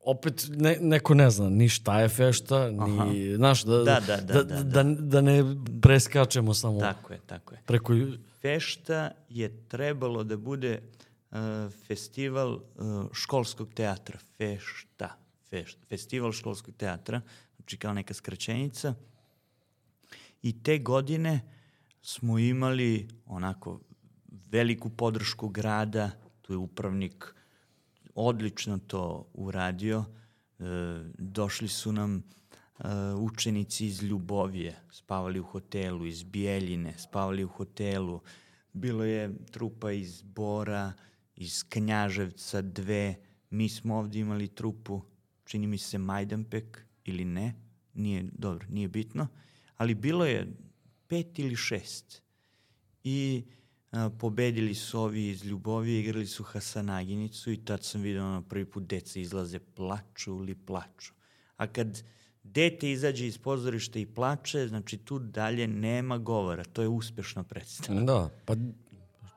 opet 0.03 0.45
ne, 0.49 0.78
neko 0.82 1.14
ne 1.14 1.30
zna 1.30 1.49
ni 1.49 1.70
šta 1.70 2.01
je 2.01 2.09
fešta, 2.09 2.72
ni, 2.72 3.36
znaš, 3.36 3.64
da, 3.64 3.78
Da, 3.78 3.99
da, 3.99 4.18
da, 4.18 4.43
da, 4.43 4.43
da, 4.43 4.84
da, 4.84 4.84
da 4.84 5.22
ne 5.22 5.43
preskačemo 5.82 6.53
samo 6.53 6.80
tako 6.80 7.14
je, 7.14 7.20
tako 7.26 7.53
je. 7.53 7.62
preko... 7.66 7.93
Fešta 8.41 9.12
je 9.30 9.68
trebalo 9.68 10.24
da 10.24 10.38
bude 10.38 10.82
uh, 11.32 11.38
festival 11.88 12.53
uh, 12.53 12.62
školskog 13.14 13.74
teatra. 13.74 14.20
Fešta. 14.38 15.18
Feš, 15.49 15.78
festival 15.89 16.32
školskog 16.32 16.76
teatra, 16.78 17.22
znači 17.55 17.78
kao 17.78 17.93
neka 17.93 18.14
skraćenica. 18.14 18.93
I 20.41 20.64
te 20.64 20.78
godine 20.78 21.41
smo 22.01 22.39
imali 22.39 23.07
onako 23.26 23.80
veliku 24.52 24.89
podršku 24.89 25.49
grada, 25.49 26.12
tu 26.41 26.54
je 26.54 26.58
upravnik 26.58 27.36
odlično 28.16 28.78
to 28.78 29.26
uradio. 29.34 30.06
E, 30.60 30.64
došli 31.18 31.68
su 31.68 31.91
nam 31.91 32.18
e, 32.18 32.24
učenici 33.14 33.86
iz 33.86 34.04
Ljubovije, 34.04 34.76
spavali 34.91 35.39
u 35.39 35.43
hotelu, 35.43 36.06
iz 36.06 36.24
Bijeljine, 36.24 36.93
spavali 36.97 37.43
u 37.43 37.47
hotelu. 37.47 38.22
Bilo 38.74 39.04
je 39.04 39.36
trupa 39.52 39.91
iz 39.91 40.22
Bora, 40.22 40.93
iz 41.36 41.64
Knjaževca 41.70 42.62
dve. 42.62 43.16
Mi 43.49 43.70
smo 43.70 43.97
ovde 43.97 44.20
imali 44.20 44.47
trupu, 44.47 45.02
čini 45.45 45.68
mi 45.68 45.78
se 45.78 45.97
Majdanpek 45.97 46.86
ili 47.06 47.26
ne, 47.26 47.54
nije, 47.93 48.24
dobro, 48.34 48.68
nije 48.70 48.88
bitno, 48.88 49.28
ali 49.78 49.95
bilo 49.95 50.26
je 50.26 50.47
pet 51.08 51.39
ili 51.39 51.56
šest. 51.56 52.22
I 53.04 53.43
pobedili 54.12 54.76
su 54.76 55.00
ovi 55.00 55.28
iz 55.28 55.46
Ljubovije, 55.46 56.00
igrali 56.00 56.26
su 56.28 56.44
Hasanaginicu 56.44 57.52
i 57.52 57.58
tad 57.58 57.84
sam 57.84 58.02
vidio 58.02 58.24
ono 58.24 58.42
prvi 58.42 58.66
put 58.66 58.84
deca 58.84 59.20
izlaze, 59.20 59.60
plaču 59.60 60.38
li 60.38 60.56
plaču. 60.58 61.14
A 61.58 61.68
kad 61.68 62.04
dete 62.44 62.92
izađe 62.92 63.28
iz 63.28 63.38
pozorišta 63.38 64.00
i 64.00 64.06
plače, 64.06 64.68
znači 64.68 64.98
tu 64.98 65.20
dalje 65.20 65.68
nema 65.68 66.18
govora, 66.18 66.64
to 66.64 66.82
je 66.82 66.88
uspešna 66.88 67.44
predstava. 67.44 68.02
Da, 68.02 68.30
pa 68.46 68.56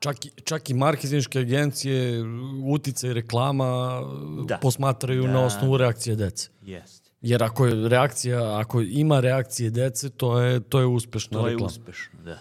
čak, 0.00 0.24
i- 0.24 0.30
čak 0.44 0.70
i 0.70 0.74
marketinške 0.74 1.38
agencije, 1.38 2.22
utica 2.64 3.06
i 3.06 3.12
reklama 3.12 4.00
Da. 4.46 4.58
posmatraju 4.58 5.22
Da. 5.22 5.32
na 5.32 5.40
osnovu 5.40 5.76
reakcije 5.76 6.16
dece. 6.16 6.48
Jeste. 6.62 7.10
Jer 7.22 7.42
ako 7.42 7.66
je 7.66 7.88
reakcija, 7.88 8.58
ako 8.58 8.80
ima 8.80 9.20
reakcije 9.20 9.70
dece, 9.70 10.10
to 10.10 10.40
je, 10.40 10.60
to 10.60 10.80
je 10.80 10.86
uspešna 10.86 11.32
To 11.32 11.46
je 11.46 11.50
reklama. 11.50 11.66
uspešno, 11.66 12.22
da. 12.22 12.38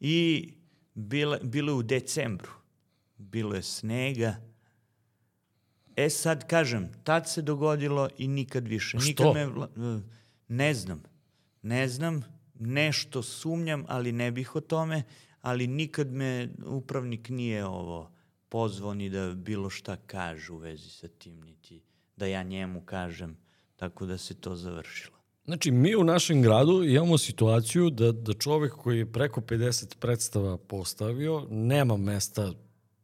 I 0.00 0.48
bilo, 0.94 1.38
bilo 1.42 1.72
je 1.72 1.76
u 1.76 1.82
decembru. 1.82 2.50
Bilo 3.16 3.54
je 3.54 3.62
snega. 3.62 4.36
E 5.96 6.10
sad 6.10 6.46
kažem, 6.46 6.88
tad 7.04 7.28
se 7.28 7.42
dogodilo 7.42 8.08
i 8.18 8.28
nikad 8.28 8.68
više. 8.68 8.98
Što? 8.98 9.06
Nikad 9.06 9.34
me, 9.34 9.70
ne 10.48 10.74
znam. 10.74 11.02
Ne 11.62 11.88
znam, 11.88 12.22
nešto 12.54 13.22
sumnjam, 13.22 13.84
ali 13.88 14.12
ne 14.12 14.30
bih 14.30 14.56
o 14.56 14.60
tome, 14.60 15.02
ali 15.40 15.66
nikad 15.66 16.12
me 16.12 16.48
upravnik 16.66 17.28
nije 17.28 17.64
ovo 17.64 18.10
pozvao 18.48 18.94
ni 18.94 19.10
da 19.10 19.34
bilo 19.34 19.70
šta 19.70 19.96
kaže 19.96 20.52
u 20.52 20.56
vezi 20.56 20.90
sa 20.90 21.08
tim, 21.08 21.40
niti 21.40 21.82
da 22.16 22.26
ja 22.26 22.42
njemu 22.42 22.80
kažem, 22.80 23.36
tako 23.76 24.06
da 24.06 24.18
se 24.18 24.34
to 24.34 24.56
završilo. 24.56 25.18
Znači, 25.44 25.70
mi 25.70 25.96
u 25.96 26.04
našem 26.04 26.42
gradu 26.42 26.84
imamo 26.84 27.18
situaciju 27.18 27.90
da, 27.90 28.12
da 28.12 28.32
čovek 28.32 28.72
koji 28.72 28.98
je 28.98 29.06
preko 29.06 29.40
50 29.40 29.96
predstava 29.96 30.56
postavio, 30.58 31.46
nema 31.50 31.96
mesta 31.96 32.52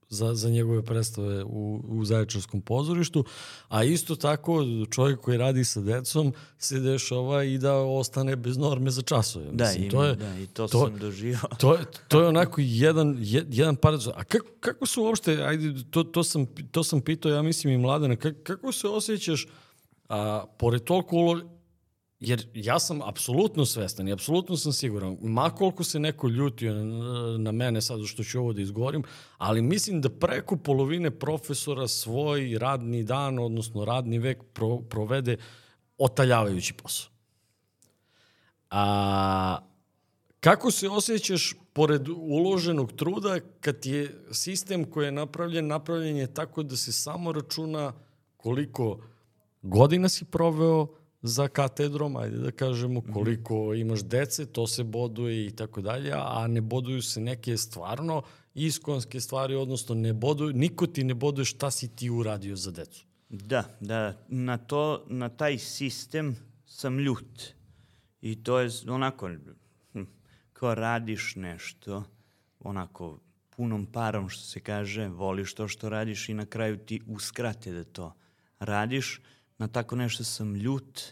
za, 0.09 0.35
za 0.35 0.51
njegove 0.51 0.83
predstave 0.83 1.45
u, 1.45 1.81
u 1.89 2.05
Zaječarskom 2.05 2.61
pozorištu, 2.61 3.25
a 3.69 3.85
isto 3.85 4.17
tako 4.17 4.59
čovjek 4.91 5.21
koji 5.21 5.39
radi 5.39 5.65
sa 5.65 5.81
decom 5.81 6.33
se 6.59 6.81
dešava 6.81 7.45
i 7.45 7.59
da 7.59 7.75
ostane 7.75 8.37
bez 8.37 8.57
norme 8.57 8.91
za 8.91 9.03
časove. 9.03 9.45
Da, 9.53 9.65
Mislim, 9.65 9.83
ima, 9.83 9.91
to 9.93 10.05
je, 10.05 10.15
da, 10.15 10.39
i 10.39 10.47
to, 10.47 10.69
to- 10.69 10.81
sam 10.81 10.99
doživao. 10.99 11.49
To 11.59 11.75
je, 11.75 11.81
to 12.09 12.21
je 12.21 12.29
onako 12.29 12.61
jedan, 12.61 13.17
je- 13.21 13.47
jedan 13.49 13.77
paradoks. 13.77 14.07
A 14.09 14.25
kako, 14.25 14.47
kako 14.61 14.87
su 14.87 15.03
uopšte, 15.03 15.33
ajde, 15.35 15.75
to, 15.91 16.03
to, 16.05 16.25
sam, 16.25 16.47
to 16.71 16.85
sam 16.85 17.01
pitao, 17.01 17.33
ja 17.33 17.43
mislim 17.43 17.73
i 17.73 17.79
mladena, 17.79 18.17
kako, 18.17 18.39
kako 18.43 18.73
se 18.73 18.89
osjećaš, 18.89 19.47
a, 20.09 20.45
pored 20.59 20.85
toliko 20.85 21.17
ulo... 21.17 21.41
Jer 22.21 22.47
ja 22.55 22.79
sam 22.79 23.03
apsolutno 23.03 23.67
svestan 23.67 24.09
i 24.09 24.13
apsolutno 24.13 24.57
sam 24.57 24.73
siguran, 24.73 25.17
ma 25.21 25.51
koliko 25.51 25.85
se 25.85 25.99
neko 25.99 26.29
ljutio 26.29 26.75
na, 27.39 27.53
mene 27.53 27.81
sad 27.83 28.01
što 28.07 28.25
ću 28.25 28.41
ovo 28.41 28.53
da 28.53 28.63
izgovorim, 28.63 29.03
ali 29.39 29.63
mislim 29.63 30.01
da 30.01 30.11
preko 30.11 30.57
polovine 30.57 31.11
profesora 31.11 31.89
svoj 31.89 32.59
radni 32.59 33.05
dan, 33.05 33.39
odnosno 33.39 33.85
radni 33.85 34.19
vek 34.19 34.39
pro, 34.53 34.79
provede 34.79 35.37
otaljavajući 35.99 36.73
posao. 36.73 37.11
A 38.71 39.59
kako 40.41 40.71
se 40.71 40.89
osjećaš 40.89 41.55
pored 41.73 42.09
uloženog 42.09 42.93
truda, 42.93 43.41
kad 43.61 43.87
je 43.87 44.25
sistem 44.33 44.85
koji 44.85 45.05
je 45.05 45.13
napravljen, 45.13 45.67
napravljen 45.67 46.17
je 46.17 46.35
tako 46.35 46.63
da 46.63 46.77
se 46.77 46.93
samo 46.93 47.33
računa 47.33 47.93
koliko 48.37 49.01
godina 49.63 50.09
si 50.09 50.25
proveo 50.25 51.00
za 51.23 51.49
katedrom, 51.49 52.17
ajde 52.17 52.39
da 52.39 52.51
kažemo, 52.51 53.03
koliko 53.13 53.75
imaš 53.75 54.03
dece, 54.03 54.47
to 54.47 54.67
se 54.67 54.85
boduje 54.85 55.47
i 55.47 55.51
tako 55.51 55.81
dalje, 55.81 56.13
a 56.15 56.47
ne 56.47 56.61
boduju 56.61 57.03
se 57.03 57.21
neke 57.21 57.57
stvarno 57.57 58.23
iskonske 58.55 59.21
stvari, 59.21 59.55
odnosno 59.55 59.95
ne 59.95 60.13
boduju, 60.13 60.53
niko 60.53 60.87
ti 60.87 61.05
ne 61.05 61.15
boduje 61.15 61.45
šta 61.45 61.71
si 61.71 61.89
ti 61.97 62.11
uradio 62.11 62.57
za 62.57 62.71
decu. 62.71 63.05
Da, 63.29 63.65
da, 63.81 64.17
na, 64.29 64.59
to, 64.59 65.05
na 65.09 65.29
taj 65.29 65.59
sistem 65.59 66.37
sam 66.67 66.99
ljut. 66.99 67.55
I 68.23 68.43
to 68.43 68.59
je 68.59 68.71
onako, 68.89 69.31
hm, 69.93 70.03
kao 70.53 70.75
radiš 70.75 71.37
nešto, 71.37 72.05
onako 72.61 73.19
punom 73.51 73.87
parom 73.87 74.29
što 74.29 74.43
se 74.43 74.61
kaže, 74.61 75.09
voliš 75.09 75.55
to 75.55 75.69
što 75.69 75.89
radiš 75.89 76.29
i 76.29 76.35
na 76.35 76.47
kraju 76.47 76.79
ti 76.79 77.01
uskrate 77.07 77.73
da 77.73 77.85
to 77.85 78.13
radiš. 78.59 79.21
Na 79.61 79.69
tako 79.69 79.97
nešto 79.97 80.25
sam 80.25 80.55
ljut 80.55 81.03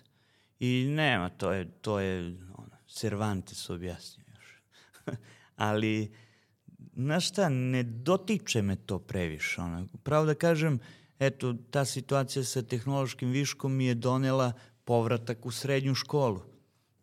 i 0.61 0.87
nema, 0.89 1.29
to 1.29 1.53
je, 1.53 1.71
to 1.81 2.01
je 2.01 2.37
ono, 2.57 2.77
Cervantes 2.89 3.71
objasnio 3.71 4.25
još. 4.35 4.63
Ali, 5.57 6.13
znaš 6.97 7.29
šta, 7.29 7.49
ne 7.49 7.83
dotiče 7.83 8.63
me 8.63 8.77
to 8.77 8.99
previše. 8.99 9.61
Ono. 9.61 9.87
Pravo 10.03 10.27
da 10.27 10.35
kažem, 10.35 10.79
eto, 11.19 11.55
ta 11.71 11.85
situacija 11.85 12.45
sa 12.45 12.63
tehnološkim 12.63 13.31
viškom 13.31 13.73
mi 13.73 13.85
je 13.85 13.95
donela 13.95 14.53
povratak 14.85 15.47
u 15.47 15.51
srednju 15.51 15.95
školu. 15.95 16.41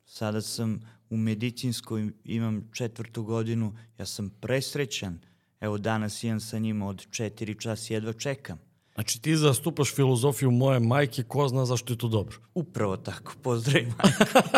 Sada 0.06 0.42
sam 0.42 0.80
u 1.10 1.18
medicinskoj, 1.18 2.12
imam 2.24 2.70
četvrtu 2.74 3.24
godinu, 3.24 3.76
ja 3.98 4.06
sam 4.06 4.30
presrećan. 4.30 5.20
Evo 5.60 5.78
danas 5.78 6.24
imam 6.24 6.40
sa 6.40 6.60
njima 6.60 6.88
od 6.88 7.08
četiri 7.12 7.60
čas, 7.60 7.90
jedva 7.90 8.14
čekam. 8.14 8.65
Znači 8.96 9.22
ti 9.22 9.38
zastupaš 9.38 9.96
filozofiju 9.96 10.52
moje 10.52 10.80
majke, 10.80 11.24
ko 11.24 11.48
zna 11.48 11.66
zašto 11.66 11.94
je 11.94 11.98
to 11.98 12.08
dobro. 12.08 12.38
Upravo 12.54 12.98
tako, 12.98 13.34
pozdravim 13.42 13.94
majku. 13.98 14.50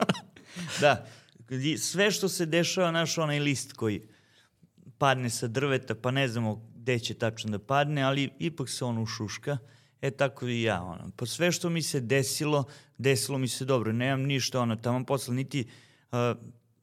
da, 0.80 1.06
sve 1.78 2.10
što 2.10 2.28
se 2.28 2.46
dešava, 2.46 2.90
naš 2.90 3.18
onaj 3.18 3.38
list 3.38 3.72
koji 3.72 4.02
padne 4.98 5.30
sa 5.30 5.46
drveta, 5.46 5.94
pa 5.94 6.10
ne 6.10 6.28
znamo 6.28 6.68
gde 6.76 6.98
će 6.98 7.14
tačno 7.14 7.50
da 7.50 7.58
padne, 7.58 8.02
ali 8.02 8.30
ipak 8.38 8.68
se 8.68 8.84
on 8.84 8.98
ušuška. 8.98 9.58
E 10.02 10.10
tako 10.10 10.46
i 10.46 10.62
ja, 10.62 10.82
ono. 10.82 11.10
Po 11.16 11.26
sve 11.26 11.52
što 11.52 11.70
mi 11.70 11.82
se 11.82 12.00
desilo, 12.00 12.64
desilo 12.98 13.38
mi 13.38 13.48
se 13.48 13.64
dobro. 13.64 13.92
Nemam 13.92 14.22
ništa, 14.22 14.60
ono, 14.60 14.76
tamo 14.76 15.04
posle 15.06 15.34
niti 15.34 15.66
uh, 16.12 16.18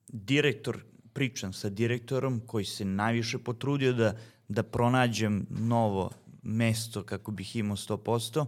direktor, 0.08 0.84
pričam 1.14 1.54
sa 1.54 1.70
direktorom 1.70 2.40
koji 2.48 2.66
se 2.66 2.86
najviše 2.86 3.38
potrudio 3.38 3.94
da, 3.94 4.14
da 4.48 4.64
pronađem 4.64 5.46
novo 5.50 6.12
mesto 6.42 7.04
kako 7.04 7.32
bih 7.32 7.56
imao 7.56 7.78
100%. 7.78 8.46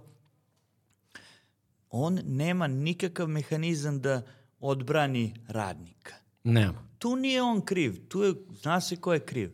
On 1.90 2.20
nema 2.26 2.68
nikakav 2.68 3.28
mehanizam 3.28 4.02
da 4.02 4.22
odbrani 4.60 5.34
radnika. 5.48 6.14
Nema. 6.44 6.88
Tu 7.00 7.16
nije 7.16 7.42
on 7.42 7.62
kriv, 7.62 8.08
tu 8.08 8.24
je, 8.24 8.34
zna 8.62 8.82
se 8.82 8.96
ko 8.96 9.14
je 9.14 9.20
kriv. 9.20 9.52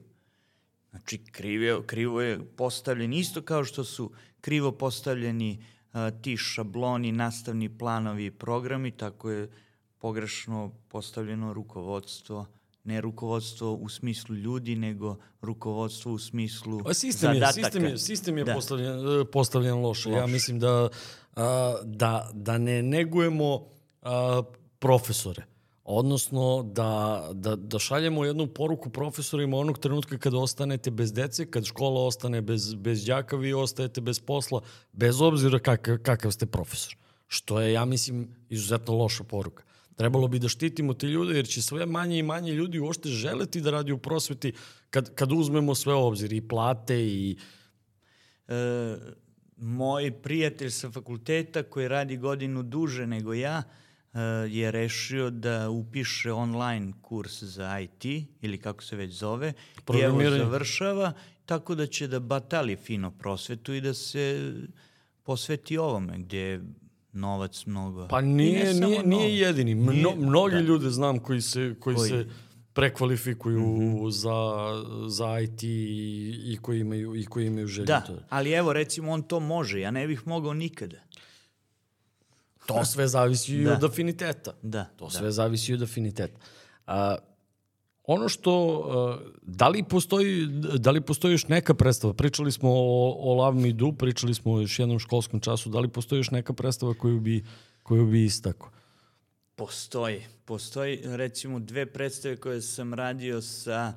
Znači, 0.89 1.17
kriv 1.31 1.63
je, 1.63 1.77
krivo 1.85 2.21
je 2.21 2.55
postavljen 2.55 3.13
isto 3.13 3.41
kao 3.41 3.63
što 3.63 3.83
su 3.83 4.11
krivo 4.41 4.71
postavljeni 4.71 5.65
a, 5.93 6.11
ti 6.11 6.37
šabloni, 6.37 7.11
nastavni 7.11 7.77
planovi 7.77 8.25
i 8.25 8.31
programi, 8.31 8.91
tako 8.91 9.29
je 9.29 9.49
pogrešno 9.97 10.71
postavljeno 10.87 11.53
rukovodstvo 11.53 12.45
ne 12.87 13.01
rukovodstvo 13.01 13.73
u 13.73 13.89
smislu 13.89 14.35
ljudi, 14.35 14.75
nego 14.75 15.17
rukovodstvo 15.41 16.11
u 16.11 16.19
smislu 16.19 16.79
A 16.85 16.93
sistem 16.93 17.33
zadataka. 17.33 17.59
Je, 17.59 17.63
sistem 17.63 17.85
je, 17.85 17.97
sistem 17.97 18.37
je 18.37 18.43
Da. 18.43 18.53
postavljen, 18.53 19.25
postavljen 19.31 19.75
loše. 19.75 20.09
Ja 20.09 20.21
Loše. 20.21 20.31
mislim 20.33 20.59
da, 20.59 20.89
a, 21.35 21.75
da, 21.83 22.29
da 22.33 22.57
ne 22.57 22.83
negujemo 22.83 23.67
a, 24.01 24.43
profesore. 24.79 25.43
Odnosno 25.83 26.63
da, 26.63 27.23
da, 27.33 27.55
da 27.55 27.79
šaljemo 27.79 28.25
jednu 28.25 28.47
poruku 28.47 28.89
profesorima 28.89 29.57
onog 29.57 29.77
trenutka 29.79 30.17
kada 30.17 30.37
ostanete 30.37 30.91
bez 30.91 31.13
dece, 31.13 31.45
kad 31.51 31.65
škola 31.65 32.01
ostane 32.05 32.41
bez, 32.41 32.73
bez 32.75 33.05
đaka, 33.05 33.35
vi 33.35 33.53
ostajete 33.53 34.01
bez 34.01 34.19
posla, 34.19 34.61
bez 34.91 35.21
obzira 35.21 35.59
kakav, 35.59 35.97
kakav 35.97 36.31
ste 36.31 36.45
profesor. 36.45 36.95
Što 37.27 37.59
je, 37.61 37.73
ja 37.73 37.85
mislim, 37.85 38.35
izuzetno 38.49 38.93
loša 38.95 39.23
poruka. 39.23 39.63
Trebalo 39.97 40.27
bi 40.27 40.39
da 40.39 40.49
štitimo 40.49 40.93
te 40.93 41.07
ljude, 41.07 41.35
jer 41.35 41.47
će 41.47 41.61
sve 41.61 41.85
manje 41.85 42.19
i 42.19 42.23
manje 42.23 42.53
ljudi 42.53 42.79
uopšte 42.79 43.09
želeti 43.09 43.61
da 43.61 43.71
radi 43.71 43.91
u 43.91 43.97
prosveti 43.97 44.53
kad, 44.89 45.15
kad 45.15 45.31
uzmemo 45.31 45.75
sve 45.75 45.93
obzir, 45.93 46.33
i 46.33 46.47
plate, 46.47 47.07
i... 47.07 47.37
E, 48.47 48.97
moj 49.57 50.11
prijatelj 50.21 50.69
sa 50.69 50.91
fakulteta 50.91 51.63
koji 51.63 51.87
radi 51.87 52.17
godinu 52.17 52.63
duže 52.63 53.07
nego 53.07 53.33
ja 53.33 53.63
e, 54.13 54.19
je 54.49 54.71
rešio 54.71 55.29
da 55.29 55.69
upiše 55.69 56.31
online 56.31 56.93
kurs 57.01 57.43
za 57.43 57.79
IT 57.79 58.05
ili 58.41 58.57
kako 58.57 58.83
se 58.83 58.95
već 58.95 59.13
zove 59.13 59.53
i 59.93 59.99
evo 59.99 60.21
završava 60.29 61.13
tako 61.45 61.75
da 61.75 61.87
će 61.87 62.07
da 62.07 62.19
batali 62.19 62.75
fino 62.75 63.11
prosvetu 63.11 63.73
i 63.73 63.81
da 63.81 63.93
se 63.93 64.53
posveti 65.23 65.77
ovome 65.77 66.17
gdje 66.17 66.39
je 66.39 66.61
novac 67.17 67.65
mnogo. 67.65 68.07
Pa 68.07 68.21
nije, 68.21 68.73
nije, 68.73 68.73
nije 68.73 69.03
novac. 69.03 69.29
jedini. 69.31 69.75
Mno, 69.75 69.91
Nije- 69.91 70.15
mnogi 70.15 70.55
da. 70.55 70.61
ljude 70.61 70.89
znam 70.89 71.19
koji 71.19 71.41
se, 71.41 71.75
koji 71.79 71.95
Koji- 71.95 72.09
se 72.09 72.25
prekvalifikuju 72.73 73.67
za, 74.11 74.31
za 75.07 75.39
IT 75.39 75.63
i, 75.63 75.67
i, 76.45 76.57
koji 76.61 76.79
imaju, 76.79 77.15
i 77.15 77.25
koji 77.25 77.47
imaju 77.47 77.67
želju. 77.67 77.85
Da, 77.85 77.99
to. 78.01 78.19
ali 78.29 78.51
evo 78.51 78.73
recimo 78.73 79.11
on 79.11 79.21
to 79.23 79.39
može, 79.39 79.79
ja 79.79 79.91
ne 79.91 80.07
bih 80.07 80.27
mogao 80.27 80.53
nikada. 80.53 80.97
to 82.65 82.85
sve 82.85 83.07
zavisi 83.07 83.55
i 83.55 83.63
Da. 83.63 83.73
od 83.73 83.83
afiniteta. 83.83 84.51
Da, 84.61 84.83
To 84.85 85.05
da. 85.05 85.11
sve 85.11 85.31
zavisi 85.31 85.73
od 85.73 85.81
afiniteta. 85.81 86.39
A, 86.87 87.15
ono 88.07 88.29
što, 88.29 88.83
a, 88.89 89.29
da 89.41 89.67
li 89.67 89.83
postoji, 89.83 90.47
da 90.77 90.91
li 90.91 91.01
postoji 91.01 91.33
još 91.33 91.47
neka 91.47 91.73
predstava? 91.73 92.13
Pričali 92.13 92.51
smo 92.51 92.69
o, 92.69 93.15
o 93.19 93.33
Love 93.33 93.61
Me 93.61 93.71
Do, 93.73 93.91
pričali 93.91 94.33
smo 94.33 94.53
o 94.53 94.61
još 94.61 94.79
jednom 94.79 94.99
školskom 94.99 95.39
času, 95.39 95.69
da 95.69 95.79
li 95.79 95.87
postoji 95.87 96.19
još 96.19 96.31
neka 96.31 96.53
predstava 96.53 96.93
koju 96.93 97.19
bi, 97.19 97.43
koju 97.83 98.05
bi 98.05 98.25
istako? 98.25 98.71
Postoji. 99.55 100.21
Postoji 100.45 100.99
recimo 101.03 101.59
dve 101.59 101.85
predstave 101.85 102.37
koje 102.37 102.61
sam 102.61 102.93
radio 102.93 103.41
sa 103.41 103.93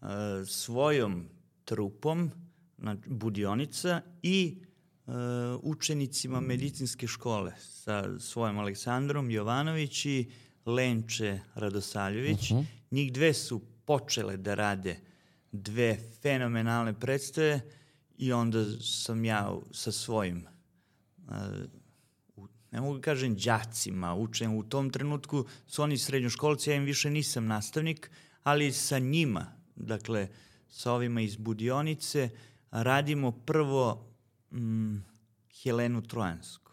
uh, 0.00 0.08
svojom 0.46 1.28
trupom, 1.64 2.30
znači 2.78 3.00
Budionica, 3.06 4.00
i 4.22 4.58
uh, 5.06 5.14
učenicima 5.62 6.40
medicinske 6.40 7.06
škole 7.06 7.52
sa 7.58 8.18
svojim 8.18 8.58
Aleksandrom 8.58 9.30
Jovanović 9.30 10.06
i 10.06 10.30
Lenče 10.66 11.40
Radosaljević. 11.54 12.50
Uh 12.50 12.58
-huh. 12.58 12.64
Njih 12.90 13.12
dve 13.12 13.34
su 13.34 13.60
počele 13.84 14.36
da 14.36 14.54
rade 14.54 15.00
dve 15.52 15.98
fenomenalne 16.22 17.00
predstave 17.00 17.60
i 18.18 18.32
onda 18.32 18.64
sam 18.80 19.24
ja 19.24 19.58
sa 19.72 19.92
svojim 19.92 20.46
uh, 21.28 21.34
ne 22.76 22.80
mogu 22.80 22.94
da 22.94 23.00
kažem 23.00 23.36
đacima, 23.36 24.14
učen 24.14 24.58
u 24.58 24.62
tom 24.62 24.90
trenutku 24.90 25.44
su 25.66 25.82
oni 25.82 25.98
srednjoškolci, 25.98 26.70
ja 26.70 26.76
im 26.76 26.84
više 26.84 27.10
nisam 27.10 27.46
nastavnik, 27.46 28.10
ali 28.42 28.72
sa 28.72 28.98
njima, 28.98 29.46
dakle, 29.76 30.28
sa 30.68 30.92
ovima 30.92 31.20
iz 31.20 31.36
Budionice, 31.36 32.28
radimo 32.70 33.32
prvo 33.32 34.12
mm, 34.50 34.96
Helenu 35.62 36.02
Trojansku. 36.02 36.72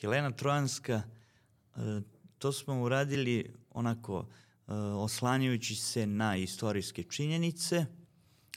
Helena 0.00 0.30
Trojanska, 0.30 1.02
e, 1.76 2.00
to 2.38 2.52
smo 2.52 2.82
uradili 2.82 3.54
onako 3.70 4.26
e, 4.68 4.72
oslanjajući 4.74 5.74
se 5.74 6.06
na 6.06 6.36
istorijske 6.36 7.02
činjenice, 7.02 7.86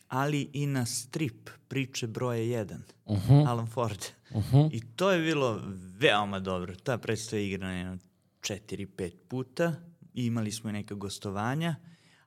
ali 0.08 0.50
i 0.54 0.66
na 0.66 0.86
strip 0.86 1.50
priče 1.68 2.08
broje 2.08 2.66
1, 2.66 2.78
uh 3.06 3.18
-huh. 3.30 3.48
Alan 3.48 3.68
Ford. 3.68 4.06
Uh 4.30 4.44
-huh. 4.52 4.70
I 4.74 4.82
to 4.96 5.12
je 5.12 5.22
bilo 5.22 5.62
veoma 6.00 6.40
dobro. 6.40 6.76
Ta 6.76 6.98
predstava 6.98 7.40
je 7.40 7.48
igrana 7.48 7.74
jedno 7.74 7.98
4-5 8.42 9.12
puta 9.28 9.74
i 10.14 10.26
imali 10.26 10.52
smo 10.52 10.70
i 10.70 10.74
neka 10.74 10.96
gostovanja, 10.96 11.76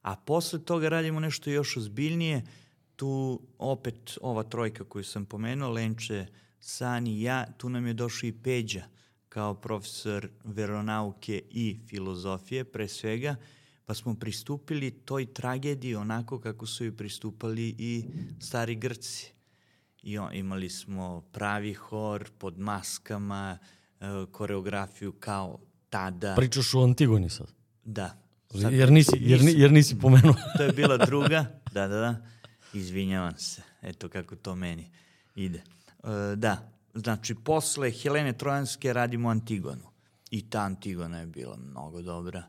a 0.02 0.16
posle 0.16 0.64
toga 0.64 0.88
radimo 0.88 1.20
nešto 1.20 1.50
još 1.50 1.76
ozbiljnije. 1.76 2.42
Tu 2.96 3.40
opet 3.58 4.18
ova 4.20 4.42
trojka 4.42 4.84
koju 4.84 5.04
sam 5.04 5.26
pomenuo, 5.26 5.70
Lenče, 5.70 6.26
Sani, 6.60 7.22
ja, 7.22 7.46
tu 7.56 7.68
nam 7.68 7.86
je 7.86 7.92
došao 7.92 8.28
i 8.28 8.32
Peđa 8.32 8.84
kao 9.34 9.54
profesor 9.54 10.28
veronauke 10.44 11.42
i 11.50 11.78
filozofije, 11.86 12.64
pre 12.64 12.88
svega, 12.88 13.36
pa 13.84 13.94
smo 13.94 14.14
pristupili 14.14 14.90
toj 14.90 15.32
tragediji 15.32 15.94
onako 15.94 16.40
kako 16.40 16.66
su 16.66 16.84
joj 16.84 16.96
pristupali 16.96 17.74
i 17.78 18.04
stari 18.40 18.74
Grci. 18.74 19.32
I 20.02 20.18
on, 20.18 20.34
imali 20.34 20.70
smo 20.70 21.20
pravi 21.32 21.72
hor 21.74 22.30
pod 22.38 22.58
maskama, 22.58 23.58
e, 24.00 24.04
koreografiju 24.32 25.12
kao 25.12 25.58
tada. 25.90 26.34
Pričaš 26.36 26.74
o 26.74 26.84
Antigoni 26.84 27.30
sad? 27.30 27.46
Da. 27.84 28.16
Sad 28.60 28.72
Jer 28.72 28.92
nisi, 28.92 29.16
jer, 29.20 29.42
ni- 29.42 29.54
jer 29.60 29.72
nisi 29.72 29.98
pomenuo. 29.98 30.34
To 30.58 30.62
je 30.62 30.72
bila 30.72 30.96
druga, 30.96 31.60
da, 31.72 31.88
da, 31.88 31.96
da, 31.96 32.26
izvinjavam 32.74 33.38
se, 33.38 33.62
eto 33.82 34.08
kako 34.08 34.36
to 34.36 34.54
meni 34.54 34.90
ide. 35.34 35.62
E, 36.04 36.36
da, 36.36 36.73
znači 36.94 37.34
posle 37.34 37.90
Helene 37.90 38.32
Trojanske 38.32 38.92
radimo 38.92 39.28
Antigonu 39.28 39.90
i 40.30 40.50
ta 40.50 40.60
Antigona 40.60 41.20
je 41.20 41.26
bila 41.26 41.56
mnogo 41.56 42.02
dobra. 42.02 42.42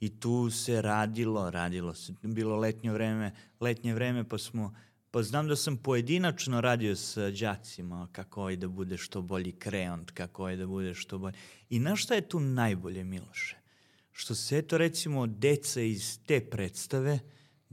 I 0.00 0.20
tu 0.20 0.50
se 0.50 0.82
radilo, 0.82 1.50
radilo 1.50 1.94
se, 1.94 2.14
bilo 2.22 2.56
letnje 2.56 2.92
vreme, 2.92 3.32
letnje 3.60 3.94
vreme 3.94 4.28
pa 4.28 4.38
smo, 4.38 4.74
pa 5.10 5.22
znam 5.22 5.48
da 5.48 5.56
sam 5.56 5.76
pojedinačno 5.76 6.60
radio 6.60 6.96
sa 6.96 7.30
đacima, 7.30 8.08
kako 8.12 8.40
ovaj 8.40 8.56
da 8.56 8.68
bude 8.68 8.96
što 8.96 9.22
bolji 9.22 9.52
kreont, 9.52 10.10
kako 10.10 10.42
ovaj 10.42 10.56
da 10.56 10.66
bude 10.66 10.94
što 10.94 11.18
bolji. 11.18 11.34
I 11.70 11.78
na 11.78 11.96
šta 11.96 12.14
je 12.14 12.28
tu 12.28 12.40
najbolje, 12.40 13.04
Miloše? 13.04 13.64
što 14.14 14.34
se 14.34 14.58
eto 14.58 14.78
recimo 14.78 15.26
deca 15.26 15.80
iz 15.80 16.18
te 16.26 16.40
predstave 16.40 17.18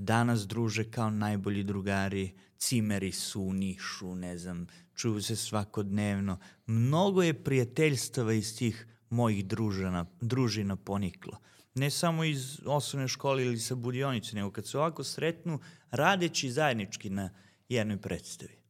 danas 0.01 0.47
druže 0.47 0.83
kao 0.83 1.09
najbolji 1.09 1.63
drugari, 1.63 2.31
cimeri 2.57 3.11
su 3.11 3.41
u 3.41 3.53
Nišu, 3.53 4.15
ne 4.15 4.37
znam, 4.37 4.67
čuju 4.95 5.21
se 5.21 5.35
svakodnevno. 5.35 6.37
Mnogo 6.65 7.23
je 7.23 7.43
prijateljstava 7.43 8.33
iz 8.33 8.57
tih 8.57 8.87
mojih 9.09 9.45
družana, 9.45 10.05
družina 10.21 10.75
poniklo. 10.75 11.37
Ne 11.75 11.89
samo 11.89 12.23
iz 12.23 12.59
osnovne 12.65 13.07
škole 13.07 13.45
ili 13.45 13.59
sa 13.59 13.75
budionice, 13.75 14.35
nego 14.35 14.51
kad 14.51 14.67
se 14.67 14.77
ovako 14.77 15.03
sretnu 15.03 15.59
radeći 15.91 16.51
zajednički 16.51 17.09
na 17.09 17.29
jednoj 17.69 17.97
predstavi. 17.97 18.61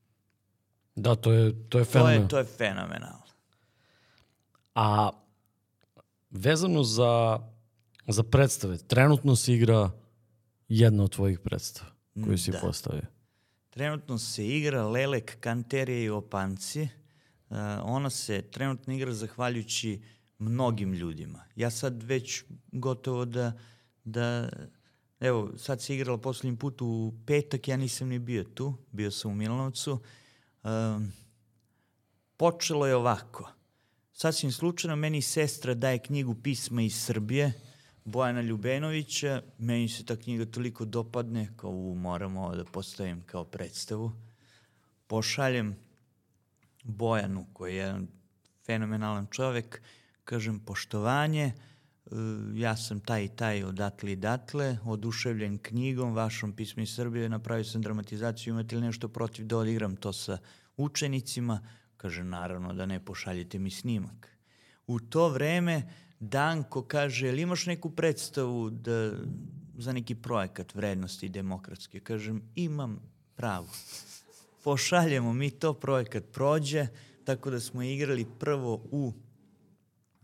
Da, 0.95 1.15
to 1.15 1.31
je, 1.31 1.69
to 1.69 1.79
je 1.79 1.85
To 1.85 1.91
fenomen. 1.91 2.21
je, 2.21 2.27
to 2.27 2.37
je 2.37 2.43
fenomenalno. 2.45 3.25
A 4.75 5.09
vezano 6.29 6.83
za, 6.83 7.39
za 8.07 8.23
predstave, 8.23 8.77
trenutno 8.77 9.35
se 9.35 9.53
igra 9.53 9.91
jedna 10.79 11.03
od 11.03 11.11
tvojih 11.11 11.39
predstava 11.39 11.91
koju 12.25 12.37
si 12.37 12.51
Da. 12.51 12.59
postavio. 12.59 13.05
Trenutno 13.69 14.17
se 14.17 14.47
igra 14.47 14.87
Lelek, 14.87 15.37
Kanterije 15.39 16.03
i 16.03 16.09
Opanci. 16.09 16.81
Uh, 17.49 17.57
ona 17.83 18.09
se 18.09 18.41
trenutno 18.41 18.93
igra 18.93 19.13
zahvaljujući 19.13 20.01
mnogim 20.39 20.93
ljudima. 20.93 21.43
Ja 21.55 21.69
sad 21.69 22.03
već 22.03 22.43
gotovo 22.71 23.25
da, 23.25 23.53
da 24.03 24.49
evo, 25.19 25.51
sad 25.57 25.81
se 25.81 25.95
igrala 25.95 26.17
poslednji 26.17 26.57
put 26.57 26.81
u 26.81 27.13
petak, 27.25 27.67
ja 27.67 27.77
nisam 27.77 28.07
ni 28.07 28.19
bio 28.19 28.43
tu, 28.43 28.73
bio 28.91 29.11
sam 29.11 29.31
u 29.31 29.35
Milanovcu. 29.35 29.99
Um, 30.63 31.11
počelo 32.37 32.87
je 32.87 32.95
ovako. 32.95 33.51
Sasvim 34.13 34.51
slučajno, 34.51 34.95
meni 34.95 35.21
sestra 35.21 35.73
daje 35.73 35.99
knjigu 35.99 36.35
pisma 36.43 36.81
iz 36.81 37.03
Srbije, 37.03 37.53
Bojana 38.05 38.41
Ljubenovića, 38.41 39.41
meni 39.57 39.89
se 39.89 40.05
ta 40.05 40.15
knjiga 40.15 40.45
toliko 40.45 40.85
dopadne, 40.85 41.49
kao 41.55 41.71
u, 41.71 41.95
moram 41.95 42.37
ovo 42.37 42.55
da 42.55 42.65
postavim 42.65 43.21
kao 43.25 43.43
predstavu. 43.43 44.11
Pošaljem 45.07 45.75
Bojanu, 46.83 47.45
koji 47.53 47.75
je 47.75 47.77
jedan 47.77 48.07
fenomenalan 48.65 49.27
čovek, 49.31 49.81
kažem 50.23 50.59
poštovanje, 50.59 51.43
e, 51.43 51.53
ja 52.53 52.77
sam 52.77 52.99
taj 52.99 53.23
i 53.23 53.29
taj 53.35 53.63
odatle 53.63 54.11
i 54.11 54.15
datle, 54.15 54.77
oduševljen 54.85 55.57
knjigom, 55.57 56.13
vašom 56.13 56.53
pismu 56.53 56.83
iz 56.83 56.95
Srbije, 56.95 57.29
napravio 57.29 57.63
sam 57.63 57.81
dramatizaciju, 57.81 58.53
imate 58.53 58.75
li 58.75 58.81
nešto 58.81 59.07
protiv 59.07 59.45
da 59.45 59.57
odigram 59.57 59.95
to 59.95 60.13
sa 60.13 60.37
učenicima? 60.77 61.61
Kaže, 61.97 62.23
naravno 62.23 62.73
da 62.73 62.85
ne, 62.85 62.99
pošaljite 63.05 63.59
mi 63.59 63.69
snimak. 63.71 64.37
U 64.87 64.99
to 64.99 65.29
vreme 65.29 65.83
Danko 66.21 66.83
kaže, 66.83 67.25
jel 67.27 67.39
imaš 67.39 67.65
neku 67.65 67.89
predstavu 67.89 68.69
da, 68.69 69.13
za 69.77 69.93
neki 69.93 70.15
projekat 70.15 70.75
vrednosti 70.75 71.29
demokratske? 71.29 71.99
Kažem, 71.99 72.41
imam 72.55 72.99
pravo. 73.35 73.67
Pošaljemo 74.63 75.33
mi 75.33 75.49
to, 75.49 75.73
projekat 75.73 76.23
prođe, 76.31 76.87
tako 77.23 77.49
da 77.49 77.59
smo 77.59 77.81
igrali 77.81 78.25
prvo 78.39 78.73
u 78.91 79.13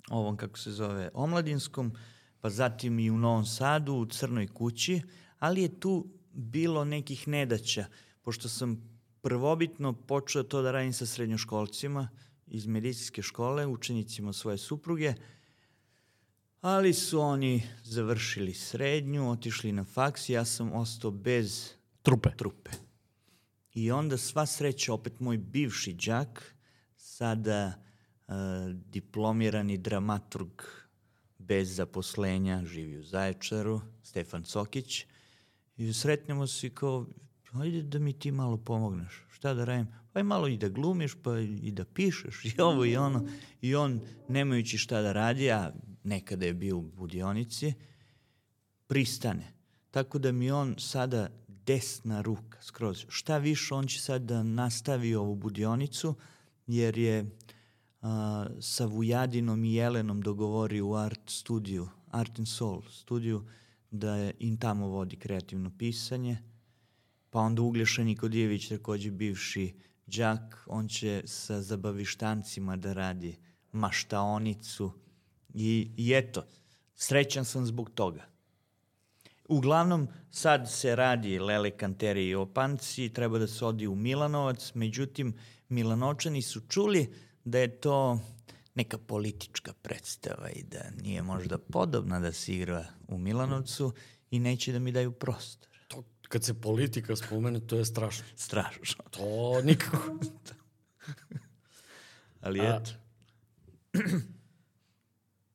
ovom, 0.09 0.37
kako 0.37 0.59
se 0.59 0.71
zove, 0.71 1.09
omladinskom, 1.13 1.91
pa 2.41 2.49
zatim 2.49 2.99
i 2.99 3.11
u 3.11 3.17
Novom 3.17 3.45
Sadu, 3.45 3.93
u 3.93 4.05
Crnoj 4.05 4.47
kući, 4.47 5.01
ali 5.39 5.61
je 5.61 5.79
tu 5.79 6.07
bilo 6.33 6.85
nekih 6.85 7.27
nedaća, 7.27 7.85
pošto 8.21 8.49
sam 8.49 8.99
prvobitno 9.21 9.93
počeo 9.93 10.43
to 10.43 10.61
da 10.61 10.71
radim 10.71 10.93
sa 10.93 11.05
srednjoškolcima 11.05 12.09
iz 12.47 12.67
medicinske 12.67 13.21
škole, 13.21 13.65
učenicima 13.65 14.33
svoje 14.33 14.57
supruge, 14.57 15.13
ali 16.61 16.93
su 16.93 17.19
oni 17.19 17.63
završili 17.83 18.53
srednju, 18.53 19.29
otišli 19.29 19.71
na 19.71 19.83
faks 19.83 20.29
i 20.29 20.33
ja 20.33 20.45
sam 20.45 20.73
ostao 20.73 21.11
bez 21.11 21.73
Trupe. 22.01 22.29
trupe. 22.37 22.71
I 23.73 23.91
onda 23.91 24.17
sva 24.17 24.45
sreća, 24.45 24.93
opet 24.93 25.19
moj 25.19 25.37
bivši 25.37 25.93
đak, 25.93 26.55
sada 26.95 27.73
uh, 28.27 28.33
diplomirani 28.71 29.77
dramaturg 29.77 30.61
bez 31.37 31.75
zaposlenja, 31.75 32.65
živi 32.65 32.97
u 32.97 33.03
Zaječaru, 33.03 33.81
Stefan 34.03 34.43
Cokić, 34.43 35.05
i 35.77 35.93
sretnemo 35.93 36.47
se 36.47 36.67
i 36.67 36.69
kao, 36.69 37.07
ajde 37.53 37.81
da 37.81 37.99
mi 37.99 38.13
ti 38.13 38.31
malo 38.31 38.57
pomogneš, 38.57 39.25
šta 39.31 39.53
da 39.53 39.65
radim? 39.65 39.87
Pa 40.17 40.21
i 40.21 40.23
malo 40.23 40.47
i 40.47 40.57
da 40.57 40.69
glumiš, 40.69 41.15
pa 41.23 41.39
i 41.39 41.71
da 41.71 41.85
pišeš, 41.85 42.45
i 42.57 42.61
ovo 42.61 42.85
i 42.85 42.95
ono. 42.95 43.27
I 43.61 43.75
on, 43.75 44.01
nemajući 44.27 44.77
šta 44.77 45.01
da 45.01 45.13
radi, 45.13 45.51
a 45.51 45.73
nekada 46.03 46.45
je 46.45 46.53
bio 46.53 46.77
u 46.77 46.81
budionici, 46.81 47.73
pristane. 48.87 49.53
Tako 49.91 50.19
da 50.19 50.31
mi 50.31 50.51
on 50.51 50.75
sada 50.79 51.29
desna 51.47 52.21
ruka 52.21 52.61
skroz. 52.61 53.05
Šta 53.09 53.37
više, 53.37 53.73
on 53.73 53.87
će 53.87 54.01
sad 54.01 54.21
da 54.21 54.43
nastavi 54.43 55.15
ovu 55.15 55.35
budionicu, 55.35 56.15
jer 56.67 56.97
je 56.97 57.25
a, 58.01 58.45
sa 58.59 58.85
Vujadinom 58.85 59.63
i 59.63 59.73
Jelenom 59.73 60.21
dogovorio 60.21 60.87
u 60.87 60.95
art 60.95 61.29
studiju, 61.29 61.89
Art 62.11 62.39
and 62.39 62.47
Soul 62.47 62.81
studiju, 62.89 63.45
da 63.91 64.15
je 64.15 64.33
im 64.39 64.57
tamo 64.57 64.87
vodi 64.87 65.15
kreativno 65.15 65.71
pisanje. 65.77 66.37
Pa 67.29 67.39
onda 67.39 67.61
Uglješa 67.61 68.03
Nikodijević, 68.03 68.67
takođe 68.67 69.11
bivši 69.11 69.86
đak, 70.07 70.63
on 70.67 70.87
će 70.87 71.23
sa 71.25 71.61
zabavištancima 71.61 72.75
da 72.75 72.93
radi 72.93 73.37
maštaonicu. 73.71 74.91
I, 75.53 75.91
I 75.97 76.13
eto, 76.13 76.45
srećan 76.95 77.45
sam 77.45 77.65
zbog 77.65 77.89
toga. 77.89 78.25
Uglavnom, 79.49 80.07
sad 80.31 80.71
se 80.71 80.95
radi 80.95 81.39
Lele 81.39 81.71
Kanteri 81.71 82.27
i 82.27 82.35
Opanci, 82.35 83.13
treba 83.13 83.39
da 83.39 83.47
se 83.47 83.65
odi 83.65 83.87
u 83.87 83.95
Milanovac, 83.95 84.71
međutim, 84.73 85.37
Milanočani 85.69 86.41
su 86.41 86.61
čuli 86.69 87.13
da 87.43 87.59
je 87.59 87.79
to 87.79 88.19
neka 88.75 88.97
politička 88.97 89.73
predstava 89.73 90.49
i 90.49 90.63
da 90.63 90.89
nije 91.01 91.21
možda 91.21 91.57
podobna 91.57 92.19
da 92.19 92.31
se 92.31 92.55
igra 92.55 92.85
u 93.07 93.17
Milanovcu 93.17 93.93
i 94.31 94.39
neće 94.39 94.71
da 94.71 94.79
mi 94.79 94.91
daju 94.91 95.11
prostor. 95.11 95.66
Kad 96.27 96.43
se 96.43 96.61
politika 96.61 97.15
spomene, 97.15 97.59
to 97.59 97.77
je 97.77 97.85
strašno. 97.85 98.25
Strašno. 98.35 99.03
To 99.11 99.61
nikako. 99.63 100.19
Ali 102.41 102.59
A- 102.59 102.81
eto, 102.81 102.91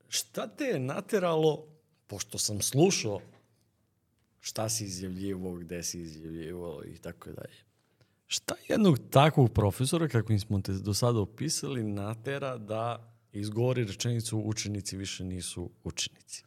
Šta 0.08 0.46
te 0.46 0.64
je 0.64 0.78
nateralo, 0.78 1.66
pošto 2.06 2.38
sam 2.38 2.60
slušao 2.60 3.20
šta 4.40 4.68
si 4.68 4.84
izjavljivo, 4.84 5.54
gde 5.54 5.82
si 5.82 6.00
izjavljivo 6.00 6.82
i 6.84 6.98
tako 6.98 7.30
dalje. 7.30 7.56
Šta 8.26 8.54
jednog 8.68 8.98
takvog 9.10 9.52
profesora, 9.52 10.08
kako 10.08 10.38
smo 10.38 10.60
te 10.60 10.72
do 10.72 10.94
sada 10.94 11.18
opisali, 11.18 11.82
natera 11.82 12.58
da 12.58 13.14
izgovori 13.32 13.84
rečenicu 13.84 14.38
učenici 14.38 14.96
više 14.96 15.24
nisu 15.24 15.70
učenici? 15.84 16.44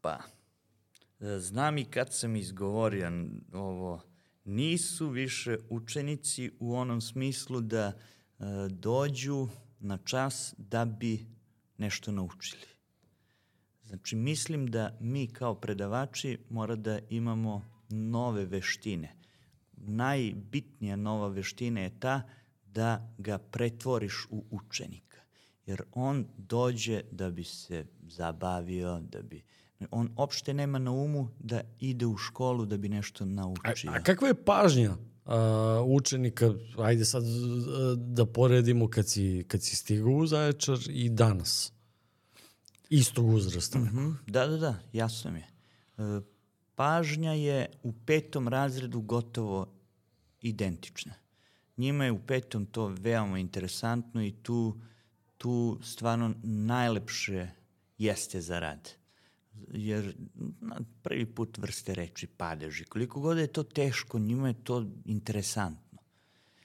pa, 0.00 0.12
e, 0.12 0.37
znam 1.20 1.78
i 1.78 1.84
kad 1.84 2.14
sam 2.14 2.36
izgovorio 2.36 3.12
ovo, 3.52 4.00
nisu 4.44 5.08
više 5.08 5.58
učenici 5.68 6.50
u 6.60 6.74
onom 6.74 7.00
smislu 7.00 7.60
da 7.60 7.86
e, 7.86 8.44
dođu 8.70 9.48
na 9.80 9.98
čas 9.98 10.54
da 10.58 10.84
bi 10.84 11.26
nešto 11.78 12.12
naučili. 12.12 12.66
Znači, 13.84 14.16
mislim 14.16 14.66
da 14.66 14.96
mi 15.00 15.26
kao 15.26 15.54
predavači 15.54 16.38
mora 16.50 16.76
da 16.76 16.98
imamo 17.10 17.64
nove 17.88 18.44
veštine. 18.44 19.14
Najbitnija 19.72 20.96
nova 20.96 21.28
veština 21.28 21.80
je 21.80 22.00
ta 22.00 22.22
da 22.66 23.14
ga 23.18 23.38
pretvoriš 23.38 24.26
u 24.30 24.44
učenika. 24.50 25.20
Jer 25.66 25.82
on 25.92 26.26
dođe 26.36 27.02
da 27.10 27.30
bi 27.30 27.44
se 27.44 27.86
zabavio, 28.02 29.00
da 29.00 29.22
bi... 29.22 29.42
On 29.90 30.10
opšte 30.16 30.54
nema 30.54 30.78
na 30.78 30.90
umu 30.90 31.28
da 31.38 31.60
ide 31.80 32.06
u 32.06 32.16
školu 32.16 32.66
da 32.66 32.76
bi 32.76 32.88
nešto 32.88 33.24
A, 33.24 33.26
naučio. 33.26 33.90
a 33.90 34.02
kakva 34.02 34.28
je 34.28 34.44
pažnja 34.44 34.96
a, 35.24 35.82
učenika, 35.86 36.54
ajde 36.78 37.04
sad 37.04 37.22
a, 37.24 37.28
da 37.96 38.26
poredimo 38.26 38.88
kad 38.88 39.08
si, 39.08 39.44
kad 39.48 39.62
si 39.62 39.76
stigao 39.76 40.12
u 40.12 40.26
Zaječar 40.26 40.78
i 40.88 41.08
danas? 41.08 41.72
Istog 42.90 43.28
uzrasta. 43.28 43.78
Mhm, 43.78 44.08
Da, 44.26 44.46
da, 44.46 44.56
da, 44.56 44.74
jasno 44.92 45.30
mi 45.30 45.38
je. 45.38 45.46
E, 45.98 46.20
Pažnja 46.74 47.32
je 47.32 47.66
u 47.82 47.92
petom 47.92 48.48
razredu 48.48 49.00
gotovo 49.00 49.66
identična. 50.40 51.12
Njima 51.76 52.04
je 52.04 52.12
u 52.12 52.18
petom 52.18 52.66
to 52.66 52.86
veoma 52.86 53.38
interesantno 53.38 54.22
i 54.24 54.30
tu, 54.32 54.80
tu 55.38 55.78
stvarno 55.82 56.34
najlepše 56.42 57.48
jeste 57.98 58.40
za 58.40 58.58
rad. 58.58 58.90
Jer 59.72 60.16
na 60.60 60.80
prvi 61.02 61.26
put 61.26 61.58
vrste 61.58 61.94
reči 61.94 62.26
padeži. 62.26 62.84
Koliko 62.84 63.20
god 63.20 63.38
je 63.38 63.46
to 63.46 63.62
teško, 63.62 64.18
njima 64.18 64.48
je 64.48 64.64
to 64.64 64.86
interesantno. 65.04 65.98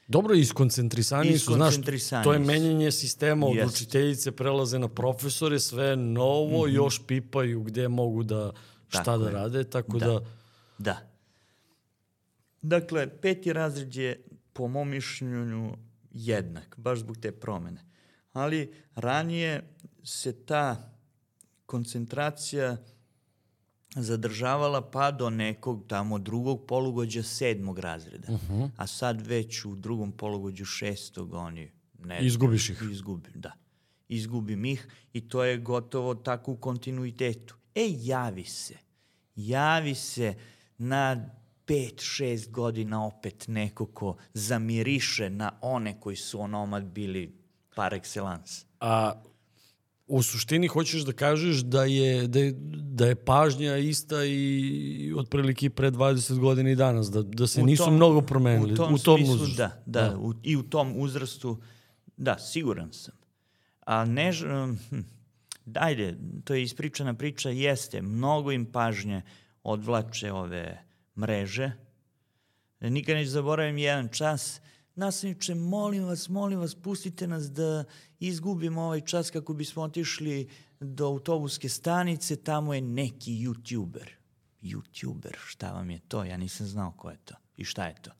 Dobro, 0.07 0.35
iskoncentrisani 0.35 1.37
su, 1.37 1.53
znaš, 1.53 1.75
to 2.23 2.33
je 2.33 2.39
menjanje 2.39 2.91
sistema 2.91 3.45
od 3.47 3.55
Jest. 3.55 3.75
učiteljice, 3.75 4.31
prelaze 4.31 4.79
na 4.79 4.87
profesore, 4.87 5.59
sve 5.59 5.95
novo, 5.95 6.67
još 6.67 7.01
pipaju 7.07 7.63
gde 7.63 7.87
mogu 7.87 8.23
da, 8.23 8.51
šta. 8.87 9.03
Tako 9.03 9.17
da 9.17 9.25
je. 9.25 9.33
rade, 9.33 9.63
tako 9.63 9.99
Da. 9.99 10.05
da, 10.05 10.19
Da. 10.77 11.13
Dakle, 12.61 13.19
peti 13.21 13.53
razred 13.53 13.95
je 13.95 14.23
po 14.53 14.67
mom 14.67 14.89
mišljenju 14.89 15.73
jednak, 16.11 16.75
baš 16.77 16.99
zbog 16.99 17.17
te 17.17 17.31
promene. 17.31 17.85
Ali 18.33 18.73
ranije 18.95 19.75
se 20.03 20.45
ta 20.45 20.92
koncentracija 21.73 22.77
zadržavala 23.95 24.81
pa 24.91 25.11
do 25.11 25.29
nekog 25.29 25.85
tamo 25.87 26.19
drugog 26.19 26.65
polugođa 26.67 27.23
sedmog 27.23 27.79
razreda. 27.79 28.27
A 28.77 28.87
sad 28.87 29.27
već 29.27 29.65
u 29.65 29.75
drugom 29.75 30.11
polugođu 30.11 30.65
šestog 30.65 31.33
oni 31.33 31.71
ne 32.03 32.19
Izgubiš 32.21 32.69
ih. 32.69 32.83
Izgubim, 32.91 33.33
da. 33.35 33.51
Izgubim 34.07 34.65
ih 34.65 34.87
i 35.13 35.27
to 35.29 35.43
je 35.43 35.57
gotovo 35.57 36.15
tako 36.15 36.51
u 36.51 36.57
kontinuitetu. 36.57 37.55
E, 37.75 37.87
javi 37.89 38.45
se. 38.45 38.77
Javi 39.35 39.95
se 39.95 40.35
na 40.77 41.29
pet, 41.65 42.01
šest 42.01 42.51
godina 42.51 43.05
opet 43.05 43.47
neko 43.47 43.85
ko 43.85 44.17
zamiriše 44.33 45.29
na 45.29 45.51
one 45.61 45.99
koji 45.99 46.15
su 46.15 46.41
onomad 46.41 46.83
bili 46.83 47.37
par 47.75 47.93
excellence. 47.93 48.65
a 48.79 49.13
u 50.07 50.21
suštini 50.23 50.67
hoćeš 50.67 51.01
da 51.01 51.13
kažeš 51.13 51.57
da 51.57 51.83
je, 51.83 52.27
da 52.27 52.39
je, 52.39 52.53
da 52.73 53.05
je 53.05 53.15
pažnja 53.15 53.77
ista 53.77 54.25
i 54.25 55.13
otprilike 55.17 55.69
pre 55.69 55.91
20 55.91 56.39
godina 56.39 56.69
i 56.69 56.75
danas, 56.75 57.11
da, 57.11 57.21
da 57.21 57.47
se 57.47 57.61
U 57.61 57.65
nisu 57.65 57.83
tom- 57.83 57.95
mnogo 57.95 58.21
promenili. 58.21 58.73
U 58.73 58.75
tom, 58.75 58.97
smislu, 58.97 59.35
uzrastu. 59.35 59.57
da, 59.57 59.83
da, 59.85 60.17
U, 60.17 60.33
i 60.43 60.55
u 60.57 60.63
tom 60.63 60.93
uzrastu, 60.97 61.61
da, 62.17 62.37
siguran 62.37 62.93
sam. 62.93 63.13
A 63.85 64.05
ne, 64.05 64.31
hm, 64.89 64.99
dajde, 65.65 66.17
to 66.43 66.53
je 66.53 66.63
ispričana 66.63 67.13
priča, 67.13 67.49
jeste, 67.49 68.01
mnogo 68.01 68.51
im 68.51 68.65
pažnje 68.65 69.21
odvlače 69.63 70.31
ove 70.31 70.77
mreže. 71.17 71.71
Nikad 72.79 73.15
neću 73.15 73.29
zaboravim 73.29 73.77
jedan 73.77 74.09
čas, 74.09 74.61
nastavniče, 74.95 75.55
molim 75.55 76.03
vas, 76.03 76.29
molim 76.29 76.59
vas, 76.59 76.75
pustite 76.75 77.27
nas 77.27 77.51
da 77.51 77.83
izgubimo 78.19 78.81
ovaj 78.81 79.01
čas 79.01 79.29
kako 79.29 79.53
bismo 79.53 79.83
otišli 79.83 80.49
do 80.79 81.05
autobuske 81.05 81.69
stanice, 81.69 82.35
tamo 82.35 82.73
je 82.73 82.81
neki 82.81 83.31
youtuber. 83.31 84.07
Youtuber, 84.61 85.35
šta 85.45 85.71
vam 85.71 85.89
je 85.89 85.99
to? 85.99 86.23
Ja 86.23 86.37
nisam 86.37 86.67
znao 86.67 86.91
ko 86.91 87.09
je 87.09 87.17
to 87.17 87.35
i 87.57 87.63
šta 87.63 87.85
je 87.85 87.95
to. 88.01 88.11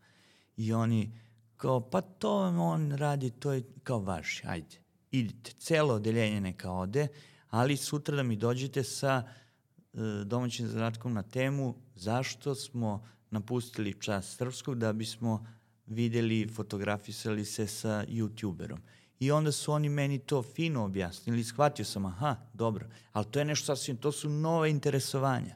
I 0.58 0.74
oni 0.74 1.20
kao, 1.58 1.90
pa 1.90 2.02
to 2.02 2.38
on 2.48 2.92
radi, 2.92 3.30
to 3.30 3.52
je 3.52 3.64
kao 3.84 4.00
vaši, 4.00 4.44
ajde, 4.48 4.78
idite. 5.12 5.52
Celo 5.52 5.94
odeljenje 5.94 6.42
neka 6.42 6.72
ode, 6.72 7.08
ali 7.50 7.78
sutra 7.78 8.16
da 8.16 8.24
mi 8.24 8.36
dođete 8.36 8.84
sa 8.84 9.24
e, 9.24 9.98
domaćim 10.26 10.68
zadatkom 10.68 11.14
na 11.14 11.24
temu 11.24 11.76
zašto 11.96 12.56
smo 12.56 13.08
napustili 13.30 14.02
čas 14.02 14.36
srpskog 14.36 14.78
da 14.78 14.94
bismo 14.94 15.46
videli, 15.86 16.48
fotografisali 16.48 17.46
se 17.46 17.68
sa 17.68 18.06
youtuberom. 18.08 18.78
I 19.20 19.32
onda 19.32 19.52
su 19.52 19.72
oni 19.72 19.90
meni 19.90 20.20
to 20.20 20.44
fino 20.44 20.84
objasnili, 20.84 21.44
shvatio 21.44 21.86
sam, 21.86 22.06
aha, 22.06 22.36
dobro, 22.54 22.88
ali 23.12 23.26
to 23.32 23.40
je 23.40 23.46
nešto 23.46 23.66
sasvim, 23.66 23.98
to 23.98 24.12
su 24.12 24.30
nove 24.30 24.70
interesovanja. 24.70 25.56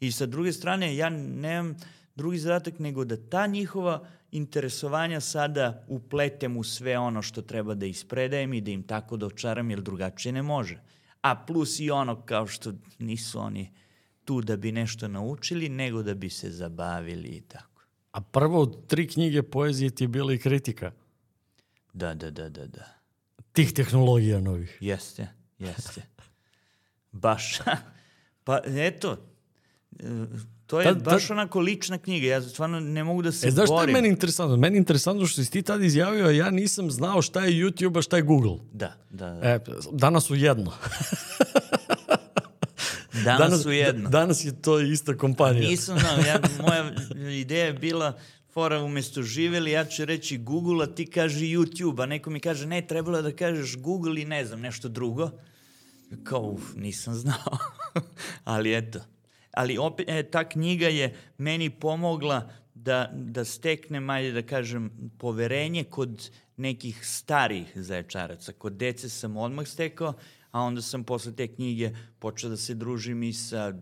I 0.00 0.12
sa 0.12 0.26
druge 0.26 0.52
strane, 0.52 0.96
ja 0.96 1.10
nemam 1.10 1.76
drugi 2.14 2.38
zadatak 2.38 2.78
nego 2.78 3.04
da 3.04 3.16
ta 3.16 3.46
njihova 3.46 4.06
interesovanja 4.30 5.20
sada 5.20 5.84
upletem 5.88 6.56
u 6.56 6.64
sve 6.64 6.98
ono 6.98 7.22
što 7.22 7.42
treba 7.42 7.74
da 7.74 7.86
ispredajem 7.86 8.54
i 8.54 8.60
da 8.60 8.70
im 8.70 8.82
tako 8.82 9.16
dočaram, 9.16 9.70
jer 9.70 9.80
drugačije 9.80 10.32
ne 10.32 10.42
može. 10.42 10.80
A 11.20 11.44
plus 11.46 11.80
i 11.80 11.90
ono 11.90 12.22
kao 12.22 12.46
što 12.46 12.72
nisu 12.98 13.40
oni 13.40 13.72
tu 14.24 14.40
da 14.40 14.56
bi 14.56 14.72
nešto 14.72 15.08
naučili, 15.08 15.68
nego 15.68 16.02
da 16.02 16.14
bi 16.14 16.30
se 16.30 16.50
zabavili 16.50 17.28
i 17.28 17.40
tako. 17.40 17.77
A 18.12 18.20
prvo 18.22 18.60
od 18.60 18.86
tri 18.86 19.08
knjige 19.08 19.42
poezije 19.42 19.90
ti 19.90 20.04
je 20.04 20.08
bila 20.08 20.32
i 20.32 20.38
kritika 20.38 20.92
Da, 21.92 22.14
da, 22.14 22.30
da, 22.30 22.48
da, 22.48 22.66
da. 22.66 22.84
tih 23.52 23.72
tehnologija 23.72 24.40
novih. 24.40 24.78
Jeste, 24.80 25.28
jeste. 25.58 26.02
Baš. 27.12 27.58
pa 28.44 28.60
eto, 28.66 29.16
to 30.66 30.80
je 30.80 30.84
Tad- 30.84 30.94
tad- 30.94 31.02
baš 31.04 31.30
onako 31.30 31.60
lična 31.60 31.98
knjiga. 31.98 32.26
Ja 32.26 32.42
stvarno 32.42 32.80
ne 32.80 33.04
mogu 33.04 33.22
da 33.22 33.32
se 33.32 33.48
E, 33.48 33.50
znaš 33.50 33.66
šta 33.66 33.74
je 33.74 33.78
borim. 33.78 33.92
meni 33.92 34.08
interesantno? 34.08 34.56
Meni 34.56 34.76
je 34.76 34.78
interesantno 34.78 35.26
što 35.26 35.44
si 35.44 35.50
ti 35.50 35.62
tad 35.62 35.82
izjavio, 35.82 36.26
a 36.26 36.30
ja 36.30 36.50
nisam 36.50 36.90
znao 36.90 37.22
šta 37.22 37.40
je 37.40 37.52
YouTube, 37.54 37.98
a 37.98 38.02
šta 38.02 38.16
je 38.16 38.22
Google. 38.22 38.56
Da, 38.72 38.92
da, 39.10 39.30
da. 39.30 39.48
E, 39.48 39.60
danas 39.92 40.24
su 40.24 40.34
jedno. 40.36 40.72
Danas, 43.24 43.62
su 43.62 43.72
jedno. 43.72 44.10
Danas 44.10 44.44
je 44.44 44.62
to 44.62 44.80
ista 44.80 45.16
kompanija. 45.16 45.70
Nisam 45.70 45.98
znao, 45.98 46.18
ja, 46.18 46.40
moja 46.62 46.92
ideja 47.40 47.64
je 47.64 47.72
bila 47.72 48.18
fora 48.52 48.82
umesto 48.82 49.22
živeli, 49.22 49.70
ja 49.70 49.84
ću 49.84 50.04
reći 50.04 50.38
Google, 50.38 50.84
a 50.84 50.86
ti 50.86 51.06
kaži 51.06 51.56
YouTube, 51.56 52.02
a 52.02 52.06
neko 52.06 52.30
mi 52.30 52.40
kaže, 52.40 52.66
ne, 52.66 52.86
trebalo 52.86 53.16
je 53.16 53.22
da 53.22 53.32
kažeš 53.32 53.76
Google 53.76 54.22
i 54.22 54.24
ne 54.24 54.44
znam, 54.44 54.60
nešto 54.60 54.88
drugo. 54.88 55.30
Kao, 56.24 56.42
uf, 56.42 56.74
nisam 56.76 57.14
znao. 57.14 57.58
Ali 58.44 58.76
eto. 58.76 58.98
Ali 59.52 59.78
opet, 59.78 60.08
e, 60.08 60.22
ta 60.22 60.48
knjiga 60.48 60.88
je 60.88 61.14
meni 61.38 61.70
pomogla 61.70 62.50
da, 62.74 63.10
da 63.12 63.44
steknem, 63.44 64.10
ajde 64.10 64.32
da 64.32 64.42
kažem, 64.42 64.90
poverenje 65.18 65.84
kod 65.84 66.30
nekih 66.56 67.06
starih 67.06 67.72
zaječaraca. 67.74 68.52
Kod 68.52 68.72
dece 68.72 69.08
sam 69.08 69.36
odmah 69.36 69.66
stekao, 69.66 70.14
a 70.58 70.62
onda 70.62 70.82
sam 70.82 71.04
posle 71.04 71.32
te 71.32 71.48
knjige 71.48 71.90
počeo 72.18 72.50
da 72.50 72.56
se 72.56 72.74
družim 72.74 73.22
i 73.22 73.32
sa 73.32 73.74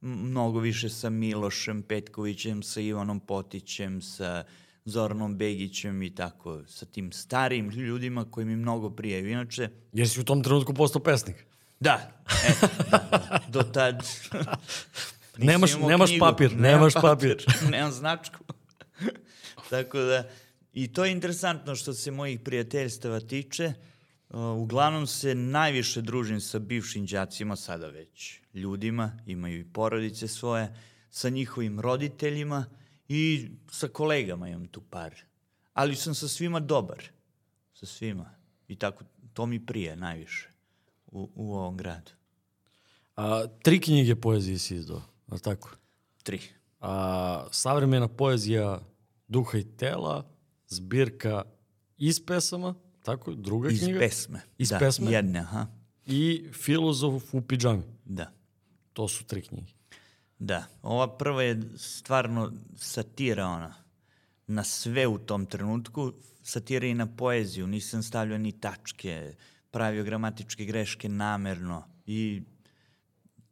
mnogo 0.00 0.58
više 0.60 0.88
sa 0.88 1.10
Milošem 1.10 1.82
Petkovićem, 1.82 2.62
sa 2.62 2.80
Ivanom 2.80 3.20
Potićem, 3.20 4.02
sa 4.02 4.44
Zoranom 4.84 5.36
Begićem 5.36 6.02
i 6.02 6.14
tako, 6.14 6.62
sa 6.66 6.86
tim 6.86 7.12
starim 7.12 7.70
ljudima 7.70 8.24
koji 8.30 8.46
mi 8.46 8.56
mnogo 8.56 8.90
prijaju. 8.90 9.30
Inače, 9.30 9.68
Jer 9.92 10.08
si 10.08 10.20
u 10.20 10.24
tom 10.24 10.42
trenutku 10.42 10.74
postao 10.74 11.02
pesnik. 11.02 11.36
da, 11.80 12.22
eto, 12.48 12.68
da, 12.90 12.98
da, 13.10 13.38
do 13.48 13.62
tad... 13.62 14.02
Nemaš- 15.36 15.88
nemaš 15.88 16.10
knjigu, 16.10 16.24
papir, 16.24 16.56
nemaš 16.56 16.92
papir. 16.92 17.44
nemam 17.72 17.92
značku. 17.92 18.44
Tako 19.70 19.98
da, 19.98 20.28
i 20.72 20.92
to 20.92 21.04
je 21.04 21.12
interesantno 21.12 21.74
što 21.74 21.94
se 21.94 22.10
mojih 22.10 22.40
prijateljstava 22.40 23.20
tiče. 23.20 23.66
Uh, 23.66 23.91
uglavnom 24.32 25.06
se 25.06 25.34
najviše 25.34 26.02
družim 26.02 26.40
sa 26.40 26.58
bivšim 26.58 27.06
đacima, 27.06 27.56
sada 27.56 27.86
već 27.86 28.40
ljudima, 28.54 29.18
imaju 29.26 29.60
i 29.60 29.72
porodice 29.72 30.28
svoje, 30.28 30.74
sa 31.10 31.28
njihovim 31.28 31.80
roditeljima 31.80 32.64
i 33.08 33.50
sa 33.70 33.88
kolegama 33.88 34.48
imam 34.48 34.66
tu 34.66 34.80
par. 34.80 35.14
Ali 35.72 35.96
sam 35.96 36.14
sa 36.14 36.28
svima 36.28 36.60
dobar. 36.60 37.04
Sa 37.74 37.86
svima. 37.86 38.34
I 38.68 38.76
tako, 38.76 39.04
to 39.32 39.46
mi 39.46 39.66
prije 39.66 39.96
najviše 39.96 40.50
u, 41.06 41.30
u 41.34 41.54
ovom 41.54 41.76
gradu. 41.76 42.10
A, 43.16 43.46
tri 43.62 43.80
knjige 43.80 44.16
poezije 44.16 44.58
si 44.58 44.74
izdao, 44.74 45.02
ali 45.28 45.40
tako? 45.40 45.70
Tri. 46.22 46.40
A, 46.80 47.46
savremena 47.50 48.08
poezija 48.08 48.80
duha 49.28 49.58
i 49.58 49.76
tela, 49.76 50.30
zbirka 50.68 51.44
iz 51.98 52.26
pesama, 52.26 52.74
tako, 53.02 53.34
druga 53.34 53.70
Iz 53.70 53.80
knjiga. 53.80 53.98
pesme. 53.98 54.40
Iz 54.58 54.68
da, 54.68 54.78
pesme? 54.78 55.10
Jedne, 55.10 55.38
aha. 55.38 55.66
I 56.06 56.48
filozof 56.52 57.34
u 57.34 57.40
pidžami. 57.40 57.82
Da. 58.04 58.32
To 58.92 59.08
su 59.08 59.24
tri 59.24 59.42
knjige. 59.42 59.72
Da. 60.38 60.64
Ova 60.82 61.16
prva 61.18 61.42
je 61.42 61.62
stvarno 61.76 62.52
satira 62.76 63.46
ona. 63.46 63.74
Na 64.46 64.64
sve 64.64 65.06
u 65.06 65.18
tom 65.18 65.46
trenutku. 65.46 66.12
Satira 66.42 66.86
i 66.86 66.94
na 66.94 67.16
poeziju. 67.16 67.66
Nisam 67.66 68.02
stavljao 68.02 68.38
ni 68.38 68.60
tačke. 68.60 69.34
Pravio 69.70 70.04
gramatičke 70.04 70.64
greške 70.64 71.08
namerno. 71.08 71.84
I 72.06 72.42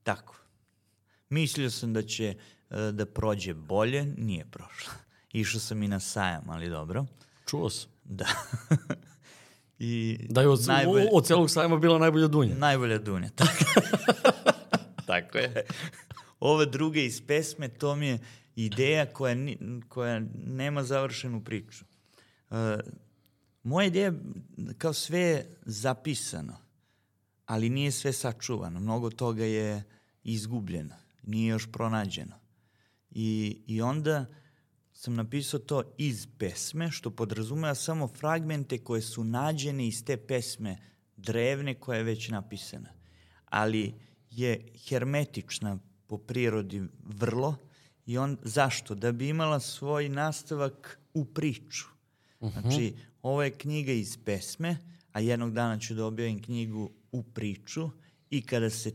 tako. 0.02 0.36
Mislio 1.28 1.70
sam 1.70 1.92
da 1.92 2.02
će 2.02 2.36
e, 2.70 2.92
da 2.92 3.06
prođe 3.06 3.54
bolje. 3.54 4.04
Nije 4.04 4.44
prošlo. 4.44 4.92
Išao 5.32 5.60
sam 5.60 5.82
i 5.82 5.88
na 5.88 6.00
sajam, 6.00 6.50
ali 6.50 6.68
dobro. 6.68 7.06
Čuo 7.46 7.70
sam. 7.70 7.90
Da. 8.04 8.26
I 9.80 10.18
Da 10.28 10.40
je 10.40 10.48
od, 10.48 10.60
najbolje- 10.66 11.08
od 11.12 11.26
celog 11.26 11.50
sajma 11.50 11.76
bila 11.76 11.98
najbolja 11.98 12.26
dunja. 12.26 12.54
Najbolja 12.54 12.98
dunja, 12.98 13.28
tako. 13.28 13.64
tako 15.06 15.38
je. 15.38 15.64
Ova 16.40 16.64
druga 16.64 17.00
iz 17.00 17.22
pesme, 17.26 17.68
to 17.68 17.96
mi 17.96 18.06
je 18.06 18.18
ideja 18.56 19.06
koja, 19.06 19.34
ni, 19.34 19.58
koja 19.88 20.20
nema 20.46 20.82
završenu 20.82 21.44
priču. 21.44 21.84
Uh, 22.50 22.56
moja 23.62 23.86
ideja, 23.86 24.04
je 24.04 24.14
kao 24.78 24.92
sve 24.92 25.18
je 25.20 25.56
zapisano, 25.62 26.56
ali 27.46 27.68
nije 27.68 27.92
sve 27.92 28.12
sačuvano. 28.12 28.80
Mnogo 28.80 29.10
toga 29.10 29.44
je 29.44 29.82
izgubljeno, 30.24 30.94
nije 31.22 31.48
još 31.48 31.68
pronađeno. 31.72 32.34
I, 33.10 33.60
I 33.66 33.82
onda 33.82 34.26
sam 35.00 35.14
napisao 35.14 35.60
to 35.60 35.82
iz 35.98 36.26
pesme, 36.38 36.90
što 36.90 37.10
podrazumeva 37.10 37.74
samo 37.74 38.08
fragmente 38.08 38.78
koje 38.78 39.02
su 39.02 39.24
nađene 39.24 39.86
iz 39.86 40.04
te 40.04 40.16
pesme 40.16 40.76
drevne 41.16 41.74
koja 41.74 41.96
je 41.96 42.04
već 42.04 42.28
napisana. 42.28 42.88
Ali 43.44 43.94
je 44.30 44.66
hermetična 44.88 45.78
po 46.06 46.18
prirodi 46.18 46.82
vrlo 47.04 47.56
i 48.06 48.18
on, 48.18 48.36
zašto? 48.42 48.94
Da 48.94 49.12
bi 49.12 49.28
imala 49.28 49.60
svoj 49.60 50.08
nastavak 50.08 51.00
u 51.14 51.24
priču. 51.24 51.86
Znači, 52.40 52.94
ovo 53.22 53.42
je 53.42 53.50
knjiga 53.50 53.92
iz 53.92 54.18
pesme, 54.24 54.76
a 55.12 55.20
jednog 55.20 55.52
dana 55.52 55.78
ću 55.78 55.94
da 55.94 56.04
objavim 56.04 56.42
knjigu 56.42 56.90
u 57.12 57.22
priču 57.22 57.90
i 58.30 58.42
kada 58.42 58.70
se 58.70 58.92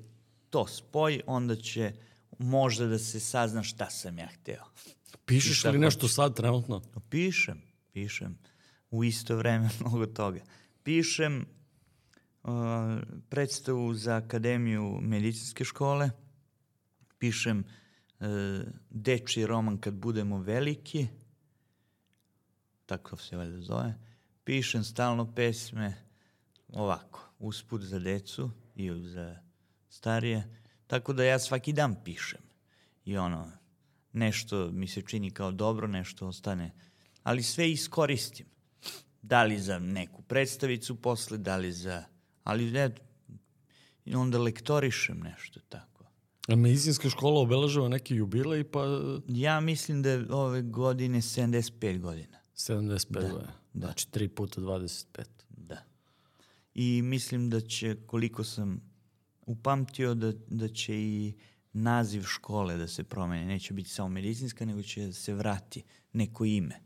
to 0.49 0.68
spoji, 0.68 1.22
onda 1.26 1.56
će 1.56 1.93
možda 2.38 2.88
da 2.88 2.99
se 2.99 3.20
sazna 3.20 3.64
šta 3.64 3.89
sam 3.89 4.18
ja 4.18 4.28
hteo. 4.28 4.66
Pišeš 5.26 5.63
li 5.63 5.80
nešto 5.80 6.07
sad 6.07 6.36
trenutno? 6.36 6.82
Pišem, 7.09 7.61
pišem. 7.91 8.38
U 8.91 9.03
isto 9.03 9.36
vreme 9.36 9.69
mnogo 9.80 10.05
toga. 10.05 10.39
Pišem 10.84 11.45
uh, 12.43 12.51
predstavu 13.30 13.93
za 13.93 14.15
Akademiju 14.15 14.99
medicinske 15.01 15.63
škole. 15.63 16.09
Pišem 17.17 17.63
uh, 17.63 18.28
dečiji 18.89 19.45
roman 19.45 19.78
Kad 19.78 19.93
budemo 19.93 20.38
veliki. 20.38 21.07
Tako 22.86 23.17
se 23.17 23.38
valjda 23.38 23.61
zove. 23.61 23.93
Pišem 24.43 24.84
stalno 24.84 25.34
pesme 25.36 25.93
ovako, 26.67 27.19
usput 27.39 27.82
za 27.82 27.99
decu 27.99 28.51
i 28.76 28.91
za 29.03 29.36
starije. 29.89 30.61
Tako 30.88 31.13
da 31.13 31.23
ja 31.23 31.39
svaki 31.39 31.73
dan 31.73 31.95
pišem. 32.03 32.41
I 33.05 33.17
ono, 33.17 33.51
nešto 34.16 34.72
mi 34.72 34.88
se 34.88 35.01
čini 35.01 35.32
kao 35.32 35.51
dobro, 35.51 35.88
nešto 35.88 36.28
ostane. 36.28 36.72
Ali 37.24 37.43
sve 37.43 37.72
iskoristim. 37.72 38.45
Da 39.22 39.43
li 39.43 39.59
za 39.59 39.80
neku 39.80 40.22
predstavicu 40.22 40.95
posle, 40.95 41.38
da 41.38 41.57
li 41.57 41.72
za... 41.72 42.03
Ali 42.43 42.91
i 44.05 44.16
onda 44.16 44.38
lektorišem 44.38 45.20
nešto 45.20 45.59
tako. 45.70 46.05
A 46.47 46.55
medicinska 46.55 47.09
škola 47.09 47.41
obeležava 47.41 47.89
neki 47.89 48.16
jubilej, 48.16 48.63
pa 48.63 48.86
Ja 49.28 49.59
mislim 49.59 50.01
da 50.01 50.09
je 50.09 50.26
ove 50.30 50.61
godine 50.61 51.18
75 51.18 51.99
godina. 51.99 52.38
75 52.55 53.05
da, 53.09 53.20
godina. 53.20 53.53
Znači 53.74 54.07
3 54.07 54.28
puta 54.28 54.61
25. 54.61 55.26
Da. 55.49 55.78
I 56.74 57.01
mislim 57.01 57.49
da 57.49 57.61
će, 57.61 57.97
koliko 58.05 58.43
sam 58.43 58.82
upamtio, 59.45 60.13
da, 60.13 60.32
da 60.47 60.68
će 60.68 60.95
i 60.95 61.34
naziv 61.76 62.23
škole 62.23 62.78
da 62.78 62.88
se 62.88 63.03
promeni. 63.03 63.45
Neće 63.45 63.73
biti 63.73 63.89
samo 63.89 64.09
medicinska, 64.09 64.65
nego 64.65 64.82
će 64.82 65.13
se 65.13 65.34
vrati 65.34 65.84
neko 66.13 66.45
ime 66.45 66.80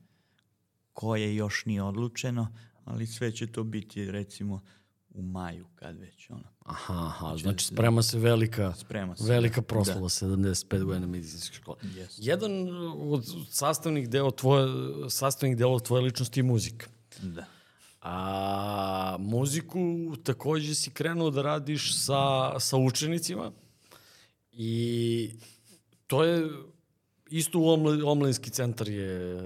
koje 0.93 1.35
još 1.35 1.65
nije 1.65 1.83
odlučeno, 1.83 2.47
ali 2.85 3.07
sve 3.07 3.31
će 3.31 3.47
to 3.47 3.63
biti 3.63 4.11
recimo 4.11 4.61
u 5.09 5.21
maju 5.21 5.65
kad 5.75 5.97
već 5.97 6.29
ono. 6.29 6.43
Aha, 6.65 6.93
aha, 6.93 7.37
znači 7.37 7.65
sprema 7.65 8.01
se 8.01 8.19
velika, 8.19 8.73
Sprema 8.73 9.15
se, 9.15 9.23
velika 9.23 9.61
da. 9.61 9.67
proslava 9.67 10.09
75 10.09 10.83
godina 10.83 11.07
medicinske 11.07 11.55
škole. 11.55 11.77
Yes. 11.83 12.17
Jedan 12.17 12.51
od 12.97 13.25
sastavnih 13.49 14.09
deo 14.09 14.31
tvoje, 14.31 14.67
sastavnih 15.09 15.57
delova 15.57 15.79
tvoje 15.79 16.01
ličnosti 16.01 16.39
je 16.39 16.43
muzika. 16.43 16.87
Da. 17.21 17.45
A 18.01 19.15
muziku 19.19 19.79
takođe 20.23 20.75
si 20.75 20.91
krenuo 20.91 21.29
da 21.29 21.41
radiš 21.41 21.97
sa, 21.97 22.59
sa 22.59 22.77
učenicima 22.77 23.51
i 24.61 25.31
to 26.07 26.23
je 26.23 26.49
isto 27.29 27.59
u 27.59 27.69
omla, 27.69 28.11
omladinski 28.11 28.49
centar 28.49 28.89
je 28.89 29.37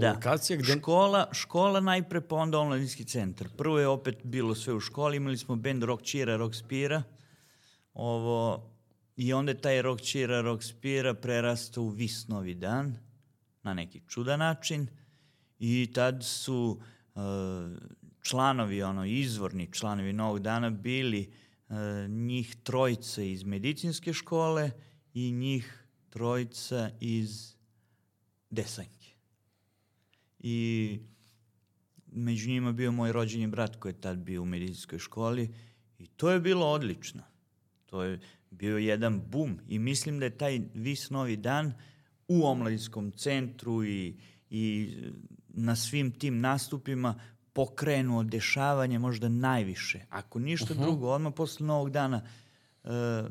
Da. 0.00 0.12
lokacija 0.12 0.56
gde... 0.56 0.72
Škola, 0.72 1.28
škola 1.32 1.80
najpre, 1.80 2.20
pa 2.20 2.36
onda 2.36 2.58
omladinski 2.58 3.04
centar. 3.04 3.48
Prvo 3.56 3.78
je 3.78 3.88
opet 3.88 4.16
bilo 4.24 4.54
sve 4.54 4.74
u 4.74 4.80
školi, 4.80 5.16
imali 5.16 5.38
smo 5.38 5.56
band 5.56 5.82
Rock 5.82 6.02
Čira, 6.02 6.36
Rock 6.36 6.54
Spira. 6.54 7.02
Ovo, 7.94 8.70
I 9.16 9.32
onda 9.32 9.52
je 9.52 9.60
taj 9.60 9.82
Rock 9.82 10.02
Čira, 10.02 10.40
Rock 10.40 10.62
Spira 10.62 11.14
prerastao 11.14 11.84
u 11.84 11.88
Vis 11.88 12.28
Novi 12.28 12.54
dan, 12.54 12.96
na 13.62 13.74
neki 13.74 14.00
čudan 14.08 14.38
način. 14.38 14.86
I 15.58 15.92
tad 15.94 16.24
su 16.24 16.80
uh, 17.14 17.22
članovi, 18.22 18.82
ono, 18.82 19.04
izvorni 19.04 19.72
članovi 19.72 20.12
Novog 20.12 20.38
dana 20.38 20.70
bili 20.70 21.28
uh, 21.28 21.45
njih 22.08 22.56
trojica 22.62 23.22
iz 23.22 23.44
medicinske 23.44 24.12
škole 24.12 24.70
i 25.14 25.32
njih 25.32 25.84
trojica 26.08 26.90
iz 27.00 27.54
desanjke. 28.50 29.14
I 30.38 30.98
među 32.06 32.48
njima 32.48 32.72
bio 32.72 32.92
moj 32.92 33.12
rođeni 33.12 33.46
brat 33.46 33.76
koji 33.76 33.92
je 33.92 34.00
tad 34.00 34.18
bio 34.18 34.42
u 34.42 34.46
medicinskoj 34.46 34.98
školi 34.98 35.54
i 35.98 36.06
to 36.06 36.30
je 36.30 36.40
bilo 36.40 36.66
odlično. 36.66 37.22
To 37.86 38.02
je 38.02 38.20
bio 38.50 38.78
jedan 38.78 39.22
bum 39.30 39.58
i 39.68 39.78
mislim 39.78 40.18
da 40.18 40.24
je 40.24 40.38
taj 40.38 40.60
vis 40.74 41.10
novi 41.10 41.36
dan 41.36 41.72
u 42.28 42.46
omladinskom 42.46 43.12
centru 43.12 43.84
i, 43.84 44.16
i 44.50 44.94
na 45.48 45.76
svim 45.76 46.10
tim 46.18 46.40
nastupima 46.40 47.20
pokrenuo 47.56 48.22
dešavanje 48.22 48.98
možda 48.98 49.28
najviše. 49.28 50.00
Ako 50.10 50.38
ništa 50.38 50.74
uh 50.74 50.78
-huh. 50.78 50.82
drugo, 50.82 51.08
odmah 51.08 51.32
posle 51.36 51.66
novog 51.66 51.90
dana 51.90 52.22
uh, 52.84 52.90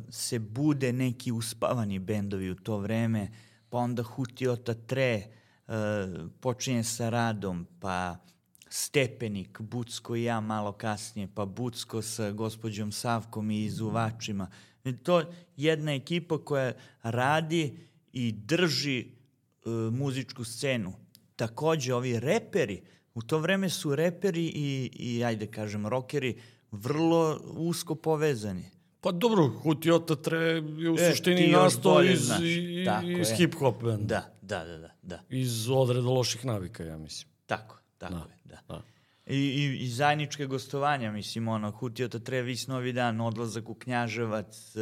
se 0.10 0.40
bude 0.40 0.94
neki 0.94 1.32
uspavani 1.32 2.00
bendovi 2.00 2.50
u 2.52 2.56
to 2.56 2.78
vreme, 2.78 3.28
pa 3.70 3.78
onda 3.78 4.04
Hutiota 4.04 4.74
Tre 4.74 5.22
uh, 5.68 5.74
počinje 6.40 6.84
sa 6.84 7.10
radom, 7.10 7.68
pa 7.80 8.18
Stepenik, 8.70 9.62
Bucko 9.62 10.16
i 10.16 10.24
ja 10.24 10.40
malo 10.40 10.72
kasnije, 10.72 11.28
pa 11.36 11.46
Bucko 11.46 12.02
sa 12.02 12.32
gospođom 12.32 12.92
Savkom 12.92 13.52
i 13.52 13.64
izuvačima. 13.64 14.48
To 15.04 15.20
je 15.20 15.26
jedna 15.58 15.94
ekipa 15.94 16.38
koja 16.46 16.74
radi 17.04 17.78
i 18.14 18.32
drži 18.32 19.06
uh, 19.06 19.94
muzičku 19.94 20.44
scenu. 20.44 20.94
Takođe, 21.36 21.94
ovi 21.94 22.20
reperi, 22.20 22.82
u 23.16 23.22
to 23.22 23.40
vreme 23.40 23.70
su 23.70 23.96
reperi 23.96 24.46
i, 24.46 24.90
i 24.94 25.24
ajde 25.24 25.48
kažem, 25.48 25.88
rokeri 25.88 26.38
vrlo 26.72 27.22
usko 27.48 27.96
povezani. 27.96 28.64
Pa 29.02 29.12
dobro, 29.12 29.50
Hutiota 29.50 30.16
Tre 30.18 30.38
je 30.78 30.90
u 30.92 30.96
E, 30.96 31.10
suštini 31.10 31.48
nastao 31.48 32.04
iz, 32.04 32.20
znaš. 32.20 32.40
i- 32.42 32.84
Tako 32.86 33.08
iz 33.08 33.30
je. 33.30 33.38
hip-hop 33.38 33.84
benda. 33.84 34.06
Da, 34.42 34.58
da, 34.60 34.66
da, 34.66 34.78
da, 34.78 34.90
da. 35.04 35.20
Iz 35.30 35.70
odreda 35.70 36.08
loših 36.08 36.46
navika, 36.46 36.84
ja 36.84 36.98
mislim. 36.98 37.30
Tako, 37.46 37.78
tako 37.98 38.14
Da, 38.14 38.20
je, 38.20 38.38
da. 38.46 38.60
da. 38.68 38.82
I, 39.26 39.38
i, 39.38 39.78
i 39.78 39.88
zajedničke 39.88 40.46
gostovanja, 40.46 41.12
mislim, 41.12 41.48
ono, 41.48 41.72
Hutiota 41.72 42.20
Trevis 42.20 42.68
Novi 42.68 42.94
dan, 42.94 43.22
odlazak 43.22 43.70
u 43.70 43.74
Knjaževac, 43.76 44.74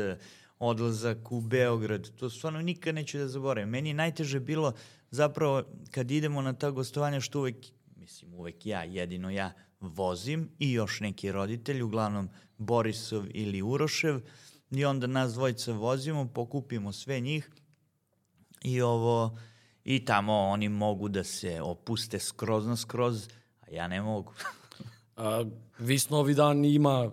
odlazak 0.59 1.31
u 1.31 1.41
Beograd, 1.41 2.09
to 2.09 2.29
stvarno 2.29 2.61
nikad 2.61 2.95
neću 2.95 3.17
da 3.17 3.27
zaboravim. 3.27 3.69
Meni 3.69 3.89
je 3.89 3.93
najteže 3.95 4.39
bilo 4.39 4.73
zapravo 5.11 5.63
kad 5.91 6.11
idemo 6.11 6.41
na 6.41 6.53
ta 6.53 6.71
gostovanja 6.71 7.19
što 7.19 7.39
uvek, 7.39 7.55
mislim, 8.03 8.33
uvek 8.33 8.65
ja, 8.65 8.83
jedino 8.83 9.29
ja, 9.29 9.53
vozim 9.79 10.49
i 10.59 10.71
još 10.71 10.99
neki 10.99 11.31
roditelji, 11.31 11.81
uglavnom 11.81 12.29
Borisov 12.57 13.25
ili 13.29 13.61
Urošev, 13.61 14.21
i 14.71 14.85
onda 14.85 15.07
nas 15.07 15.33
dvojica 15.33 15.73
vozimo, 15.73 16.27
pokupimo 16.33 16.91
sve 16.91 17.19
njih 17.19 17.49
i 18.63 18.81
ovo, 18.81 19.37
i 19.83 20.05
tamo 20.05 20.33
oni 20.33 20.69
mogu 20.69 21.09
da 21.09 21.23
se 21.23 21.61
opuste 21.61 22.19
skroz 22.19 22.67
na 22.67 22.75
skroz, 22.75 23.27
a 23.61 23.71
ja 23.71 23.87
ne 23.87 24.01
mogu. 24.01 24.33
A, 25.15 25.45
Vis 25.79 26.09
Novi 26.09 26.33
dan 26.33 26.65
ima 26.65 27.11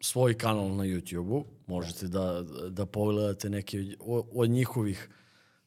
svoj 0.00 0.38
kanal 0.38 0.76
na 0.76 0.84
YouTube-u. 0.84 1.44
Možete 1.66 2.08
da, 2.08 2.42
da 2.70 2.86
pogledate 2.86 3.50
neke 3.50 3.84
od, 4.32 4.50
njihovih 4.50 5.08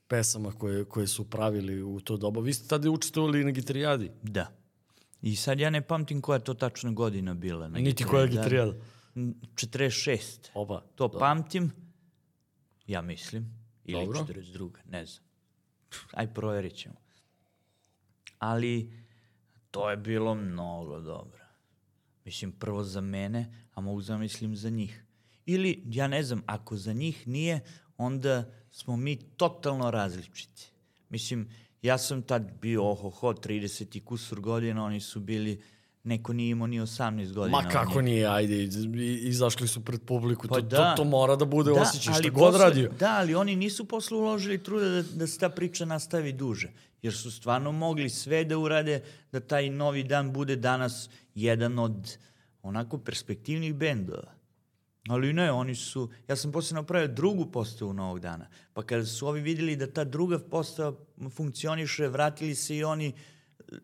pesama 0.08 0.52
koje, 0.52 0.86
koje 0.86 1.08
su 1.08 1.30
pravili 1.30 1.84
u 1.84 2.00
to 2.00 2.18
doba. 2.18 2.42
Vi 2.42 2.54
ste 2.54 2.68
tada 2.68 2.90
učestvovali 2.90 3.44
na 3.44 3.52
gitarijadi. 3.52 4.12
Da. 4.24 4.48
I 5.22 5.36
sad 5.36 5.60
ja 5.60 5.70
ne 5.70 5.82
pamtim 5.82 6.22
koja 6.22 6.36
je 6.36 6.44
to 6.44 6.54
tačno 6.54 6.92
godina 6.94 7.34
bila. 7.34 7.68
Na 7.68 7.80
Niti 7.80 8.04
koja 8.04 8.22
je 8.22 8.28
gitarijada. 8.28 8.74
N- 9.16 9.36
46. 9.56 10.50
Oba. 10.54 10.82
To 10.96 11.10
pamtim, 11.10 11.72
ja 12.88 13.02
mislim. 13.02 13.58
Ili 13.84 14.06
Dobro. 14.06 14.20
42. 14.20 14.72
Ne 14.90 15.06
znam. 15.06 15.24
Aj 16.12 16.34
proverit 16.34 16.76
ćemo. 16.76 16.96
Ali 18.40 18.94
to 19.72 19.90
je 19.90 19.98
bilo 19.98 20.36
mnogo 20.36 21.00
dobro. 21.00 21.44
Mislim, 22.26 22.52
prvo 22.52 22.84
za 22.84 23.02
mene, 23.02 23.68
a 23.74 23.82
mogu 23.82 24.02
zamislim 24.02 24.56
za 24.56 24.70
njih. 24.70 25.04
Ili, 25.46 25.84
ja 25.86 26.08
ne 26.08 26.24
znam, 26.24 26.44
ako 26.46 26.78
za 26.78 26.94
njih 26.94 27.28
nije, 27.28 27.60
onda 27.98 28.54
smo 28.78 28.98
mi 28.98 29.16
totalno 29.16 29.92
različiti. 29.92 30.72
Mislim, 31.10 31.50
ja 31.82 31.98
sam 31.98 32.22
tad 32.22 32.52
bio, 32.62 32.92
ohoho, 32.92 33.34
30 33.34 33.98
i 33.98 34.00
kusur 34.00 34.40
godina, 34.40 34.86
oni 34.86 35.00
su 35.00 35.20
bili 35.20 35.62
neko 36.04 36.34
nije 36.34 36.50
imao 36.50 36.68
ni 36.68 36.82
18 36.82 37.34
godina. 37.34 37.62
Ma 37.62 37.70
kako 37.70 38.02
nije, 38.02 38.28
ajde, 38.28 38.64
izašli 39.22 39.68
su 39.68 39.86
pred 39.86 40.02
publiku, 40.02 40.48
Pa 40.48 40.56
to, 40.56 40.62
da. 40.62 40.96
to, 40.96 41.04
to 41.04 41.10
mora 41.10 41.36
da 41.36 41.46
bude 41.46 41.72
da, 41.72 41.82
osjećaj, 41.82 42.14
šta 42.14 42.30
god 42.30 42.54
posle- 42.54 42.60
radio. 42.60 42.92
Da, 43.00 43.16
ali 43.18 43.36
oni 43.36 43.56
nisu 43.56 43.86
posle 43.86 44.18
uložili 44.18 44.64
truda 44.64 44.90
da, 44.90 45.02
da 45.02 45.28
se 45.28 45.40
ta 45.40 45.50
priča 45.50 45.86
nastavi 45.86 46.34
duže. 46.34 46.70
Jer 47.02 47.14
su 47.14 47.32
stvarno 47.32 47.72
mogli 47.72 48.10
sve 48.10 48.44
da 48.44 48.58
urade 48.58 49.04
da 49.32 49.40
taj 49.40 49.70
novi 49.70 50.04
dan 50.04 50.34
bude 50.34 50.56
danas 50.56 51.10
jedan 51.36 51.80
od 51.80 52.18
onako 52.64 52.98
perspektivnih 52.98 53.74
bendova. 53.76 54.37
Ali 55.10 55.34
ne, 55.34 55.52
oni 55.52 55.76
su... 55.76 56.10
Ja 56.28 56.36
sam 56.36 56.52
posle 56.52 56.76
napravio 56.76 57.08
drugu 57.08 57.52
postavu 57.52 57.94
novog 57.94 58.20
dana. 58.20 58.48
Pa 58.74 58.84
kada 58.84 59.06
su 59.06 59.28
ovi 59.28 59.42
vidjeli 59.42 59.76
da 59.76 59.92
ta 59.92 60.04
druga 60.04 60.40
postava 60.40 60.94
funkcioniše, 61.30 62.08
vratili 62.08 62.56
se 62.56 62.78
i 62.78 62.84
oni 62.84 63.14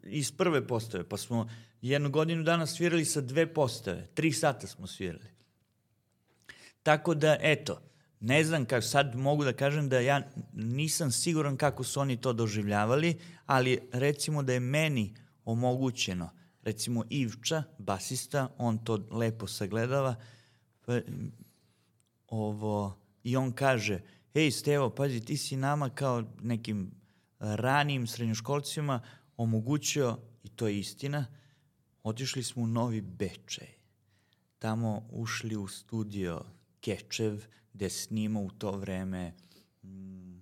iz 0.03 0.31
prve 0.31 0.67
postave. 0.67 1.09
Pa 1.09 1.17
smo 1.17 1.49
jednu 1.81 2.09
godinu 2.09 2.43
dana 2.43 2.65
svirali 2.65 3.05
sa 3.05 3.21
dve 3.21 3.53
postave. 3.53 4.07
Tri 4.13 4.31
sata 4.31 4.67
smo 4.67 4.87
svirali. 4.87 5.33
Tako 6.83 7.15
da, 7.15 7.37
eto, 7.41 7.81
ne 8.19 8.43
znam 8.43 8.65
kako, 8.65 8.81
sad 8.81 9.15
mogu 9.15 9.43
da 9.43 9.53
kažem 9.53 9.89
da 9.89 9.99
ja 9.99 10.21
nisam 10.53 11.11
siguran 11.11 11.57
kako 11.57 11.83
su 11.83 11.99
oni 11.99 12.17
to 12.17 12.33
doživljavali, 12.33 13.19
ali 13.45 13.79
recimo 13.91 14.43
da 14.43 14.53
je 14.53 14.59
meni 14.59 15.15
omogućeno, 15.45 16.29
recimo 16.61 17.03
Ivča, 17.09 17.63
basista, 17.77 18.47
on 18.57 18.77
to 18.77 19.07
lepo 19.11 19.47
sagledava, 19.47 20.15
pa, 20.85 20.99
ovo, 22.27 22.97
i 23.23 23.35
on 23.37 23.51
kaže, 23.51 24.01
ej 24.33 24.51
Stevo, 24.51 24.89
pazi, 24.89 25.21
ti 25.21 25.37
si 25.37 25.55
nama 25.55 25.89
kao 25.89 26.23
nekim 26.41 26.91
ranijim 27.39 28.07
srednjoškolcima 28.07 29.01
omogućio, 29.37 30.17
i 30.43 30.49
to 30.49 30.67
je 30.67 30.79
istina, 30.79 31.25
otišli 32.03 32.43
smo 32.43 32.63
u 32.63 32.67
Novi 32.67 33.01
Bečej. 33.01 33.67
Tamo 34.59 35.07
ušli 35.11 35.55
u 35.55 35.67
studio 35.67 36.45
Kečev, 36.81 37.45
gde 37.73 37.89
snima 37.89 38.39
u 38.39 38.49
to 38.51 38.71
vreme 38.71 39.33
mm, 39.83 40.41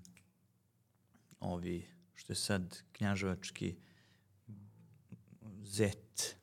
ovi, 1.39 1.87
što 2.13 2.33
je 2.33 2.37
sad 2.37 2.83
knjaževački 2.91 3.75
Zet, 5.63 6.35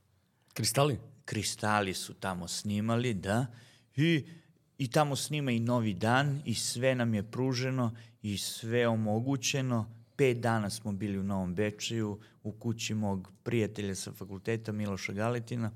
Kristali? 0.55 0.99
Kristali 1.25 1.95
su 1.95 2.15
tamo 2.15 2.49
snimali, 2.49 3.15
da, 3.15 3.47
i, 3.99 4.25
i 4.79 4.91
tamo 4.91 5.17
snima 5.17 5.51
i 5.51 5.61
Novi 5.61 5.95
dan 5.95 6.43
i 6.45 6.55
sve 6.55 6.95
nam 6.95 7.15
je 7.15 7.31
pruženo 7.31 7.95
i 8.23 8.39
sve 8.39 8.89
omogućeno. 8.89 9.93
Pet 10.17 10.41
dana 10.41 10.71
smo 10.71 10.93
bili 10.93 11.19
u 11.19 11.23
Novom 11.23 11.55
Bečeju, 11.55 12.21
u 12.43 12.53
kući 12.53 12.95
mog 12.95 13.33
prijatelja 13.43 13.95
sa 13.95 14.13
fakulteta 14.13 14.73
Miloša 14.73 15.13
Galetina 15.13 15.71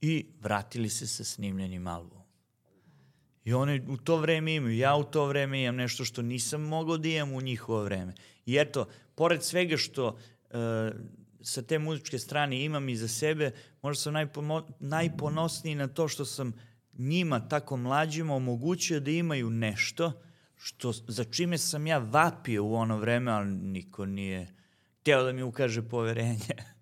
i 0.00 0.26
vratili 0.40 0.88
se 0.88 1.06
sa 1.06 1.24
snimljenim 1.24 1.86
albumom. 1.86 2.22
I 3.44 3.52
oni 3.52 3.82
u 3.88 3.96
to 3.96 4.16
vreme 4.16 4.54
imaju, 4.54 4.76
ja 4.76 4.96
u 4.96 5.04
to 5.04 5.26
vreme 5.26 5.62
imam 5.62 5.76
nešto 5.76 6.04
što 6.04 6.22
nisam 6.22 6.62
mogao 6.62 6.96
da 6.96 7.08
imam 7.08 7.32
u 7.32 7.40
njihovo 7.40 7.84
vreme. 7.84 8.14
I 8.46 8.56
eto, 8.56 8.88
pored 9.14 9.42
svega 9.42 9.76
što 9.76 10.18
e, 10.50 10.92
sa 11.42 11.62
te 11.62 11.78
muzičke 11.78 12.18
strane 12.18 12.64
imam 12.64 12.88
i 12.88 12.96
za 12.96 13.08
sebe, 13.08 13.50
možda 13.82 14.00
sam 14.00 14.12
najpomo, 14.12 14.68
najponosniji 14.80 15.74
na 15.74 15.88
to 15.88 16.08
što 16.08 16.24
sam 16.24 16.52
njima, 16.98 17.48
tako 17.48 17.76
mlađima, 17.76 18.34
omogućio 18.34 19.00
da 19.00 19.10
imaju 19.10 19.50
nešto 19.50 20.12
što, 20.56 20.92
za 20.92 21.24
čime 21.24 21.58
sam 21.58 21.86
ja 21.86 21.98
vapio 21.98 22.64
u 22.64 22.74
ono 22.74 22.96
vreme, 22.96 23.30
ali 23.30 23.50
niko 23.50 24.06
nije 24.06 24.54
hteo 25.00 25.22
da 25.22 25.32
mi 25.32 25.42
ukaže 25.42 25.82
poverenje. 25.82 26.56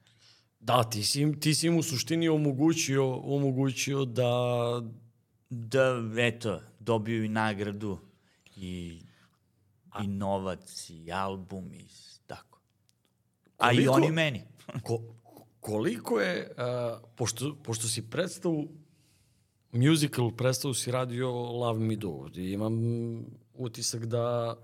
Da, 0.63 0.85
ti 0.85 1.03
si, 1.05 1.23
im, 1.23 1.41
ti 1.41 1.55
si 1.55 1.67
im 1.67 1.77
u 1.77 1.83
suštini 1.83 2.29
omogućio, 2.29 3.15
omogućio 3.15 4.05
da... 4.05 4.25
da, 5.51 6.03
eto, 6.19 6.61
dobiju 6.79 7.25
i 7.25 7.29
nagradu 7.29 7.99
i, 8.57 9.01
i 10.03 10.07
novac 10.07 10.91
i 10.91 11.13
album 11.13 11.73
i 11.73 11.87
tako. 12.27 12.61
A 13.59 13.73
i 13.73 13.89
oni 13.89 14.11
meni. 14.11 14.50
Ko, 14.85 15.01
koliko 15.61 16.21
je, 16.21 16.53
uh, 16.57 17.11
pošto, 17.17 17.57
pošto 17.63 17.89
si 17.89 18.11
predstavu, 18.11 18.69
musical 19.73 20.31
predstavu 20.37 20.75
si 20.75 20.91
radio 20.91 21.31
Love 21.33 21.81
Me 21.81 21.97
Do, 21.97 22.27
i 22.35 22.53
imam 22.53 22.75
utisak 23.55 24.07
da 24.07 24.57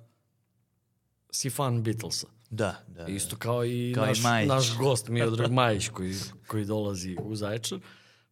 si 1.30 1.50
fan 1.50 1.82
Beatlesa. 1.82 2.26
Da, 2.50 2.74
da. 2.88 3.04
da. 3.04 3.12
Isto 3.12 3.36
kao 3.36 3.64
i, 3.64 3.92
Kao 3.94 4.04
i 4.04 4.09
naš, 4.09 4.22
Majić. 4.22 4.48
naš 4.48 4.76
gost 4.78 5.09
Miodrag 5.09 5.52
Majić 5.59 5.88
koji, 5.88 6.14
koji 6.46 6.64
dolazi 6.64 7.16
u 7.22 7.34
Zaječar 7.34 7.78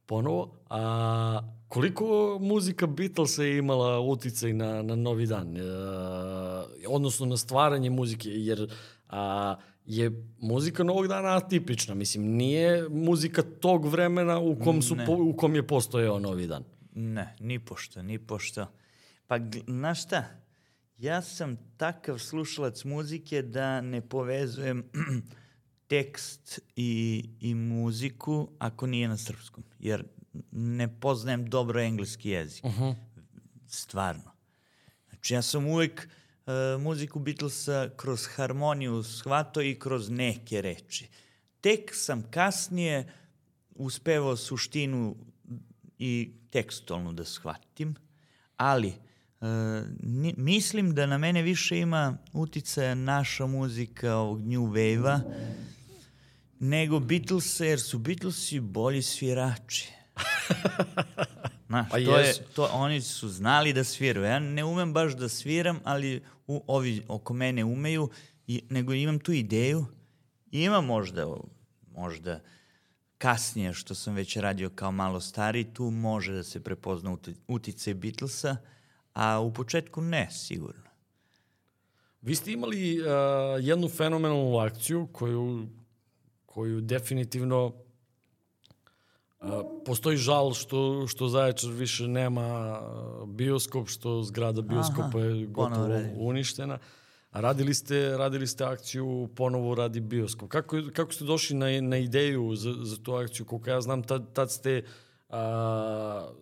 ponovo. 0.06 0.56
A 0.70 1.40
koliko 1.68 2.38
muzika 2.40 2.86
Beatlesa 2.86 3.42
je 3.42 3.58
imala 3.58 4.00
uticaj 4.00 4.52
na, 4.52 4.82
na 4.82 4.96
Novi 4.96 5.26
dan? 5.26 5.56
E, 5.56 5.60
odnosno 6.88 7.26
na 7.26 7.36
stvaranje 7.36 7.90
muzike, 7.90 8.28
jer 8.28 8.74
a, 9.08 9.56
je 9.84 10.24
muzika 10.38 10.82
Novog 10.82 11.08
dana 11.08 11.36
atipična. 11.36 11.94
Mislim, 11.94 12.24
nije 12.24 12.88
muzika 12.88 13.42
tog 13.42 13.86
vremena 13.86 14.38
u 14.38 14.58
kom, 14.58 14.82
su, 14.82 14.96
po, 15.06 15.12
u 15.12 15.36
kom 15.36 15.54
je 15.54 15.66
postojao 15.66 16.18
Novi 16.18 16.46
dan. 16.46 16.64
Ne, 16.94 17.36
ni 17.40 17.58
pošto, 17.58 18.02
ni 18.02 18.18
pošto. 18.18 18.66
Pa, 19.26 19.38
znaš 19.66 20.02
šta? 20.02 20.24
Ja 20.98 21.22
sam 21.22 21.56
takav 21.76 22.18
slušalac 22.18 22.84
muzike 22.84 23.42
da 23.42 23.80
ne 23.80 24.00
povezujem 24.00 24.84
tekst 25.88 26.60
i, 26.76 27.24
i 27.40 27.54
muziku 27.54 28.48
ako 28.58 28.86
nije 28.86 29.08
na 29.08 29.16
srpskom. 29.16 29.64
Jer 29.78 30.04
ne 30.52 31.00
poznajem 31.00 31.46
dobro 31.46 31.80
engleski 31.80 32.30
jezik. 32.30 32.64
Uh 32.64 32.78
-huh. 32.78 32.94
Stvarno. 33.66 34.30
Znači 35.08 35.34
ja 35.34 35.42
sam 35.42 35.66
uvek 35.66 36.08
uh, 36.08 36.23
muziku 36.78 37.18
Beatlesa 37.18 37.90
kroz 37.96 38.26
harmoniju 38.26 39.02
shvatao 39.02 39.62
i 39.62 39.78
kroz 39.78 40.10
neke 40.10 40.62
reči. 40.62 41.08
Tek 41.60 41.90
sam 41.94 42.22
kasnije 42.30 43.12
uspevao 43.74 44.36
suštinu 44.36 45.16
i 45.98 46.32
tekstualno 46.50 47.12
da 47.12 47.24
shvatim, 47.24 47.94
ali 48.56 48.94
ni, 50.00 50.34
mislim 50.36 50.94
da 50.94 51.06
na 51.06 51.18
mene 51.18 51.42
više 51.42 51.78
ima 51.78 52.18
uticaja 52.32 52.94
naša 52.94 53.46
muzika 53.46 54.16
ovog 54.16 54.40
New 54.40 54.62
Wave-a 54.62 55.20
nego 56.60 57.00
Beatlesa, 57.00 57.64
jer 57.64 57.80
su 57.80 57.98
Beatlesi 57.98 58.60
bolji 58.60 59.02
svirači. 59.02 59.92
Znaš, 61.74 61.90
Pa 61.90 61.96
to 61.96 62.18
je, 62.18 62.34
to, 62.54 62.68
oni 62.72 63.00
su 63.00 63.28
znali 63.28 63.72
da 63.72 63.84
sviraju. 63.84 64.26
Ja 64.26 64.38
ne 64.38 64.64
umem 64.64 64.92
baš 64.92 65.16
da 65.16 65.28
sviram, 65.28 65.80
ali 65.84 66.22
u, 66.46 66.64
ovi 66.66 67.02
oko 67.08 67.34
mene 67.34 67.64
umeju, 67.64 68.10
i, 68.46 68.62
nego 68.70 68.92
imam 68.92 69.18
tu 69.18 69.32
ideju. 69.32 69.86
Ima 70.50 70.80
možda, 70.80 71.26
možda 71.96 72.40
kasnije, 73.18 73.72
što 73.72 73.94
sam 73.94 74.14
već 74.14 74.36
radio 74.36 74.70
kao 74.70 74.92
malo 74.92 75.20
stari, 75.20 75.64
tu 75.64 75.90
može 75.90 76.32
da 76.32 76.42
se 76.42 76.60
prepozna 76.64 77.10
uti- 77.10 77.34
uticaj 77.48 77.94
Beatlesa, 77.94 78.56
a 79.14 79.40
u 79.40 79.52
početku 79.52 80.00
ne, 80.00 80.30
sigurno. 80.30 80.84
Vi 82.22 82.34
ste 82.34 82.52
imali 82.52 83.00
uh, 83.00 83.06
jednu 83.60 83.88
fenomenalnu 83.88 84.58
akciju 84.58 85.08
koju, 85.12 85.66
koju 86.46 86.80
definitivno 86.80 87.83
postoji 89.84 90.16
žal 90.16 90.54
što, 90.54 91.06
što 91.06 91.28
Zaječar 91.28 91.70
više 91.70 92.08
nema 92.08 92.80
bioskop, 93.26 93.88
što 93.88 94.22
zgrada 94.22 94.62
bioskopa 94.62 95.18
je 95.18 95.52
ponovo 95.52 95.82
gotovo 95.86 96.00
uništena. 96.16 96.78
A 97.30 97.40
radili 97.40 97.74
ste, 97.74 98.16
radili 98.16 98.46
ste 98.46 98.64
akciju 98.64 99.28
ponovo 99.36 99.74
radi 99.74 100.00
bioskop. 100.00 100.48
Kako, 100.48 100.76
je- 100.76 100.92
kako 100.92 101.12
ste 101.12 101.24
došli 101.24 101.56
na, 101.56 101.80
na 101.80 101.96
ideju 101.96 102.56
za, 102.56 102.74
za 102.82 102.96
tu 103.02 103.12
akciju? 103.14 103.46
Koliko 103.46 103.70
ja 103.70 103.80
znam, 103.80 104.02
tad, 104.02 104.32
tad 104.32 104.50
ste 104.50 104.82
uh, 105.28 105.34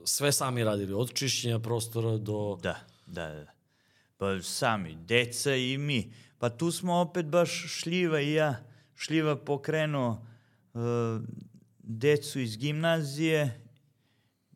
sve 0.05 0.33
sami 0.33 0.65
radili, 0.65 0.93
od 0.93 1.13
čišćenja 1.13 1.59
prostora 1.59 2.17
do... 2.19 2.59
Da, 2.63 2.77
da, 3.07 3.29
da. 3.29 3.47
Pa 4.17 4.43
sami, 4.43 4.95
deca 4.97 5.55
i 5.55 5.79
mi. 5.79 6.13
Pa 6.39 6.51
tu 6.51 6.71
smo 6.71 6.95
opet 6.95 7.27
baš 7.27 7.65
Šljiva 7.69 8.21
i 8.21 8.33
ja. 8.33 8.57
Šljiva 8.95 9.37
pokrenuo 9.37 10.11
uh, 10.75 10.81
decu 11.83 12.41
iz 12.41 12.57
gimnazije 12.57 13.61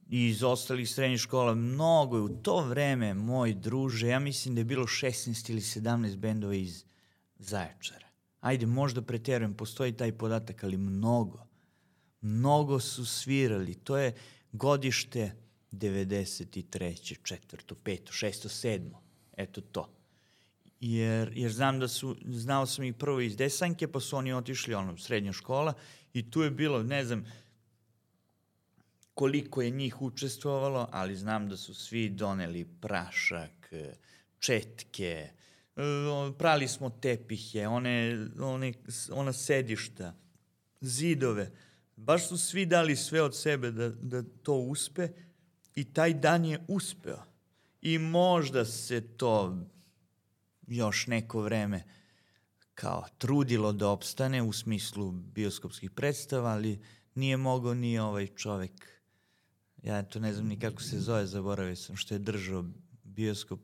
i 0.08 0.26
iz 0.26 0.42
ostalih 0.42 0.90
srednjih 0.90 1.20
škola. 1.20 1.54
Mnogo 1.54 2.16
je 2.16 2.22
u 2.22 2.28
to 2.28 2.64
vreme, 2.64 3.14
moj 3.14 3.54
druže, 3.54 4.08
ja 4.08 4.18
mislim 4.18 4.54
da 4.54 4.60
je 4.60 4.64
bilo 4.64 4.86
16 4.86 5.50
ili 5.50 5.60
17 5.60 6.16
bendova 6.16 6.54
iz 6.54 6.84
Zaječara. 7.38 8.06
Ajde, 8.40 8.66
možda 8.66 9.02
preterujem, 9.02 9.54
postoji 9.54 9.92
taj 9.92 10.12
podatak, 10.12 10.64
ali 10.64 10.76
mnogo. 10.76 11.46
Mnogo 12.20 12.80
su 12.80 13.06
svirali. 13.06 13.74
To 13.74 13.96
je 13.96 14.14
godište 14.52 15.32
93. 15.72 17.16
četvrto, 17.22 17.74
peto, 17.74 18.12
šesto, 18.12 18.48
sedmo. 18.48 19.02
Eto 19.36 19.60
to. 19.60 19.92
Jer, 20.80 21.32
jer 21.34 21.52
znam 21.52 21.78
da 21.80 21.88
su, 21.88 22.16
znao 22.26 22.66
sam 22.66 22.84
ih 22.84 22.94
prvo 22.94 23.20
iz 23.20 23.36
Desanke, 23.36 23.88
pa 23.88 24.00
su 24.00 24.16
oni 24.16 24.32
otišli 24.32 24.74
ono, 24.74 24.98
srednja 24.98 25.32
škola 25.32 25.74
i 26.16 26.30
tu 26.30 26.42
je 26.42 26.50
bilo, 26.50 26.82
ne 26.82 27.04
znam, 27.04 27.24
koliko 29.14 29.62
je 29.62 29.70
njih 29.70 30.02
učestvovalo, 30.02 30.88
ali 30.92 31.16
znam 31.16 31.48
da 31.48 31.56
su 31.56 31.74
svi 31.74 32.08
doneli 32.08 32.64
prašak, 32.80 33.70
četke, 34.38 35.28
prali 36.38 36.68
smo 36.68 36.90
tepihe, 36.90 37.66
one, 37.68 38.26
one, 38.40 38.72
ona 39.10 39.32
sedišta, 39.32 40.14
zidove. 40.80 41.50
Baš 41.96 42.28
su 42.28 42.38
svi 42.38 42.66
dali 42.66 42.96
sve 42.96 43.22
od 43.22 43.36
sebe 43.36 43.70
da, 43.70 43.88
da 43.88 44.22
to 44.42 44.54
uspe 44.54 45.08
i 45.74 45.84
taj 45.84 46.14
dan 46.14 46.44
je 46.44 46.64
uspeo. 46.68 47.22
I 47.82 47.98
možda 47.98 48.64
se 48.64 49.00
to 49.16 49.58
još 50.66 51.06
neko 51.06 51.40
vreme 51.40 51.84
kao 52.76 53.04
trudilo 53.18 53.72
da 53.72 53.88
opstane 53.88 54.42
u 54.42 54.52
smislu 54.52 55.12
bioskopskih 55.12 55.90
predstava, 55.90 56.50
ali 56.50 56.80
nije 57.14 57.36
mogao 57.36 57.74
ni 57.74 57.98
ovaj 57.98 58.26
čovek, 58.26 58.86
ja 59.82 60.02
to 60.02 60.20
ne 60.20 60.32
znam 60.32 60.46
ni 60.46 60.58
kako 60.58 60.82
se 60.82 61.00
zove, 61.00 61.26
zaboravio 61.26 61.76
sam, 61.76 61.96
što 61.96 62.14
je 62.14 62.18
držao 62.18 62.64
bioskop 63.04 63.60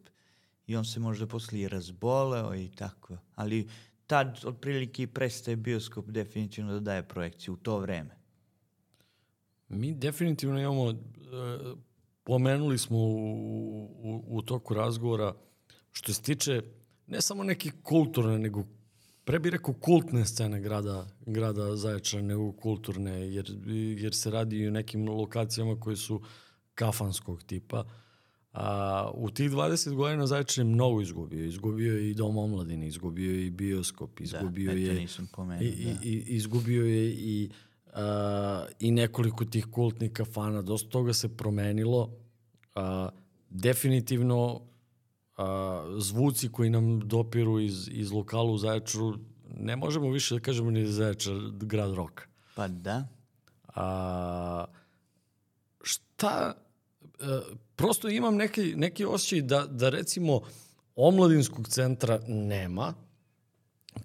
i 0.67 0.77
on 0.77 0.85
se 0.85 1.01
možda 1.01 1.27
posle 1.27 1.61
i 1.61 1.69
razboleo 1.69 2.55
i 2.55 2.69
tako. 2.69 3.17
Ali 3.35 3.69
tad 4.07 4.41
otprilike 4.45 5.07
prestaje 5.07 5.57
bioskop 5.57 6.07
definitivno 6.07 6.73
da 6.73 6.81
daje 6.81 7.09
projekciju 7.09 7.55
u 7.55 7.57
to 7.57 7.79
vreme. 7.79 8.17
Mi 9.69 9.95
definitivno 9.95 10.61
imamo, 10.61 10.91
e, 10.91 10.95
pomenuli 12.25 12.79
smo 12.79 12.99
u, 12.99 13.85
u, 14.03 14.25
u 14.27 14.43
toku 14.43 14.75
razgovora, 14.75 15.35
što 15.93 16.13
se 16.13 16.23
tiče 16.23 16.63
ne 17.07 17.21
samo 17.21 17.45
neke 17.45 17.71
kulturne, 17.83 18.39
nego 18.39 18.65
pre 19.24 19.39
bih 19.39 19.53
rekao 19.53 19.74
kultne 19.74 20.24
scene 20.24 20.61
grada, 20.61 21.07
grada 21.27 21.77
Zaječara, 21.77 22.23
nego 22.23 22.53
kulturne, 22.53 23.35
jer, 23.35 23.51
jer 23.99 24.15
se 24.15 24.31
radi 24.31 24.57
i 24.57 24.69
o 24.69 24.70
nekim 24.70 25.09
lokacijama 25.09 25.81
koje 25.81 25.97
su 25.97 26.20
kafanskog 26.74 27.43
tipa. 27.43 27.85
A, 28.53 29.11
u 29.15 29.31
tih 29.31 29.51
20 29.51 29.94
godina 29.94 30.27
Zaječar 30.27 30.65
je 30.65 30.70
mnogo 30.70 31.01
izgubio. 31.01 31.44
Izgubio 31.44 31.97
je 31.97 32.11
i 32.11 32.15
Dom 32.15 32.39
omladine, 32.39 32.86
izgubio 32.86 33.32
je 33.32 33.47
i 33.47 33.51
bioskop, 33.51 34.19
da, 34.19 34.24
izgubio 34.24 34.73
da, 34.73 34.78
je... 34.78 34.94
nisam 34.94 35.28
pomenuo, 35.32 35.62
i, 35.62 35.85
da. 35.85 35.90
i, 36.03 36.24
izgubio 36.27 36.85
je 36.85 37.11
i, 37.11 37.51
a, 37.93 38.66
i 38.81 38.90
nekoliko 38.90 39.44
tih 39.44 39.66
kultnih 39.66 40.12
kafana. 40.12 40.62
Dosta 40.62 40.90
toga 40.90 41.12
se 41.12 41.36
promenilo. 41.36 42.11
A, 42.74 43.09
definitivno 43.51 44.61
a, 45.37 45.95
zvuci 45.99 46.49
koji 46.49 46.71
nam 46.71 47.01
dopiru 47.01 47.61
iz, 47.61 47.89
iz 47.93 48.13
lokala 48.13 48.51
u 48.51 48.59
Zaječaru, 48.59 49.19
ne 49.57 49.77
možemo 49.77 50.11
više 50.11 50.35
da 50.35 50.41
kažemo 50.41 50.71
ni 50.71 50.85
da 50.85 50.93
Zaječar 50.93 51.35
grad 51.53 51.95
roka. 51.95 52.25
Pa 52.55 52.69
da. 52.69 53.09
A, 53.75 54.65
šta, 55.83 56.29
a, 56.29 56.55
e, 57.21 57.41
prosto 57.77 58.09
imam 58.09 58.37
neki, 58.37 58.75
neki 58.77 59.05
osjećaj 59.05 59.41
da, 59.41 59.67
da 59.67 59.89
recimo 59.89 60.41
omladinskog 60.97 61.69
centra 61.69 62.21
nema 62.29 62.95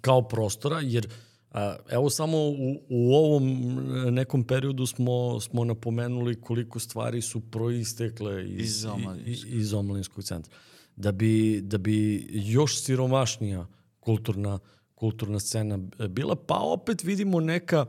kao 0.02 0.28
prostora, 0.28 0.80
jer 0.80 1.08
a, 1.52 1.76
evo 1.90 2.10
samo 2.10 2.38
u, 2.38 2.82
u 2.90 3.16
ovom 3.16 3.74
nekom 4.14 4.44
periodu 4.44 4.86
smo, 4.86 5.40
smo 5.40 5.66
napomenuli 5.66 6.42
koliko 6.42 6.80
stvari 6.80 7.22
su 7.22 7.42
proistekle 7.52 8.46
iz, 8.50 8.66
iz, 8.66 8.86
omladinskog. 8.86 9.54
iz 9.54 9.74
omladinskog 9.74 10.24
centra 10.24 10.54
da 10.98 11.12
bi, 11.12 11.62
da 11.62 11.78
bi 11.78 12.28
još 12.32 12.82
siromašnija 12.84 13.68
kulturna, 14.00 14.60
kulturna 14.96 15.40
scena 15.40 15.78
bila, 16.10 16.36
pa 16.36 16.56
opet 16.56 17.04
vidimo 17.04 17.40
neka, 17.40 17.86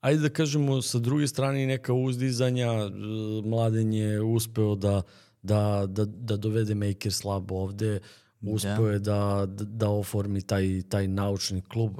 ajde 0.00 0.20
da 0.22 0.28
kažemo 0.28 0.82
sa 0.82 0.98
druge 0.98 1.26
strane 1.26 1.66
neka 1.66 1.92
uzdizanja, 1.92 2.72
mladen 3.44 3.92
je 3.92 4.22
uspeo 4.22 4.74
da, 4.74 5.02
da, 5.42 5.86
da, 5.88 6.04
da 6.04 6.36
dovede 6.36 6.74
Makers 6.74 7.24
Lab 7.24 7.52
ovde, 7.52 8.00
uspeo 8.40 8.86
da. 8.86 8.92
je 8.92 8.98
da, 8.98 9.46
da, 9.48 9.90
oformi 9.90 10.42
taj, 10.42 10.82
taj 10.88 11.08
naučni 11.08 11.62
klub. 11.62 11.92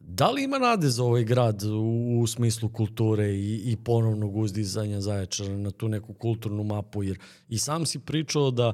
Da 0.00 0.30
li 0.30 0.44
ima 0.44 0.58
nade 0.58 0.88
za 0.88 1.04
ovaj 1.04 1.24
grad 1.24 1.62
u, 1.62 2.20
u 2.22 2.26
smislu 2.26 2.68
kulture 2.68 3.28
i, 3.28 3.72
i 3.72 3.76
ponovnog 3.76 4.36
uzdizanja 4.36 5.00
Zaječara 5.00 5.56
na 5.56 5.70
tu 5.70 5.88
neku 5.88 6.14
kulturnu 6.14 6.64
mapu? 6.64 7.02
Jer 7.02 7.18
i 7.48 7.58
sam 7.58 7.86
si 7.86 7.98
pričao 7.98 8.50
da 8.50 8.72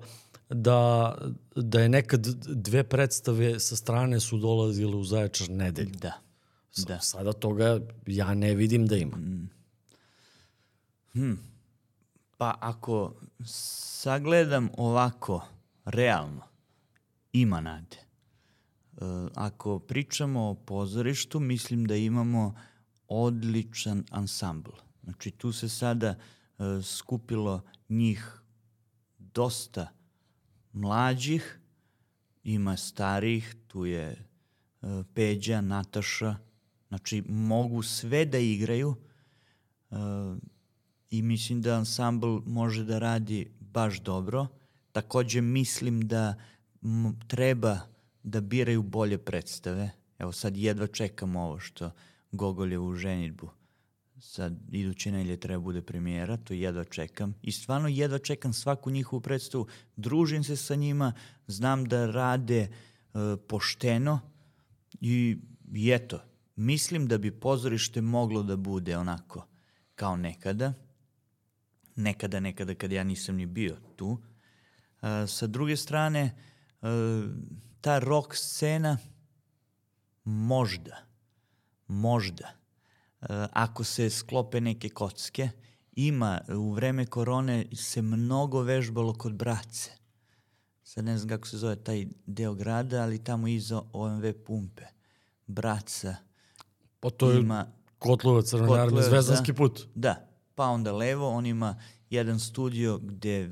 da, 0.55 1.15
da 1.57 1.81
je 1.81 1.89
nekad 1.89 2.27
dve 2.47 2.85
predstave 2.85 3.61
sa 3.61 3.77
strane 3.77 4.21
su 4.21 4.39
dolazile 4.39 4.97
u 4.97 5.05
Zaječar 5.05 5.51
nedelju. 5.51 5.95
Da. 6.01 6.13
da. 6.87 7.01
Sada 7.01 7.33
toga 7.33 7.81
ja 8.07 8.35
ne 8.35 8.55
vidim 8.55 8.87
da 8.87 8.97
ima. 8.97 9.17
Mm. 9.17 9.51
Hmm. 11.13 11.39
Pa 12.37 12.55
ako 12.61 13.15
sagledam 13.47 14.69
ovako, 14.77 15.47
realno, 15.85 16.43
ima 17.33 17.61
nade. 17.61 17.97
E, 17.97 19.01
ako 19.35 19.79
pričamo 19.79 20.51
o 20.51 20.55
pozorištu, 20.55 21.41
mislim 21.41 21.85
da 21.85 21.97
imamo 21.97 22.55
odličan 23.09 24.05
ansambl. 24.11 24.71
Znači 25.03 25.31
tu 25.31 25.53
se 25.53 25.69
sada 25.69 26.09
e, 26.09 26.83
skupilo 26.83 27.63
njih 27.89 28.41
dosta 29.19 29.89
mlađih, 30.75 31.61
ima 32.45 32.77
starih, 32.77 33.57
tu 33.67 33.87
je 33.87 34.07
e, 34.11 34.17
Peđa, 35.15 35.61
Nataša, 35.61 36.37
znači 36.89 37.23
mogu 37.29 37.83
sve 37.83 38.25
da 38.25 38.39
igraju 38.39 38.95
e, 39.91 39.97
i 41.11 41.23
mislim 41.23 41.63
da 41.63 41.77
ansambl 41.77 42.39
može 42.47 42.85
da 42.85 42.99
radi 42.99 43.51
baš 43.61 44.01
dobro. 44.01 44.47
Takođe 44.93 45.41
mislim 45.41 46.09
da 46.09 46.35
treba 47.27 47.79
da 48.23 48.41
biraju 48.41 48.83
bolje 48.83 49.19
predstave. 49.19 49.91
Evo 50.19 50.33
sad 50.33 50.57
jedva 50.57 50.87
čekam 50.87 51.37
ovo 51.37 51.59
što 51.59 51.91
Gogoljevu 52.33 52.95
ženitbu 52.95 53.51
sad 54.25 54.55
iduće 54.73 55.13
nelje 55.13 55.37
treba 55.37 55.61
bude 55.61 55.83
premijera, 55.83 56.37
to 56.37 56.55
jedva 56.55 56.85
čekam. 56.85 57.35
I 57.43 57.53
stvarno 57.53 57.89
jedva 57.89 58.19
čekam 58.19 58.53
svaku 58.53 58.91
njihovu 58.91 59.21
predstavu, 59.21 59.67
družim 59.97 60.45
se 60.45 60.57
sa 60.57 60.75
njima, 60.75 61.13
znam 61.47 61.85
da 61.85 62.07
rade 62.07 62.61
e, 62.61 62.69
pošteno 63.49 64.21
i, 65.01 65.39
i 65.75 65.91
eto, 65.91 66.21
mislim 66.57 67.07
da 67.09 67.19
bi 67.19 67.41
pozorište 67.41 68.01
moglo 68.01 68.43
da 68.43 68.57
bude 68.57 68.97
onako 68.99 69.47
kao 69.95 70.17
nekada. 70.17 70.73
Nekada, 71.97 72.41
nekada 72.41 72.75
kad 72.75 72.93
ja 72.93 73.05
nisam 73.05 73.37
ni 73.37 73.47
bio 73.47 73.77
tu. 73.97 74.19
E, 75.03 75.27
sa 75.27 75.47
druge 75.47 75.77
strane, 75.77 76.21
e, 76.21 76.87
ta 77.81 77.99
rock 77.99 78.35
scena 78.35 78.99
možda, 80.25 80.97
možda 81.87 82.64
ako 83.53 83.85
se 83.85 84.11
sklope 84.11 84.61
neke 84.61 84.89
kocke, 84.89 85.49
ima, 85.93 86.41
u 86.49 86.73
vreme 86.73 87.07
korone 87.07 87.67
se 87.73 88.03
mnogo 88.03 88.61
vežbalo 88.63 89.15
kod 89.15 89.33
brace. 89.33 89.91
Sad 90.83 91.05
ne 91.05 91.19
znam 91.19 91.29
kako 91.29 91.49
se 91.49 91.59
zove 91.59 91.77
taj 91.77 92.07
deo 92.27 92.55
grada, 92.55 93.03
ali 93.03 93.25
tamo 93.25 93.49
iza 93.49 93.83
OMV 93.93 94.33
pumpe. 94.47 94.83
Braca 95.47 96.17
pa 97.01 97.11
to 97.11 97.31
je 97.31 97.41
ima... 97.41 97.67
Kotlova 97.99 98.43
Crvenarne, 98.43 99.03
Zvezdanski 99.03 99.53
da, 99.53 99.57
put. 99.57 99.89
Da, 99.95 100.29
pa 100.55 100.65
onda 100.65 100.93
levo, 100.93 101.29
on 101.29 101.47
ima 101.47 101.77
jedan 102.11 102.41
studio 102.41 102.99
gde 102.99 103.51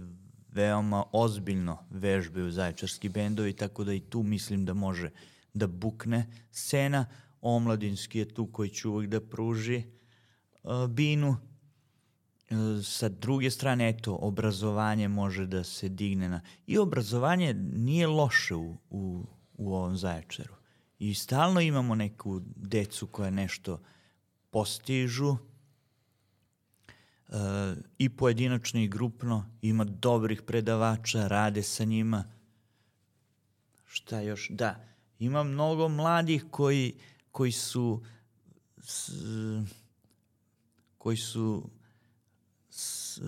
veoma 0.49 1.05
ozbiljno 1.13 1.79
vežbaju 1.91 2.51
zaječarski 2.51 3.09
bendovi, 3.09 3.53
tako 3.53 3.85
da 3.85 3.93
i 3.93 4.01
tu 4.01 4.23
mislim 4.23 4.65
da 4.65 4.75
može 4.75 5.11
da 5.55 5.67
bukne 5.67 6.27
scena 6.51 7.07
omladinski 7.43 8.19
je 8.19 8.35
tu 8.35 8.47
koji 8.47 8.71
će 8.71 8.89
uvijek 8.89 9.11
da 9.11 9.21
pruži 9.21 9.85
uh, 10.63 10.87
binu. 10.89 11.37
Uh, 12.51 12.85
sa 12.85 13.09
druge 13.09 13.51
strane, 13.51 13.89
eto, 13.89 14.19
obrazovanje 14.21 15.09
može 15.09 15.47
da 15.47 15.65
se 15.65 15.89
digne 15.89 16.29
na... 16.29 16.41
I 16.67 16.79
obrazovanje 16.79 17.55
nije 17.55 18.07
loše 18.07 18.55
u, 18.55 18.77
u, 18.91 19.27
u 19.55 19.75
ovom 19.75 19.97
zaječaru. 19.97 20.55
I 20.99 21.15
stalno 21.15 21.61
imamo 21.61 21.95
neku 21.95 22.41
decu 22.57 23.07
koja 23.07 23.31
nešto 23.31 23.83
postižu, 24.51 25.37
uh, 27.33 27.39
i 27.99 28.09
pojedinačno 28.09 28.81
i 28.81 28.89
grupno, 28.89 29.51
ima 29.63 29.85
dobrih 29.85 30.43
predavača, 30.43 31.29
rade 31.29 31.63
sa 31.63 31.85
njima. 31.85 32.25
Šta 33.85 34.21
još? 34.21 34.49
Da, 34.51 34.85
ima 35.19 35.43
mnogo 35.43 35.89
mladih 35.89 36.45
koji 36.51 36.95
koji 37.33 37.53
su 37.53 38.03
s, 38.83 39.11
koji 40.99 41.17
su 41.17 41.71
s, 42.71 43.21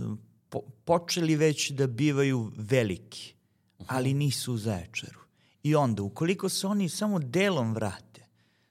po, 0.48 0.60
počeli 0.84 1.36
već 1.36 1.70
da 1.70 1.86
bivaju 1.86 2.52
veliki, 2.56 3.34
ali 3.86 4.14
nisu 4.14 4.54
u 4.54 4.56
Zaječaru. 4.56 5.20
I 5.62 5.74
onda, 5.74 6.02
ukoliko 6.02 6.48
se 6.48 6.66
oni 6.66 6.88
samo 6.88 7.18
delom 7.18 7.74
vrate, 7.74 8.26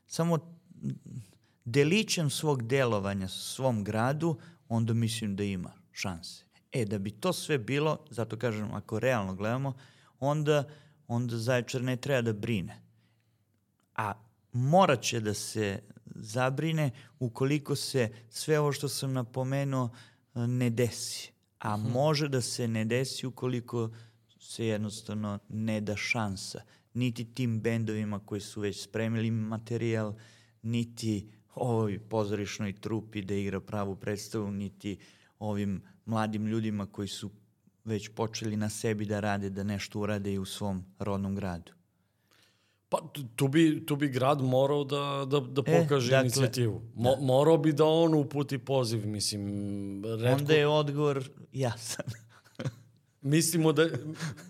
samo 0.07 0.39
delićem 1.65 2.29
svog 2.29 2.63
delovanja 2.67 3.27
svom 3.27 3.83
gradu, 3.83 4.37
onda 4.69 4.93
mislim 4.93 5.35
da 5.35 5.43
ima 5.43 5.71
šanse. 5.91 6.43
E, 6.71 6.85
da 6.85 6.97
bi 6.97 7.11
to 7.11 7.33
sve 7.33 7.57
bilo, 7.57 7.97
zato 8.09 8.37
kažem, 8.37 8.73
ako 8.73 8.99
realno 8.99 9.35
gledamo, 9.35 9.73
onda, 10.19 10.69
onda 11.07 11.37
Zaječar 11.37 11.81
ne 11.81 11.97
treba 11.97 12.21
da 12.21 12.33
brine. 12.33 12.81
A 13.95 14.13
morat 14.53 15.01
će 15.01 15.19
da 15.19 15.33
se 15.33 15.79
zabrine 16.05 16.91
ukoliko 17.19 17.75
se 17.75 18.09
sve 18.29 18.59
ovo 18.59 18.71
što 18.71 18.89
sam 18.89 19.13
napomenuo 19.13 19.89
ne 20.33 20.69
desi. 20.69 21.31
A 21.59 21.77
hmm. 21.77 21.91
može 21.91 22.29
da 22.29 22.41
se 22.41 22.67
ne 22.67 22.85
desi 22.85 23.27
ukoliko 23.27 23.89
se 24.39 24.65
jednostavno 24.65 25.39
ne 25.49 25.81
da 25.81 25.95
šansa. 25.95 26.61
Niti 26.93 27.33
tim 27.33 27.61
bendovima 27.61 28.19
koji 28.25 28.41
su 28.41 28.61
već 28.61 28.83
spremili 28.83 29.31
materijal, 29.31 30.13
niti 30.61 31.31
ovoj 31.55 31.99
pozorišnoj 31.99 32.73
trupi 32.73 33.21
da 33.21 33.33
igra 33.33 33.59
pravu 33.59 33.95
predstavu, 33.95 34.51
niti 34.51 34.97
ovim 35.39 35.81
mladim 36.05 36.47
ljudima 36.47 36.85
koji 36.85 37.07
su 37.07 37.31
već 37.85 38.09
počeli 38.15 38.57
na 38.57 38.69
sebi 38.69 39.05
da 39.05 39.19
rade, 39.19 39.49
da 39.49 39.63
nešto 39.63 39.99
urade 39.99 40.33
i 40.33 40.39
u 40.39 40.45
svom 40.45 40.85
rodnom 40.99 41.35
gradu. 41.35 41.71
Pa 42.93 42.99
tu 43.35 43.47
bi, 43.47 43.85
tu 43.85 43.95
bi 43.95 44.07
grad 44.07 44.41
morao 44.41 44.83
da, 44.83 45.25
da, 45.27 45.39
da 45.39 45.61
e, 45.65 45.81
pokaže 45.81 46.07
e, 46.07 46.11
dakle, 46.11 46.21
inicijativu. 46.21 46.81
Mo, 46.95 47.15
da. 47.15 47.21
Morao 47.21 47.57
bi 47.57 47.73
da 47.73 47.85
on 47.85 48.13
uputi 48.13 48.57
poziv, 48.57 49.07
mislim. 49.07 49.45
Redko... 50.05 50.41
Onda 50.41 50.53
je 50.53 50.67
odgovor 50.67 51.29
jasan. 51.53 52.05
Mislimo 53.21 53.71
da, 53.73 53.89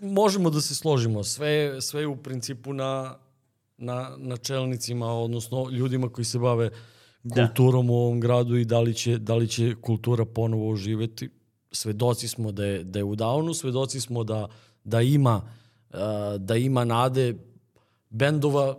možemo 0.02 0.50
da 0.50 0.60
se 0.60 0.74
složimo. 0.74 1.24
Sve, 1.24 1.80
sve 1.80 2.00
je 2.00 2.06
u 2.06 2.16
principu 2.16 2.72
na, 2.72 3.16
na, 3.76 4.16
na 4.18 4.36
čelnicima, 4.36 5.06
odnosno 5.06 5.70
ljudima 5.70 6.08
koji 6.08 6.24
se 6.24 6.38
bave 6.38 6.70
da. 7.22 7.34
kulturom 7.46 7.90
u 7.90 7.94
ovom 7.94 8.20
gradu 8.20 8.56
i 8.56 8.64
da 8.64 8.80
li 8.80 8.94
će, 8.94 9.18
da 9.18 9.34
li 9.34 9.48
će 9.48 9.74
kultura 9.80 10.24
ponovo 10.24 10.70
oživeti. 10.70 11.30
Svedoci 11.72 12.28
smo 12.28 12.52
da 12.52 12.64
je, 12.64 12.84
da 12.84 12.98
je 12.98 13.04
u 13.04 13.16
downu, 13.16 13.54
svedoci 13.54 14.00
smo 14.00 14.24
da, 14.24 14.48
da 14.84 15.00
ima 15.00 15.42
da 16.38 16.56
ima 16.56 16.84
nade 16.84 17.34
bendova 18.14 18.78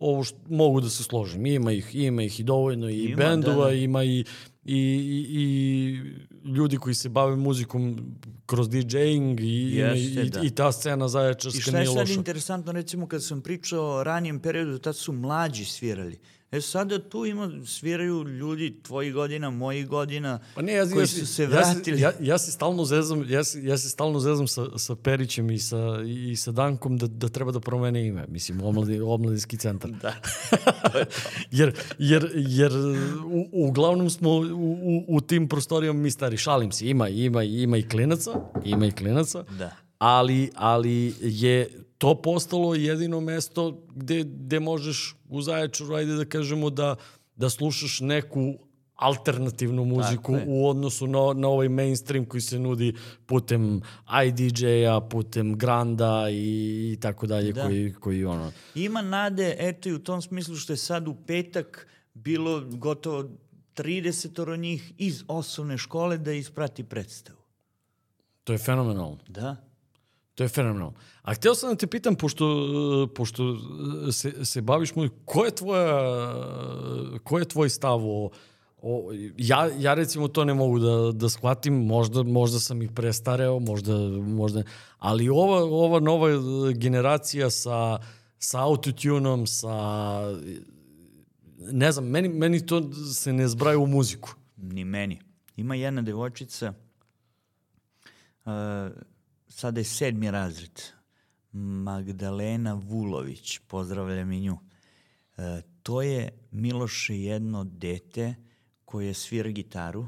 ovo 0.00 0.24
što 0.24 0.38
mogu 0.48 0.80
da 0.80 0.88
se 0.88 1.02
složim. 1.02 1.46
Ima 1.46 1.72
ih, 1.72 1.94
ima 1.94 2.22
ih 2.22 2.40
i 2.40 2.42
dovoljno 2.42 2.90
i 2.90 3.04
ima, 3.04 3.16
bendova, 3.16 3.64
da, 3.64 3.70
da. 3.70 3.76
ima 3.76 4.04
i, 4.04 4.24
i, 4.64 4.76
i, 4.76 5.26
i 5.30 6.48
ljudi 6.48 6.76
koji 6.76 6.94
se 6.94 7.08
bave 7.08 7.36
muzikom 7.36 8.14
kroz 8.46 8.68
DJing 8.68 9.40
i, 9.40 9.76
Jeste, 9.76 10.22
i, 10.22 10.30
da. 10.30 10.40
i 10.42 10.50
ta 10.50 10.72
scena 10.72 11.08
zaječarska 11.08 11.70
nije 11.70 11.88
loša. 11.88 11.90
I 11.90 11.92
šta 11.92 12.00
je 12.00 12.06
sad 12.06 12.16
interesantno, 12.16 12.72
recimo 12.72 13.06
kad 13.06 13.24
sam 13.24 13.40
pričao 13.40 13.96
o 13.96 14.04
ranijem 14.04 14.40
periodu, 14.40 14.78
tad 14.78 14.96
su 14.96 15.12
mlađi 15.12 15.64
svirali. 15.64 16.18
E 16.54 16.60
sada 16.60 16.98
tu 16.98 17.26
ima, 17.26 17.50
sviraju 17.66 18.24
ljudi 18.24 18.80
tvojih 18.82 19.14
godina, 19.14 19.50
mojih 19.50 19.88
godina, 19.88 20.38
pa 20.54 20.62
ne, 20.62 20.72
ja, 20.72 20.90
koji 20.90 21.02
ja, 21.02 21.06
su 21.06 21.26
se 21.26 21.46
vratili. 21.46 22.00
Ja, 22.00 22.08
ja, 22.08 22.14
ja 22.20 22.38
se 22.38 22.52
stalno 22.52 22.84
zezam, 22.84 23.30
ja, 23.30 23.42
ja 23.62 23.78
se 23.78 23.88
stalno 23.88 24.20
zezam 24.20 24.46
sa, 24.46 24.78
sa 24.78 24.96
Perićem 24.96 25.50
i 25.50 25.58
sa, 25.58 25.76
i 26.06 26.36
sa 26.36 26.52
Dankom 26.52 26.98
da, 26.98 27.06
da 27.06 27.28
treba 27.28 27.52
da 27.52 27.60
promene 27.60 28.06
ime, 28.06 28.26
mislim, 28.28 28.60
omladi, 28.60 29.00
omladinski 29.00 29.56
centar. 29.56 29.90
Da. 29.90 30.14
jer, 31.58 31.74
jer, 31.98 32.30
jer 32.34 32.72
u, 33.26 33.48
uglavnom 33.52 34.10
smo 34.10 34.30
u, 34.30 34.40
u, 34.42 35.04
u 35.08 35.20
tim 35.20 35.48
prostorijama 35.48 36.00
mi 36.00 36.10
stari, 36.10 36.36
šalim 36.36 36.72
se, 36.72 36.88
ima, 36.88 37.08
ima, 37.08 37.42
ima 37.42 37.76
i 37.76 37.88
klinaca, 37.88 38.30
ima 38.64 38.86
i 38.86 38.90
klinaca, 38.90 39.44
da. 39.58 39.83
Ali, 40.04 40.50
ali 40.54 41.14
je 41.20 41.70
to 41.98 42.22
postalo 42.22 42.74
jedino 42.74 43.20
mesto 43.20 43.86
gde, 43.94 44.24
gde 44.24 44.60
možeš 44.60 45.16
u 45.28 45.42
Zaječaru, 45.42 45.94
ajde 45.94 46.14
da 46.14 46.24
kažemo, 46.24 46.70
da, 46.70 46.96
da 47.36 47.50
slušaš 47.50 48.00
neku 48.00 48.58
alternativnu 48.94 49.84
muziku 49.84 50.36
u 50.46 50.68
odnosu 50.68 51.06
na, 51.06 51.18
na 51.34 51.48
ovaj 51.48 51.68
mainstream 51.68 52.24
koji 52.24 52.40
se 52.40 52.58
nudi 52.58 52.94
putem 53.26 53.80
IDJ-a, 54.26 55.00
putem 55.00 55.54
Granda 55.58 56.28
i, 56.30 56.92
i 56.92 57.00
tako 57.00 57.26
dalje, 57.26 57.52
da. 57.52 57.62
koji, 57.62 57.92
koji 57.92 58.24
ono... 58.24 58.52
Ima 58.74 59.02
nade, 59.02 59.56
eto 59.58 59.88
i 59.88 59.92
u 59.92 59.98
tom 59.98 60.22
smislu 60.22 60.56
što 60.56 60.72
je 60.72 60.76
sad 60.76 61.08
u 61.08 61.14
petak 61.26 61.86
bilo 62.14 62.62
gotovo 62.70 63.24
30 63.76 64.58
njih 64.58 64.92
iz 64.98 65.24
osnovne 65.28 65.78
škole 65.78 66.18
da 66.18 66.32
isprati 66.32 66.84
predstavu. 66.84 67.38
To 68.44 68.52
je 68.52 68.58
fenomenalno. 68.58 69.18
Da. 69.28 69.56
To 70.34 70.42
je 70.42 70.48
fenomenalno. 70.48 70.94
A 71.22 71.34
hteo 71.34 71.54
sam 71.54 71.70
da 71.70 71.76
te 71.76 71.86
pitam, 71.86 72.14
pošto, 72.14 72.46
pošto 73.14 73.56
se, 74.12 74.44
se 74.44 74.62
baviš 74.62 74.94
moj, 74.94 75.10
ko 75.24 75.44
je, 75.44 75.50
tvoja, 75.50 75.94
ko 77.24 77.38
je 77.38 77.44
tvoj 77.44 77.70
stav 77.70 78.00
o, 78.02 78.30
o, 78.82 79.12
ja, 79.38 79.70
ja 79.78 79.94
recimo 79.94 80.28
to 80.28 80.44
ne 80.44 80.54
mogu 80.54 80.78
da, 80.78 81.12
da 81.12 81.28
shvatim, 81.28 81.74
možda, 81.86 82.22
možda 82.22 82.60
sam 82.60 82.82
ih 82.82 82.90
prestareo, 82.94 83.58
možda, 83.58 83.98
možda, 84.18 84.62
ali 84.98 85.28
ova, 85.28 85.62
ova 85.64 86.00
nova 86.00 86.28
generacija 86.74 87.50
sa, 87.50 87.98
sa 88.38 88.60
autotunom, 88.60 89.46
sa, 89.46 89.70
ne 91.58 91.92
znam, 91.92 92.04
meni, 92.04 92.28
meni 92.28 92.66
to 92.66 92.92
se 92.92 93.32
ne 93.32 93.48
zbraja 93.48 93.78
u 93.78 93.86
muziku. 93.86 94.34
Ni 94.56 94.84
meni. 94.84 95.20
Ima 95.56 95.74
jedna 95.74 96.02
devojčica, 96.02 96.72
uh, 98.44 98.52
sada 99.54 99.80
je 99.80 99.84
sedmi 99.84 100.30
razred, 100.30 100.82
Magdalena 101.52 102.74
Vulović, 102.74 103.58
pozdravljam 103.58 104.32
i 104.32 104.40
nju. 104.40 104.58
E, 105.36 105.62
to 105.82 106.02
je 106.02 106.28
Miloše 106.50 107.20
jedno 107.20 107.64
dete 107.64 108.34
koje 108.84 109.14
svira 109.14 109.50
gitaru, 109.50 110.06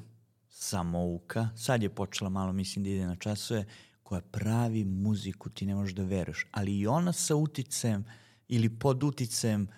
samouka, 0.48 1.48
sad 1.56 1.82
je 1.82 1.94
počela 1.94 2.31
malo, 2.31 2.52
mislim 2.52 2.85
da 2.85 2.90
ide 2.90 3.06
na 3.06 3.16
časove, 3.16 3.64
koja 4.02 4.20
pravi 4.20 4.85
muziku, 4.85 5.51
ti 5.51 5.66
ne 5.66 5.74
možeš 5.74 5.94
da 5.94 6.02
veruješ, 6.02 6.47
ali 6.51 6.78
i 6.78 6.86
ona 6.86 7.12
sa 7.12 7.36
uticajem 7.36 8.05
ili 8.48 8.78
pod 8.78 9.05
uticajem 9.05 9.68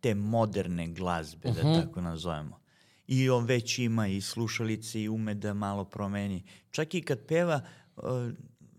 te 0.00 0.14
moderne 0.14 0.88
glazbe, 0.88 1.48
uh 1.48 1.54
-huh. 1.54 1.62
da 1.62 1.68
mhm. 1.68 1.80
tako 1.80 2.00
nazovemo. 2.00 2.60
I 3.06 3.30
on 3.30 3.44
već 3.44 3.78
ima 3.78 4.06
i 4.08 4.20
slušalice 4.20 5.02
i 5.02 5.08
ume 5.08 5.34
da 5.34 5.54
malo 5.54 5.84
promeni. 5.84 6.44
Čak 6.70 6.94
i 6.94 7.02
kad 7.02 7.26
peva, 7.26 7.60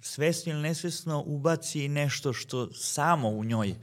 svesno 0.01 0.51
ili 0.51 0.61
nesvesno 0.61 1.23
ubaci 1.25 1.87
nešto 1.87 2.33
što 2.33 2.73
samo 2.73 3.29
u 3.29 3.43
njoj 3.43 3.75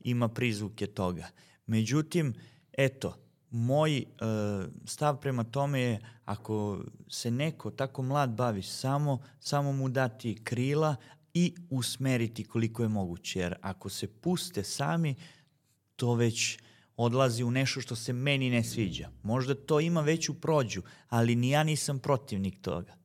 ima 0.00 0.28
prizvuke 0.28 0.86
toga. 0.86 1.28
Međutim, 1.66 2.34
eto, 2.72 3.16
moj 3.50 3.98
e, 3.98 4.04
stav 4.84 5.20
prema 5.20 5.44
tome 5.44 5.80
je 5.80 6.00
ako 6.24 6.84
se 7.08 7.30
neko 7.30 7.70
tako 7.70 8.02
mlad 8.02 8.30
bavi 8.30 8.62
samo, 8.62 9.18
samo 9.40 9.72
mu 9.72 9.88
dati 9.88 10.40
krila 10.44 10.96
i 11.34 11.54
usmeriti 11.70 12.44
koliko 12.44 12.82
je 12.82 12.88
moguće. 12.88 13.40
Jer 13.40 13.54
ako 13.60 13.88
se 13.88 14.08
puste 14.08 14.64
sami, 14.64 15.14
to 15.96 16.14
već 16.14 16.58
odlazi 16.96 17.44
u 17.44 17.50
nešto 17.50 17.80
što 17.80 17.96
se 17.96 18.12
meni 18.12 18.50
ne 18.50 18.64
sviđa. 18.64 19.10
Možda 19.22 19.54
to 19.54 19.80
ima 19.80 20.00
veću 20.00 20.40
prođu, 20.40 20.82
ali 21.08 21.34
ni 21.34 21.50
ja 21.50 21.62
nisam 21.62 21.98
protivnik 21.98 22.62
toga. 22.62 22.99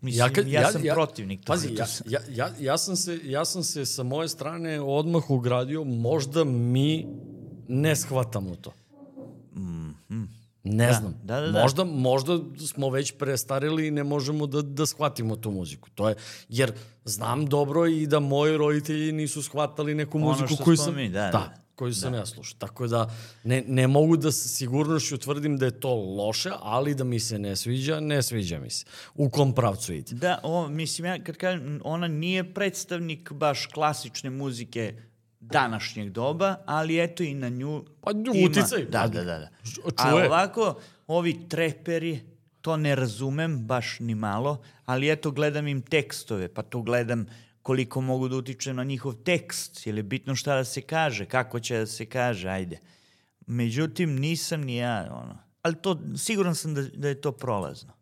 Mislim, 0.00 0.26
ja, 0.26 0.32
kad, 0.32 0.48
ja, 0.48 0.60
ja 0.60 0.72
sam 0.72 0.84
ja, 0.84 0.94
protivnik. 0.94 1.40
Pazi, 1.46 1.74
ja, 1.74 1.86
ja, 2.06 2.20
ja, 2.30 2.50
ja, 2.60 2.78
sam 2.78 2.96
se, 2.96 3.20
ja 3.24 3.44
sam 3.44 3.62
se 3.62 3.86
sa 3.86 4.02
moje 4.02 4.28
strane 4.28 4.80
odmah 4.80 5.30
ugradio, 5.30 5.84
možda 5.84 6.44
mi 6.44 7.06
ne 7.68 7.96
shvatamo 7.96 8.56
to. 8.56 8.72
Mm 9.54 9.94
-hmm. 10.10 10.26
Ne 10.64 10.86
da, 10.86 10.92
znam. 10.92 11.14
Da, 11.22 11.40
da, 11.40 11.46
da. 11.46 11.62
Možda, 11.62 11.84
možda 11.84 12.38
smo 12.66 12.90
već 12.90 13.12
prestarili 13.12 13.86
i 13.86 13.90
ne 13.90 14.04
možemo 14.04 14.46
da, 14.46 14.62
da 14.62 14.86
shvatimo 14.86 15.36
tu 15.36 15.50
muziku. 15.50 15.90
To 15.90 16.08
je, 16.08 16.14
jer 16.48 16.72
znam 17.04 17.46
dobro 17.46 17.86
i 17.86 18.06
da 18.06 18.20
moji 18.20 18.56
roditelji 18.56 19.12
nisu 19.12 19.42
shvatali 19.42 19.94
neku 19.94 20.18
muziku 20.18 20.64
koju 20.64 20.76
sam... 20.76 20.94
Mi, 20.94 21.08
da, 21.08 21.20
da. 21.20 21.30
da 21.30 21.65
koju 21.76 21.94
sam 21.94 22.12
da. 22.12 22.18
ja 22.18 22.26
slušao. 22.26 22.58
Tako 22.58 22.86
da 22.86 23.10
ne, 23.44 23.64
ne 23.66 23.86
mogu 23.86 24.16
da 24.16 24.32
se 24.32 24.48
sigurnošću 24.48 25.14
utvrdim 25.14 25.58
da 25.58 25.64
je 25.64 25.80
to 25.80 25.94
loše, 25.94 26.50
ali 26.60 26.94
da 26.94 27.04
mi 27.04 27.20
se 27.20 27.38
ne 27.38 27.56
sviđa, 27.56 28.00
ne 28.00 28.22
sviđa 28.22 28.58
mi 28.58 28.70
se. 28.70 28.84
U 29.14 29.30
kom 29.30 29.54
pravcu 29.54 29.92
ide. 29.92 30.14
Da, 30.14 30.40
o, 30.42 30.68
mislim, 30.68 31.06
ja 31.06 31.24
kad 31.24 31.36
kažem, 31.36 31.80
ona 31.84 32.08
nije 32.08 32.54
predstavnik 32.54 33.32
baš 33.32 33.66
klasične 33.66 34.30
muzike 34.30 34.94
današnjeg 35.40 36.10
doba, 36.10 36.56
ali 36.66 37.02
eto 37.04 37.22
i 37.22 37.34
na 37.34 37.48
nju 37.48 37.84
pa, 38.00 38.10
ima... 38.10 38.46
Uticaj. 38.46 38.84
Da, 38.84 39.06
da, 39.08 39.24
da. 39.24 39.38
da. 39.38 39.48
Čuje. 39.74 39.92
A 39.96 40.26
ovako, 40.26 40.80
ovi 41.06 41.48
treperi, 41.48 42.20
to 42.60 42.76
ne 42.76 42.94
razumem 42.94 43.66
baš 43.66 44.00
ni 44.00 44.14
malo, 44.14 44.62
ali 44.84 45.12
eto 45.12 45.30
gledam 45.30 45.68
im 45.68 45.82
tekstove, 45.82 46.48
pa 46.48 46.62
to 46.62 46.82
gledam 46.82 47.26
koliko 47.66 48.00
mogu 48.00 48.28
da 48.28 48.36
utiče 48.36 48.74
na 48.74 48.84
njihov 48.84 49.14
tekst, 49.14 49.86
je 49.86 50.02
bitno 50.02 50.34
šta 50.34 50.54
da 50.54 50.64
se 50.64 50.80
kaže, 50.80 51.24
kako 51.26 51.60
će 51.60 51.78
da 51.78 51.86
se 51.86 52.06
kaže, 52.06 52.48
ajde. 52.48 52.78
Međutim, 53.46 54.16
nisam 54.16 54.60
ni 54.60 54.76
ja, 54.76 55.08
ono, 55.10 55.38
ali 55.62 55.74
to, 55.74 55.98
siguran 56.16 56.54
sam 56.54 56.74
da, 56.74 56.82
da 56.82 57.08
je 57.08 57.20
to 57.20 57.32
prolazno. 57.32 57.92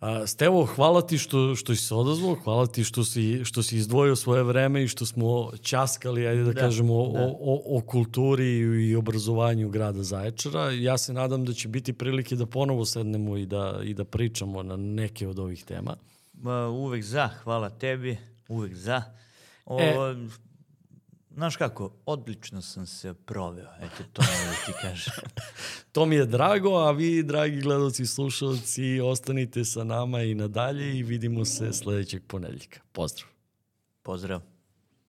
A, 0.00 0.26
Stevo, 0.26 0.64
hvala 0.66 1.02
ti 1.06 1.18
što, 1.18 1.56
što 1.56 1.74
si 1.74 1.82
se 1.82 1.94
odazvao, 1.94 2.34
hvala 2.34 2.66
ti 2.66 2.84
što 2.84 3.04
si, 3.04 3.44
što 3.44 3.62
si 3.62 3.76
izdvojio 3.76 4.16
svoje 4.16 4.42
vreme 4.42 4.84
i 4.84 4.88
što 4.88 5.06
smo 5.06 5.50
časkali, 5.62 6.26
ajde 6.26 6.44
da, 6.44 6.52
da 6.52 6.60
kažemo, 6.60 6.94
da. 6.94 7.20
O, 7.20 7.36
o, 7.40 7.78
o 7.78 7.80
kulturi 7.80 8.58
i 8.90 8.96
obrazovanju 8.96 9.68
grada 9.68 10.02
Zaječara. 10.02 10.70
Ja 10.70 10.98
se 10.98 11.12
nadam 11.12 11.44
da 11.44 11.52
će 11.52 11.68
biti 11.68 11.92
prilike 11.92 12.36
da 12.36 12.46
ponovo 12.46 12.84
sednemo 12.84 13.36
i 13.36 13.46
da, 13.46 13.80
i 13.84 13.94
da 13.94 14.04
pričamo 14.04 14.62
na 14.62 14.76
neke 14.76 15.28
od 15.28 15.38
ovih 15.38 15.64
tema. 15.64 15.96
Ma, 16.42 16.66
uvek 16.68 17.02
za, 17.02 17.28
hvala 17.42 17.70
tebi, 17.70 18.18
uvek 18.48 18.74
za. 18.74 19.02
O, 19.66 19.80
e, 19.80 20.28
Znaš 21.38 21.56
kako, 21.56 21.90
odlično 22.06 22.62
sam 22.62 22.86
se 22.86 23.14
proveo, 23.14 23.68
eto 23.80 24.04
to 24.12 24.22
ne 24.22 24.46
da 24.46 24.52
ti 24.66 24.72
kažem. 24.82 25.12
to 25.92 26.06
mi 26.06 26.16
je 26.16 26.26
drago, 26.26 26.74
a 26.74 26.90
vi, 26.90 27.22
dragi 27.22 27.60
gledalci 27.60 28.02
i 28.02 28.06
slušalci, 28.06 29.00
ostanite 29.00 29.64
sa 29.64 29.84
nama 29.84 30.22
i 30.22 30.34
nadalje 30.34 30.98
i 30.98 31.02
vidimo 31.02 31.44
se 31.44 31.72
sledećeg 31.72 32.22
ponedeljka. 32.26 32.80
Pozdrav! 32.92 33.28
Pozdrav! 34.02 34.57